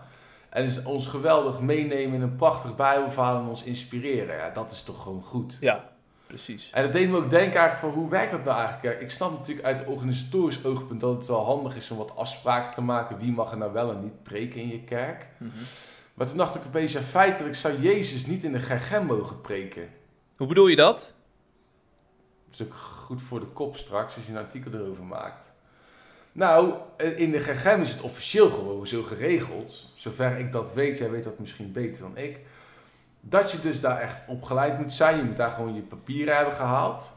En 0.56 0.86
ons 0.86 1.08
geweldig 1.08 1.60
meenemen 1.60 2.16
in 2.16 2.22
een 2.22 2.36
prachtig 2.36 2.76
bijbelverhaal 2.76 3.42
en 3.42 3.48
ons 3.48 3.64
inspireren. 3.64 4.36
Ja, 4.36 4.50
dat 4.50 4.72
is 4.72 4.84
toch 4.84 5.04
gewoon 5.04 5.24
goed. 5.24 5.58
Ja, 5.60 5.90
precies. 6.28 6.70
En 6.74 6.84
dat 6.84 6.94
deed 6.94 7.10
me 7.10 7.18
ook 7.18 7.30
denken 7.30 7.60
eigenlijk 7.60 7.94
van, 7.94 8.02
hoe 8.02 8.10
werkt 8.10 8.32
dat 8.32 8.44
nou 8.44 8.58
eigenlijk? 8.60 9.02
Ik 9.02 9.12
snap 9.12 9.32
natuurlijk 9.32 9.66
uit 9.66 9.86
organisatorisch 9.86 10.66
oogpunt 10.66 11.02
dat 11.02 11.18
het 11.18 11.28
wel 11.28 11.46
handig 11.46 11.76
is 11.76 11.92
om 11.92 11.98
wat 11.98 12.16
afspraken 12.16 12.74
te 12.74 12.82
maken. 12.82 13.18
Wie 13.18 13.32
mag 13.32 13.52
er 13.52 13.58
nou 13.58 13.74
wel 13.74 13.92
en 13.92 14.02
niet 14.02 14.24
preken 14.24 14.62
in 14.62 14.68
je 14.68 14.84
kerk. 14.84 15.28
Mm 15.38 15.52
maar 16.16 16.28
toen 16.28 16.38
dacht 16.38 16.56
ik 16.56 16.62
opeens, 16.66 16.92
ja, 16.92 17.02
feitelijk 17.02 17.56
zou 17.56 17.82
Jezus 17.82 18.26
niet 18.26 18.44
in 18.44 18.52
de 18.52 18.60
Gergem 18.60 19.06
mogen 19.06 19.42
preken. 19.42 19.90
Hoe 20.36 20.48
bedoel 20.48 20.68
je 20.68 20.76
dat? 20.76 21.14
Dat 22.46 22.60
is 22.60 22.66
ook 22.66 22.74
goed 22.74 23.22
voor 23.22 23.40
de 23.40 23.46
kop 23.46 23.78
straks, 23.78 24.16
als 24.16 24.26
je 24.26 24.32
een 24.32 24.38
artikel 24.38 24.74
erover 24.74 25.04
maakt. 25.04 25.52
Nou, 26.36 26.74
in 27.16 27.32
de 27.32 27.40
Gergem 27.40 27.82
is 27.82 27.92
het 27.92 28.02
officieel 28.02 28.50
gewoon 28.50 28.88
zo 28.88 29.04
geregeld, 29.04 29.92
zover 29.96 30.38
ik 30.38 30.52
dat 30.52 30.74
weet, 30.74 30.98
jij 30.98 31.10
weet 31.10 31.24
dat 31.24 31.40
misschien 31.40 31.72
beter 31.72 32.02
dan 32.02 32.18
ik, 32.18 32.40
dat 33.20 33.52
je 33.52 33.62
dus 33.62 33.82
daar 33.82 34.02
echt 34.02 34.22
opgeleid 34.28 34.80
moet 34.80 34.94
zijn. 34.94 35.18
Je 35.18 35.24
moet 35.24 35.38
daar 35.38 35.50
gewoon 35.50 35.76
je 35.76 35.82
papieren 35.82 36.36
hebben 36.36 36.54
gehaald. 36.54 37.14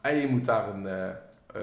En 0.00 0.16
je 0.16 0.26
moet 0.26 0.44
daar 0.44 0.68
een, 0.68 0.82
uh, 0.82 1.62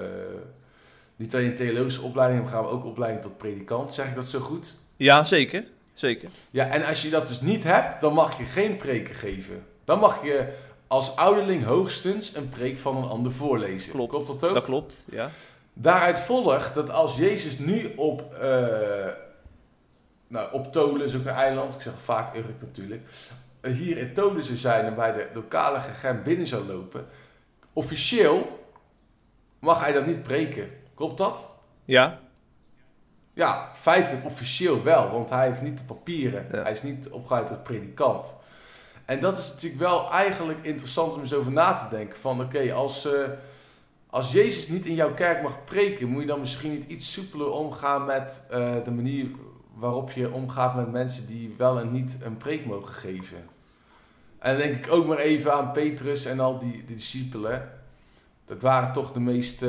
niet 1.16 1.34
alleen 1.34 1.46
een 1.46 1.54
theologische 1.54 2.02
opleiding 2.02 2.42
hebben, 2.42 2.62
maar 2.62 2.72
ook 2.72 2.84
opleiding 2.84 3.22
tot 3.22 3.38
predikant. 3.38 3.94
Zeg 3.94 4.06
ik 4.06 4.14
dat 4.14 4.26
zo 4.26 4.40
goed? 4.40 4.78
Ja, 4.96 5.24
zeker. 5.24 5.64
Zeker. 5.94 6.28
Ja, 6.50 6.68
en 6.68 6.84
als 6.84 7.02
je 7.02 7.10
dat 7.10 7.28
dus 7.28 7.40
niet 7.40 7.64
hebt, 7.64 8.00
dan 8.00 8.14
mag 8.14 8.38
je 8.38 8.44
geen 8.44 8.76
preken 8.76 9.14
geven. 9.14 9.66
Dan 9.84 9.98
mag 9.98 10.24
je 10.24 10.52
als 10.86 11.16
ouderling 11.16 11.64
hoogstens 11.64 12.34
een 12.34 12.48
preek 12.48 12.78
van 12.78 12.96
een 12.96 13.08
ander 13.08 13.32
voorlezen. 13.32 13.90
Klopt. 13.90 14.10
Klopt 14.10 14.26
dat 14.26 14.44
ook? 14.44 14.54
Dat 14.54 14.64
klopt, 14.64 14.94
ja. 15.04 15.30
Daaruit 15.72 16.18
volgt 16.18 16.74
dat 16.74 16.90
als 16.90 17.16
Jezus 17.16 17.58
nu 17.58 17.92
op, 17.96 18.34
uh, 18.34 19.06
nou, 20.26 20.52
op 20.52 20.72
Tolen 20.72 21.06
is 21.06 21.14
ook 21.14 21.24
een 21.24 21.34
eiland, 21.34 21.74
ik 21.74 21.80
zeg 21.80 21.92
vaak 22.02 22.36
Urk 22.36 22.60
natuurlijk, 22.60 23.02
hier 23.62 23.98
in 23.98 24.14
Tolen 24.14 24.44
zou 24.44 24.58
zijn 24.58 24.84
en 24.84 24.94
bij 24.94 25.12
de 25.12 25.28
lokale 25.34 25.80
gegem 25.80 26.22
binnen 26.22 26.46
zou 26.46 26.66
lopen, 26.66 27.06
officieel 27.72 28.66
mag 29.58 29.80
hij 29.80 29.92
dan 29.92 30.06
niet 30.06 30.22
preken. 30.22 30.70
Klopt 30.94 31.18
dat? 31.18 31.50
Ja. 31.84 32.18
Ja, 33.34 33.72
feitelijk 33.80 34.24
officieel 34.24 34.82
wel, 34.82 35.10
want 35.10 35.30
hij 35.30 35.48
heeft 35.48 35.62
niet 35.62 35.78
de 35.78 35.84
papieren. 35.84 36.46
Hij 36.50 36.72
is 36.72 36.82
niet 36.82 37.08
opgeleid 37.08 37.46
tot 37.46 37.62
predikant. 37.62 38.36
En 39.04 39.20
dat 39.20 39.38
is 39.38 39.48
natuurlijk 39.48 39.82
wel 39.82 40.10
eigenlijk 40.10 40.58
interessant 40.62 41.12
om 41.12 41.20
eens 41.20 41.34
over 41.34 41.52
na 41.52 41.74
te 41.74 41.96
denken. 41.96 42.18
Van 42.18 42.40
oké, 42.40 42.72
als, 42.72 43.06
uh, 43.06 43.12
als 44.12 44.32
Jezus 44.32 44.68
niet 44.68 44.86
in 44.86 44.94
jouw 44.94 45.14
kerk 45.14 45.42
mag 45.42 45.64
preken, 45.64 46.08
moet 46.08 46.20
je 46.20 46.26
dan 46.26 46.40
misschien 46.40 46.70
niet 46.70 46.88
iets 46.88 47.12
soepeler 47.12 47.50
omgaan 47.50 48.04
met 48.04 48.44
uh, 48.50 48.74
de 48.84 48.90
manier 48.90 49.26
waarop 49.74 50.10
je 50.10 50.32
omgaat 50.32 50.74
met 50.74 50.92
mensen 50.92 51.26
die 51.26 51.54
wel 51.56 51.78
en 51.80 51.92
niet 51.92 52.16
een 52.22 52.36
preek 52.36 52.66
mogen 52.66 52.94
geven. 52.94 53.38
En 54.38 54.50
dan 54.50 54.66
denk 54.66 54.84
ik 54.84 54.92
ook 54.92 55.06
maar 55.06 55.18
even 55.18 55.54
aan 55.54 55.72
Petrus 55.72 56.24
en 56.24 56.40
al 56.40 56.58
die, 56.58 56.84
die 56.86 56.96
discipelen. 56.96 57.70
Dat 58.44 58.60
waren 58.60 58.92
toch 58.92 59.12
de 59.12 59.20
meest 59.20 59.64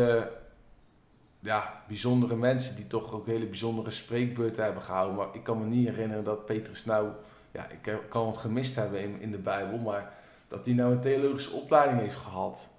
ja, 1.39 1.83
bijzondere 1.87 2.35
mensen 2.35 2.75
die 2.75 2.87
toch 2.87 3.13
ook 3.13 3.25
hele 3.25 3.45
bijzondere 3.45 3.91
spreekbeurten 3.91 4.63
hebben 4.63 4.83
gehouden. 4.83 5.15
Maar 5.15 5.27
ik 5.33 5.43
kan 5.43 5.59
me 5.59 5.65
niet 5.65 5.87
herinneren 5.87 6.23
dat 6.23 6.45
Petrus 6.45 6.85
nou, 6.85 7.07
ja, 7.51 7.67
ik 7.69 7.97
kan 8.09 8.27
het 8.27 8.37
gemist 8.37 8.75
hebben 8.75 9.01
in, 9.01 9.21
in 9.21 9.31
de 9.31 9.37
Bijbel, 9.37 9.77
maar 9.77 10.13
dat 10.47 10.65
hij 10.65 10.75
nou 10.75 10.91
een 10.91 11.01
theologische 11.01 11.51
opleiding 11.51 11.99
heeft 11.99 12.15
gehad. 12.15 12.72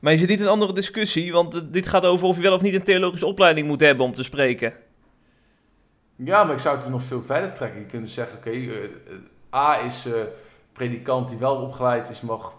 Maar 0.00 0.12
is 0.12 0.20
het 0.20 0.30
niet 0.30 0.40
een 0.40 0.46
andere 0.46 0.72
discussie? 0.72 1.32
Want 1.32 1.72
dit 1.72 1.86
gaat 1.86 2.04
over 2.04 2.26
of 2.26 2.36
je 2.36 2.42
wel 2.42 2.54
of 2.54 2.62
niet 2.62 2.74
een 2.74 2.82
theologische 2.82 3.26
opleiding 3.26 3.66
moet 3.66 3.80
hebben 3.80 4.06
om 4.06 4.14
te 4.14 4.22
spreken. 4.22 4.72
Ja, 6.16 6.44
maar 6.44 6.54
ik 6.54 6.60
zou 6.60 6.78
het 6.78 6.88
nog 6.88 7.02
veel 7.02 7.22
verder 7.22 7.52
trekken. 7.52 7.80
Je 7.80 7.86
kunt 7.86 8.10
zeggen, 8.10 8.38
oké, 8.38 8.50
A 9.54 9.84
is 9.84 10.06
predikant 10.72 11.28
die 11.28 11.38
wel 11.38 11.56
opgeleid 11.56 12.10
is, 12.10 12.20
mag 12.20 12.52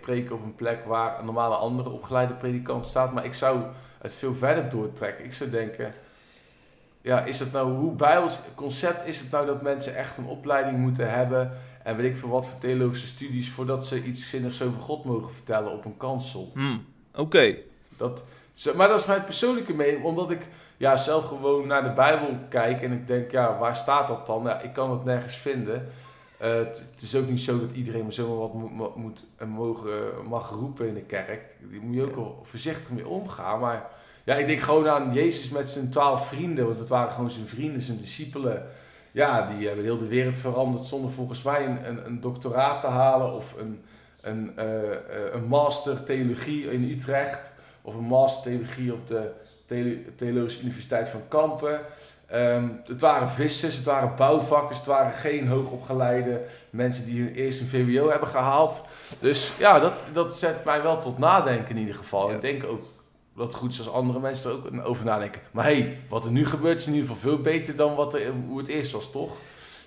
preken 0.00 0.34
op 0.34 0.42
een 0.42 0.54
plek 0.54 0.84
waar 0.84 1.18
een 1.18 1.24
normale 1.24 1.54
andere 1.54 1.90
opgeleide 1.90 2.34
predikant 2.34 2.86
staat. 2.86 3.12
Maar 3.12 3.24
ik 3.24 3.34
zou 3.34 3.62
het 3.98 4.12
veel 4.12 4.34
verder 4.34 4.68
doortrekken. 4.68 5.24
Ik 5.24 5.34
zou 5.34 5.50
denken, 5.50 5.92
ja, 7.02 7.24
is 7.24 7.38
het 7.38 7.52
nou, 7.52 7.72
hoe 7.72 7.92
bijbels 7.92 8.38
concept 8.54 9.06
is 9.06 9.20
het 9.20 9.30
nou 9.30 9.46
dat 9.46 9.62
mensen 9.62 9.96
echt 9.96 10.16
een 10.16 10.26
opleiding 10.26 10.78
moeten 10.78 11.10
hebben 11.10 11.52
en 11.82 11.96
weet 11.96 12.12
ik 12.12 12.16
veel 12.16 12.28
wat 12.28 12.46
voor 12.46 12.58
theologische 12.58 13.06
studies 13.06 13.50
voordat 13.50 13.86
ze 13.86 14.04
iets 14.04 14.30
zinnigs 14.30 14.62
over 14.62 14.80
God 14.80 15.04
mogen 15.04 15.32
vertellen 15.34 15.72
op 15.72 15.84
een 15.84 15.96
kansel? 15.96 16.50
Hmm, 16.54 16.84
Oké. 17.14 17.56
Dat, 17.96 18.22
maar 18.76 18.88
dat 18.88 19.00
is 19.00 19.06
mijn 19.06 19.24
persoonlijke 19.24 19.74
mening, 19.74 20.04
omdat 20.04 20.30
ik 20.30 20.40
ja, 20.76 20.96
zelf 20.96 21.26
gewoon 21.26 21.66
naar 21.66 21.82
de 21.82 21.92
Bijbel 21.92 22.38
kijk 22.48 22.82
en 22.82 22.92
ik 22.92 23.06
denk, 23.06 23.30
ja, 23.30 23.58
waar 23.58 23.76
staat 23.76 24.08
dat 24.08 24.26
dan? 24.26 24.42
Ja, 24.42 24.60
ik 24.60 24.72
kan 24.72 24.90
het 24.90 25.04
nergens 25.04 25.36
vinden. 25.36 25.88
Uh, 26.42 26.48
het, 26.54 26.86
is 27.00 27.14
ook 27.14 27.28
niet 27.28 27.40
zo 27.40 27.60
dat 27.60 27.70
iedereen 27.72 28.02
maar 28.02 28.12
zomaar 28.12 28.38
wat 28.38 28.54
moet, 28.54 28.96
moet 28.96 29.24
en 29.36 29.48
mogen, 29.48 29.90
mag 30.28 30.50
roepen 30.50 30.88
in 30.88 30.94
de 30.94 31.00
kerk. 31.00 31.42
Die 31.58 31.80
moet 31.80 31.94
je 31.94 32.02
ook 32.02 32.14
wel 32.14 32.42
voorzichtig 32.44 32.90
mee 32.90 33.08
omgaan. 33.08 33.60
Maar 33.60 33.90
ja, 34.24 34.34
ik 34.34 34.46
denk 34.46 34.60
gewoon 34.60 34.88
aan 34.88 35.12
Jezus 35.12 35.48
met 35.48 35.68
zijn 35.68 35.90
twaalf 35.90 36.28
vrienden, 36.28 36.66
want 36.66 36.78
het 36.78 36.88
waren 36.88 37.12
gewoon 37.12 37.30
zijn 37.30 37.46
vrienden, 37.46 37.82
zijn 37.82 38.00
discipelen. 38.00 38.66
Ja, 39.12 39.50
die 39.56 39.66
hebben 39.66 39.84
heel 39.84 39.98
de 39.98 40.06
wereld 40.06 40.38
veranderd 40.38 40.84
zonder 40.84 41.10
volgens 41.10 41.42
mij 41.42 41.66
een, 41.66 41.88
een, 41.88 42.06
een 42.06 42.20
doctoraat 42.20 42.80
te 42.80 42.86
halen 42.86 43.34
of 43.34 43.54
een, 43.58 43.82
een, 44.20 44.52
uh, 44.58 44.64
een 45.32 45.44
master 45.44 46.04
theologie 46.04 46.70
in 46.72 46.90
Utrecht 46.90 47.52
of 47.82 47.94
een 47.94 48.04
master 48.04 48.42
theologie 48.42 48.92
op 48.92 49.08
de 49.08 49.30
Theologische 50.16 50.62
Universiteit 50.62 51.08
van 51.08 51.22
Kampen. 51.28 51.80
Um, 52.34 52.80
het 52.86 53.00
waren 53.00 53.28
vissers, 53.28 53.76
het 53.76 53.84
waren 53.84 54.16
bouwvakkers, 54.16 54.78
het 54.78 54.86
waren 54.86 55.12
geen 55.12 55.48
hoogopgeleide 55.48 56.40
mensen 56.70 57.04
die 57.04 57.22
hun 57.22 57.34
eerste 57.34 57.66
VWO 57.66 58.10
hebben 58.10 58.28
gehaald. 58.28 58.82
Dus 59.20 59.52
ja, 59.58 59.78
dat, 59.78 59.92
dat 60.12 60.38
zet 60.38 60.64
mij 60.64 60.82
wel 60.82 61.00
tot 61.00 61.18
nadenken 61.18 61.70
in 61.70 61.80
ieder 61.80 61.94
geval. 61.94 62.32
Ik 62.32 62.40
denk 62.40 62.64
ook 62.64 62.82
dat 63.36 63.46
het 63.46 63.56
goed 63.56 63.72
is 63.72 63.78
als 63.78 63.88
andere 63.90 64.20
mensen 64.20 64.50
er 64.50 64.56
ook 64.56 64.86
over 64.86 65.04
nadenken. 65.04 65.40
Maar 65.50 65.64
hey, 65.64 65.98
wat 66.08 66.24
er 66.24 66.30
nu 66.30 66.46
gebeurt 66.46 66.78
is 66.78 66.86
in 66.86 66.94
ieder 66.94 67.08
geval 67.08 67.30
veel 67.30 67.42
beter 67.42 67.76
dan 67.76 67.94
wat 67.94 68.14
er, 68.14 68.32
hoe 68.46 68.58
het 68.58 68.68
eerst 68.68 68.92
was, 68.92 69.10
toch? 69.10 69.36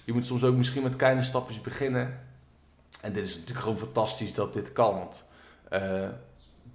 Je 0.03 0.13
moet 0.13 0.25
soms 0.25 0.43
ook 0.43 0.55
misschien 0.55 0.83
met 0.83 0.95
kleine 0.95 1.23
stapjes 1.23 1.61
beginnen. 1.61 2.19
En 3.01 3.13
dit 3.13 3.25
is 3.25 3.33
natuurlijk 3.33 3.59
gewoon 3.59 3.77
fantastisch 3.77 4.33
dat 4.33 4.53
dit 4.53 4.73
kan. 4.73 4.95
Want 4.95 5.25
uh, 5.73 6.07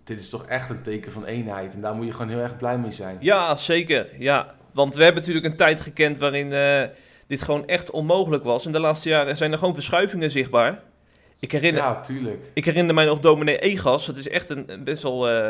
dit 0.04 0.20
is 0.20 0.28
toch 0.28 0.46
echt 0.46 0.70
een 0.70 0.83
teken 0.83 1.12
van 1.12 1.24
eenheid. 1.24 1.74
En 1.74 1.81
daar 1.81 1.94
moet 1.94 2.07
je 2.07 2.12
gewoon 2.12 2.28
heel 2.28 2.40
erg 2.40 2.57
blij 2.57 2.78
mee 2.78 2.92
zijn. 2.92 3.16
Ja, 3.20 3.57
zeker. 3.57 4.07
Ja, 4.18 4.54
want 4.72 4.94
we 4.94 5.04
hebben 5.04 5.20
natuurlijk 5.20 5.46
een 5.46 5.57
tijd 5.57 5.81
gekend 5.81 6.18
waarin 6.18 6.50
uh, 6.50 6.83
dit 7.26 7.42
gewoon 7.42 7.66
echt 7.66 7.90
onmogelijk 7.90 8.44
was. 8.44 8.66
In 8.66 8.72
de 8.72 8.81
laatste 8.81 9.09
jaren 9.09 9.37
zijn 9.37 9.52
er 9.52 9.59
gewoon 9.59 9.74
verschuivingen 9.74 10.31
zichtbaar. 10.31 10.83
Ik 11.38 11.52
herinner, 11.52 11.83
ja, 11.83 12.00
tuurlijk. 12.00 12.50
Ik 12.54 12.64
herinner 12.64 12.94
mij 12.94 13.04
nog 13.04 13.20
dominee 13.20 13.59
Egas. 13.59 14.07
Dat 14.07 14.16
is 14.16 14.28
echt 14.28 14.50
een, 14.50 14.85
best 14.85 15.02
wel 15.02 15.31
uh, 15.31 15.48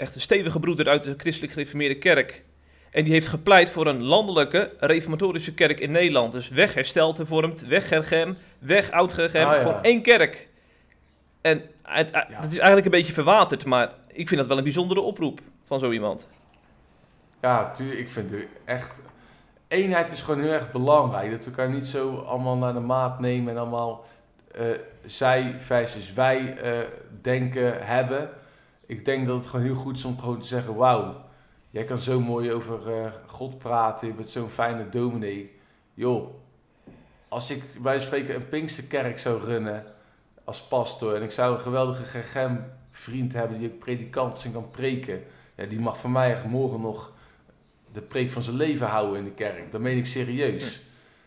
echt 0.00 0.14
een 0.14 0.20
stevige 0.20 0.60
broeder 0.60 0.88
uit 0.88 1.02
de 1.02 1.14
christelijk 1.16 1.52
gereformeerde 1.52 1.98
kerk. 1.98 2.42
En 2.90 3.04
die 3.04 3.12
heeft 3.12 3.26
gepleit 3.26 3.70
voor 3.70 3.86
een 3.86 4.02
landelijke 4.02 4.70
reformatorische 4.78 5.54
kerk 5.54 5.80
in 5.80 5.90
Nederland. 5.90 6.32
Dus 6.32 6.48
weg 6.48 6.74
hersteld 6.74 7.16
hervormd, 7.16 7.66
weg 7.66 7.88
Gergem, 7.88 8.36
weg 8.58 8.90
oud 8.90 9.12
Gergem. 9.12 9.46
Ah, 9.46 9.60
Gewoon 9.60 9.82
één 9.82 10.02
kerk. 10.02 10.48
En 11.40 11.62
het, 11.82 12.08
het, 12.12 12.52
is 12.52 12.58
eigenlijk 12.58 12.84
een 12.84 12.90
beetje 12.90 13.12
verwaterd, 13.12 13.64
maar 13.64 13.92
ik 14.06 14.28
vind 14.28 14.40
dat 14.40 14.48
wel 14.48 14.58
een 14.58 14.64
bijzondere 14.64 15.00
oproep 15.00 15.40
van 15.64 15.78
zo 15.78 15.90
iemand. 15.90 16.28
Ja, 17.40 17.70
tuurlijk. 17.70 17.98
Ik 17.98 18.08
vind 18.08 18.30
het 18.30 18.46
echt... 18.64 19.00
Eenheid 19.68 20.12
is 20.12 20.22
gewoon 20.22 20.40
heel 20.40 20.52
erg 20.52 20.72
belangrijk. 20.72 21.30
Dat 21.30 21.44
we 21.44 21.50
elkaar 21.50 21.70
niet 21.70 21.86
zo 21.86 22.16
allemaal 22.16 22.56
naar 22.56 22.72
de 22.72 22.80
maat 22.80 23.20
nemen 23.20 23.52
en 23.52 23.58
allemaal 23.58 24.06
uh, 24.60 24.66
zij 25.06 25.54
versus 25.58 26.12
wij 26.12 26.56
uh, 26.64 26.78
denken 27.20 27.86
hebben. 27.86 28.30
Ik 28.90 29.04
denk 29.04 29.26
dat 29.26 29.36
het 29.36 29.46
gewoon 29.46 29.64
heel 29.64 29.74
goed 29.74 29.96
is 29.96 30.04
om 30.04 30.18
gewoon 30.18 30.40
te 30.40 30.46
zeggen: 30.46 30.74
Wauw, 30.74 31.24
jij 31.70 31.84
kan 31.84 31.98
zo 31.98 32.20
mooi 32.20 32.52
over 32.52 32.88
uh, 32.88 33.12
God 33.26 33.58
praten. 33.58 34.06
Je 34.06 34.14
bent 34.14 34.28
zo'n 34.28 34.48
fijne 34.48 34.88
dominee. 34.88 35.58
Joh, 35.94 36.34
als 37.28 37.50
ik 37.50 37.62
bij 37.82 38.00
spreken 38.00 38.34
een 38.34 38.48
Pinksterkerk 38.48 39.18
zou 39.18 39.44
runnen 39.44 39.84
als 40.44 40.60
pastor 40.60 41.14
en 41.14 41.22
ik 41.22 41.30
zou 41.30 41.54
een 41.54 41.60
geweldige 41.60 42.04
GGM 42.04 42.56
vriend 42.90 43.32
hebben 43.32 43.58
die 43.58 43.72
ook 43.72 43.78
predikant 43.78 44.38
zijn 44.38 44.52
kan 44.52 44.70
preken. 44.70 45.22
Ja, 45.54 45.66
die 45.66 45.80
mag 45.80 45.98
van 45.98 46.12
mij 46.12 46.42
morgen 46.48 46.80
nog 46.80 47.12
de 47.92 48.00
preek 48.00 48.30
van 48.30 48.42
zijn 48.42 48.56
leven 48.56 48.86
houden 48.86 49.18
in 49.18 49.24
de 49.24 49.30
kerk. 49.30 49.72
Dat 49.72 49.80
meen 49.80 49.98
ik 49.98 50.06
serieus. 50.06 50.82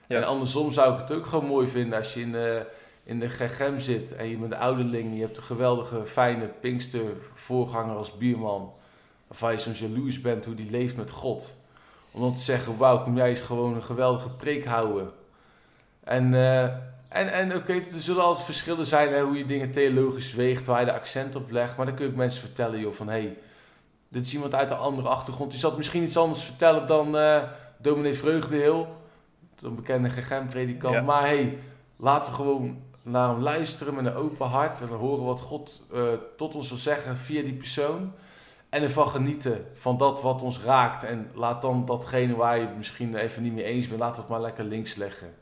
Ja. 0.08 0.18
En 0.18 0.24
andersom 0.24 0.72
zou 0.72 0.94
ik 0.94 1.00
het 1.00 1.18
ook 1.18 1.26
gewoon 1.26 1.46
mooi 1.46 1.68
vinden 1.68 1.98
als 1.98 2.14
je 2.14 2.22
in 2.22 2.32
de, 2.32 2.66
in 3.04 3.20
de 3.20 3.30
GGM 3.30 3.80
zit 3.80 4.16
en 4.16 4.28
je 4.28 4.38
bent 4.38 4.52
de 4.52 4.58
ouderling. 4.58 5.16
Je 5.16 5.22
hebt 5.22 5.38
een 5.38 5.44
geweldige, 5.44 6.06
fijne 6.06 6.48
Pinkster 6.48 7.16
voorganger 7.34 7.96
als 7.96 8.18
bierman. 8.18 8.74
Waarvan 9.28 9.52
je 9.52 9.58
soms 9.58 9.80
jaloers 9.80 10.22
bent 10.22 10.46
hoe 10.46 10.56
die 10.56 10.72
leeft 10.72 10.98
met 10.98 11.12
God. 11.12 11.62
Om 12.12 12.22
dan 12.22 12.36
te 12.36 12.42
zeggen, 12.42 12.78
wauw, 12.78 13.04
kom 13.04 13.18
jij 13.18 13.30
eens 13.30 13.42
gewoon 13.42 13.76
een 13.76 13.84
geweldige 13.84 14.30
preek 14.30 14.66
houden. 14.66 15.12
En, 16.04 16.34
uh, 16.34 16.64
en, 17.08 17.34
en 17.34 17.56
oké, 17.56 17.74
er 17.74 18.02
zullen 18.02 18.24
altijd 18.24 18.46
verschillen 18.46 18.86
zijn 18.86 19.14
hè, 19.14 19.22
hoe 19.22 19.38
je 19.38 19.46
dingen 19.46 19.72
theologisch 19.72 20.34
weegt, 20.34 20.66
waar 20.66 20.80
je 20.80 20.86
de 20.86 20.94
accent 20.94 21.36
op 21.36 21.52
legt. 21.52 21.78
Maar 21.78 21.86
dan 21.86 21.96
kun 21.96 22.08
ik 22.08 22.16
mensen 22.16 22.42
vertellen 22.42 22.80
joh, 22.80 22.94
van 22.94 23.08
hé, 23.08 23.14
hey, 23.14 23.38
dit 24.10 24.26
is 24.26 24.34
iemand 24.34 24.54
uit 24.54 24.70
een 24.70 24.78
andere 24.78 25.08
achtergrond. 25.08 25.52
Die 25.52 25.60
zal 25.60 25.78
misschien 25.78 26.04
iets 26.04 26.18
anders 26.18 26.44
vertellen 26.44 26.88
dan 26.88 27.16
uh, 27.16 27.44
dominee 27.78 28.14
Vreugdeheel. 28.14 29.02
Een 29.62 29.76
bekende 29.76 30.10
gegem-predikant. 30.10 31.06
Maar 31.06 31.22
hey, 31.22 31.58
laten 31.96 32.32
we 32.32 32.38
gewoon 32.38 32.82
naar 33.04 33.30
hem 33.30 33.42
luisteren 33.42 33.96
met 33.96 34.06
een 34.06 34.16
open 34.16 34.48
hart. 34.48 34.82
En 34.82 34.88
horen 34.88 35.26
wat 35.26 35.42
God 35.42 35.82
uh, 35.94 36.08
tot 36.38 36.56
ons 36.56 36.70
wil 36.70 36.78
zeggen 36.78 37.18
via 37.18 37.42
die 37.42 37.54
persoon. 37.54 38.12
En 38.70 38.82
ervan 38.82 39.10
genieten 39.10 39.66
van 39.74 39.98
dat 39.98 40.22
wat 40.22 40.42
ons 40.42 40.60
raakt. 40.60 41.04
En 41.04 41.30
laat 41.34 41.62
dan 41.62 41.86
datgene 41.86 42.36
waar 42.36 42.60
je 42.60 42.66
het 42.66 42.78
misschien 42.78 43.16
even 43.16 43.44
niet 43.44 43.54
mee 43.54 43.64
eens 43.64 43.88
bent, 43.88 44.00
laat 44.00 44.18
het 44.18 44.28
maar 44.28 44.42
lekker 44.42 44.64
links 44.64 44.96
leggen. 44.96 45.34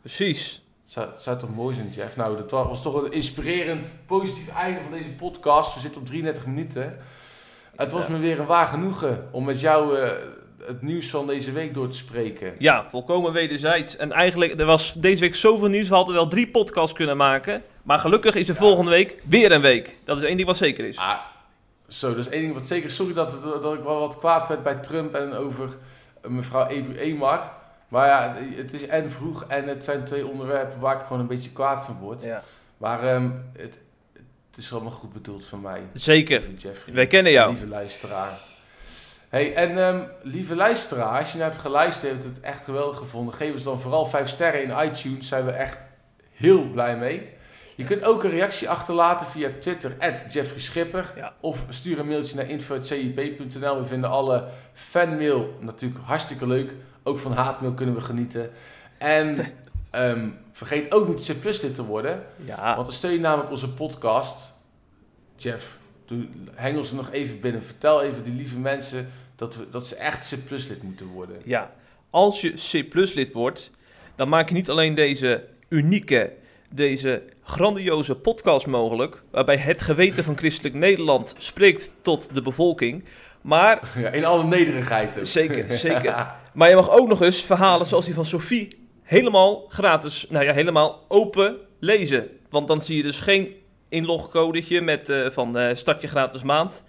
Precies. 0.00 0.64
Zou, 0.84 1.08
zou 1.18 1.38
toch 1.38 1.54
mooi 1.54 1.74
zijn, 1.74 1.88
Jeff? 1.88 2.16
Nou, 2.16 2.36
dat 2.36 2.50
was 2.50 2.82
toch 2.82 3.02
een 3.02 3.12
inspirerend, 3.12 3.94
positief 4.06 4.48
einde 4.48 4.80
van 4.80 4.92
deze 4.92 5.10
podcast. 5.10 5.74
We 5.74 5.80
zitten 5.80 6.00
op 6.00 6.06
33 6.06 6.46
minuten. 6.46 6.98
Het 7.76 7.92
was 7.92 8.06
me 8.06 8.18
weer 8.18 8.40
een 8.40 8.46
waar 8.46 8.66
genoegen 8.66 9.28
om 9.32 9.44
met 9.44 9.60
jou 9.60 9.98
uh, 9.98 10.12
het 10.66 10.82
nieuws 10.82 11.10
van 11.10 11.26
deze 11.26 11.52
week 11.52 11.74
door 11.74 11.88
te 11.88 11.96
spreken. 11.96 12.54
Ja, 12.58 12.86
volkomen 12.90 13.32
wederzijds. 13.32 13.96
En 13.96 14.12
eigenlijk, 14.12 14.60
er 14.60 14.66
was 14.66 14.92
deze 14.92 15.20
week 15.20 15.34
zoveel 15.34 15.68
nieuws, 15.68 15.88
we 15.88 15.94
hadden 15.94 16.14
wel 16.14 16.28
drie 16.28 16.48
podcasts 16.48 16.92
kunnen 16.92 17.16
maken. 17.16 17.62
Maar 17.82 17.98
gelukkig 17.98 18.34
is 18.34 18.48
er 18.48 18.54
volgende 18.54 18.90
week 18.90 19.22
weer 19.24 19.52
een 19.52 19.60
week. 19.60 19.96
Dat 20.04 20.16
is 20.18 20.24
één 20.24 20.36
ding 20.36 20.48
wat 20.48 20.56
zeker 20.56 20.84
is. 20.84 20.96
Ah, 20.96 21.18
zo, 21.88 22.08
dat 22.08 22.26
is 22.26 22.28
één 22.28 22.42
ding 22.42 22.54
wat 22.54 22.66
zeker 22.66 22.86
is. 22.86 22.94
Sorry 22.94 23.14
dat, 23.14 23.42
dat 23.62 23.74
ik 23.74 23.82
wel 23.82 24.00
wat 24.00 24.18
kwaad 24.18 24.48
werd 24.48 24.62
bij 24.62 24.74
Trump 24.74 25.14
en 25.14 25.32
over 25.32 25.68
mevrouw 26.26 26.66
Ebu 26.66 26.98
Emar. 26.98 27.52
Maar 27.88 28.06
ja, 28.06 28.36
het 28.56 28.72
is 28.72 28.86
en 28.86 29.10
vroeg 29.10 29.44
en 29.48 29.68
het 29.68 29.84
zijn 29.84 30.04
twee 30.04 30.26
onderwerpen 30.26 30.80
waar 30.80 30.96
ik 30.96 31.02
gewoon 31.02 31.20
een 31.20 31.26
beetje 31.26 31.50
kwaad 31.50 31.84
van 31.84 31.98
word. 32.00 32.22
Ja. 32.22 32.42
Maar 32.76 33.14
um, 33.14 33.44
het, 33.52 33.78
het 34.50 34.64
is 34.64 34.72
allemaal 34.72 34.92
goed 34.92 35.12
bedoeld 35.12 35.44
van 35.44 35.60
mij. 35.60 35.80
Zeker. 35.94 36.42
Wij 36.92 37.06
kennen 37.06 37.32
jou. 37.32 37.50
Lieve 37.50 37.66
luisteraar. 37.66 38.38
Hey, 39.36 39.54
en 39.54 39.78
um, 39.78 40.08
lieve 40.22 40.54
luisteraar, 40.54 41.18
als 41.18 41.32
je 41.32 41.38
nou 41.38 41.50
hebt 41.50 41.62
geluisterd, 41.62 42.12
heeft 42.12 42.24
het 42.24 42.40
echt 42.40 42.64
geweldig 42.64 42.98
gevonden. 42.98 43.34
Geef 43.34 43.52
ons 43.52 43.62
dan 43.62 43.80
vooral 43.80 44.06
5 44.06 44.28
sterren 44.28 44.62
in 44.62 44.88
iTunes. 44.88 45.28
Zijn 45.28 45.44
we 45.44 45.50
echt 45.50 45.78
heel 46.32 46.70
blij 46.70 46.96
mee. 46.96 47.28
Je 47.74 47.84
kunt 47.84 48.04
ook 48.04 48.24
een 48.24 48.30
reactie 48.30 48.68
achterlaten 48.68 49.26
via 49.26 49.50
Twitter, 49.60 49.96
Jeffrey 50.30 50.60
Schipper. 50.60 51.12
Ja. 51.16 51.32
Of 51.40 51.58
stuur 51.68 51.98
een 51.98 52.06
mailtje 52.06 52.36
naar 52.36 52.50
info.cip.nl. 52.50 53.80
We 53.80 53.86
vinden 53.86 54.10
alle 54.10 54.48
fanmail 54.72 55.56
natuurlijk 55.60 56.04
hartstikke 56.04 56.46
leuk. 56.46 56.72
Ook 57.02 57.18
van 57.18 57.32
haatmail 57.32 57.72
kunnen 57.72 57.94
we 57.94 58.00
genieten. 58.00 58.50
En 58.98 59.52
um, 59.92 60.38
Vergeet 60.52 60.92
ook 60.92 61.08
niet 61.08 61.36
C 61.40 61.44
lid 61.44 61.74
te 61.74 61.84
worden. 61.84 62.22
Ja. 62.36 62.74
Want 62.74 62.86
dan 62.86 62.96
steun 62.96 63.12
je 63.12 63.20
namelijk 63.20 63.50
onze 63.50 63.68
podcast. 63.68 64.52
Jeff, 65.36 65.78
hengel 66.54 66.84
ze 66.84 66.94
nog 66.94 67.10
even 67.10 67.40
binnen. 67.40 67.62
Vertel 67.62 68.02
even 68.02 68.24
die 68.24 68.34
lieve 68.34 68.58
mensen 68.58 69.08
dat, 69.36 69.56
we, 69.56 69.68
dat 69.70 69.86
ze 69.86 69.96
echt 69.96 70.34
C 70.34 70.46
Plus 70.46 70.66
lid 70.66 70.82
moeten 70.82 71.06
worden. 71.06 71.36
Ja, 71.44 71.72
als 72.10 72.40
je 72.40 72.52
C 72.52 72.88
Plus 72.88 73.14
lid 73.14 73.32
wordt, 73.32 73.70
dan 74.14 74.28
maak 74.28 74.48
je 74.48 74.54
niet 74.54 74.70
alleen 74.70 74.94
deze 74.94 75.44
unieke, 75.68 76.32
deze 76.70 77.22
grandioze 77.42 78.14
podcast 78.14 78.66
mogelijk. 78.66 79.22
Waarbij 79.30 79.56
het 79.56 79.82
geweten 79.82 80.24
van 80.24 80.36
Christelijk 80.36 80.74
Nederland 80.74 81.34
spreekt 81.38 81.90
tot 82.02 82.28
de 82.34 82.42
bevolking. 82.42 83.04
Maar... 83.40 83.80
Ja, 83.98 84.08
in 84.08 84.24
alle 84.24 84.44
nederigheid. 84.44 85.18
Zeker, 85.22 85.78
zeker. 85.78 86.34
Maar 86.52 86.68
je 86.68 86.74
mag 86.74 86.90
ook 86.90 87.08
nog 87.08 87.22
eens 87.22 87.42
verhalen 87.42 87.86
zoals 87.86 88.04
die 88.04 88.14
van 88.14 88.26
Sophie 88.26 88.88
helemaal 89.02 89.66
gratis, 89.68 90.26
nou 90.28 90.44
ja, 90.44 90.52
helemaal 90.52 91.04
open 91.08 91.56
lezen. 91.78 92.28
Want 92.50 92.68
dan 92.68 92.82
zie 92.82 92.96
je 92.96 93.02
dus 93.02 93.20
geen 93.20 93.54
inlogcodetje 93.88 94.80
met 94.80 95.08
uh, 95.08 95.30
van 95.30 95.58
uh, 95.58 95.74
start 95.74 96.02
je 96.02 96.08
gratis 96.08 96.42
maand. 96.42 96.82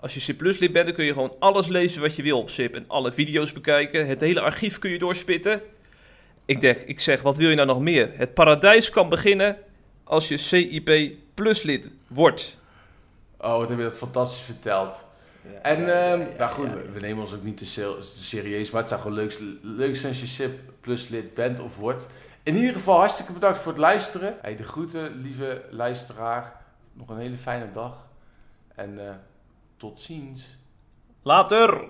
Als 0.00 0.26
je 0.26 0.34
Plus 0.34 0.58
lid 0.58 0.72
bent, 0.72 0.86
dan 0.86 0.94
kun 0.94 1.04
je 1.04 1.12
gewoon 1.12 1.34
alles 1.38 1.66
lezen 1.66 2.00
wat 2.00 2.16
je 2.16 2.22
wil 2.22 2.38
op 2.38 2.50
SIP. 2.50 2.74
En 2.74 2.84
alle 2.86 3.12
video's 3.12 3.52
bekijken. 3.52 4.06
Het 4.06 4.20
hele 4.20 4.40
archief 4.40 4.78
kun 4.78 4.90
je 4.90 4.98
doorspitten. 4.98 5.62
Ik, 6.44 6.60
denk, 6.60 6.76
ik 6.76 7.00
zeg, 7.00 7.22
wat 7.22 7.36
wil 7.36 7.48
je 7.48 7.54
nou 7.54 7.66
nog 7.66 7.80
meer? 7.80 8.10
Het 8.14 8.34
paradijs 8.34 8.90
kan 8.90 9.08
beginnen 9.08 9.56
als 10.04 10.28
je 10.28 10.36
CIP 10.36 11.12
Plus 11.34 11.62
lid 11.62 11.88
wordt. 12.06 12.58
Oh, 13.38 13.56
wat 13.56 13.68
heb 13.68 13.78
je 13.78 13.84
dat 13.84 13.98
fantastisch 13.98 14.40
verteld. 14.40 15.04
Ja, 15.42 15.60
en, 15.62 15.80
ja, 15.80 16.12
ehm, 16.12 16.26
nou 16.38 16.50
goed, 16.50 16.68
we 16.92 17.00
nemen 17.00 17.22
ons 17.22 17.34
ook 17.34 17.42
niet 17.42 17.56
te, 17.56 17.98
serieus, 18.16 18.70
maar 18.70 18.80
het 18.80 18.90
zou 18.90 19.00
gewoon 19.00 19.16
leuk, 19.16 19.38
leuk 19.62 19.96
zijn 19.96 20.12
als 20.12 20.20
je 20.20 20.26
SIP 20.26 20.58
Plus 20.80 21.08
lid 21.08 21.34
bent 21.34 21.60
of 21.60 21.76
wordt. 21.76 22.06
In 22.42 22.56
ieder 22.56 22.72
geval 22.72 22.98
hartstikke 22.98 23.32
bedankt 23.32 23.58
voor 23.58 23.72
het 23.72 23.80
luisteren. 23.80 24.36
Hey, 24.40 24.56
de 24.56 24.64
groeten, 24.64 25.20
lieve 25.22 25.62
luisteraar. 25.70 26.52
Nog 26.92 27.08
een 27.08 27.18
hele 27.18 27.36
fijne 27.36 27.72
dag. 27.72 28.06
En 28.74 28.94
uh, 28.94 29.10
tot 29.78 30.00
ziens. 30.00 30.56
Later! 31.22 31.88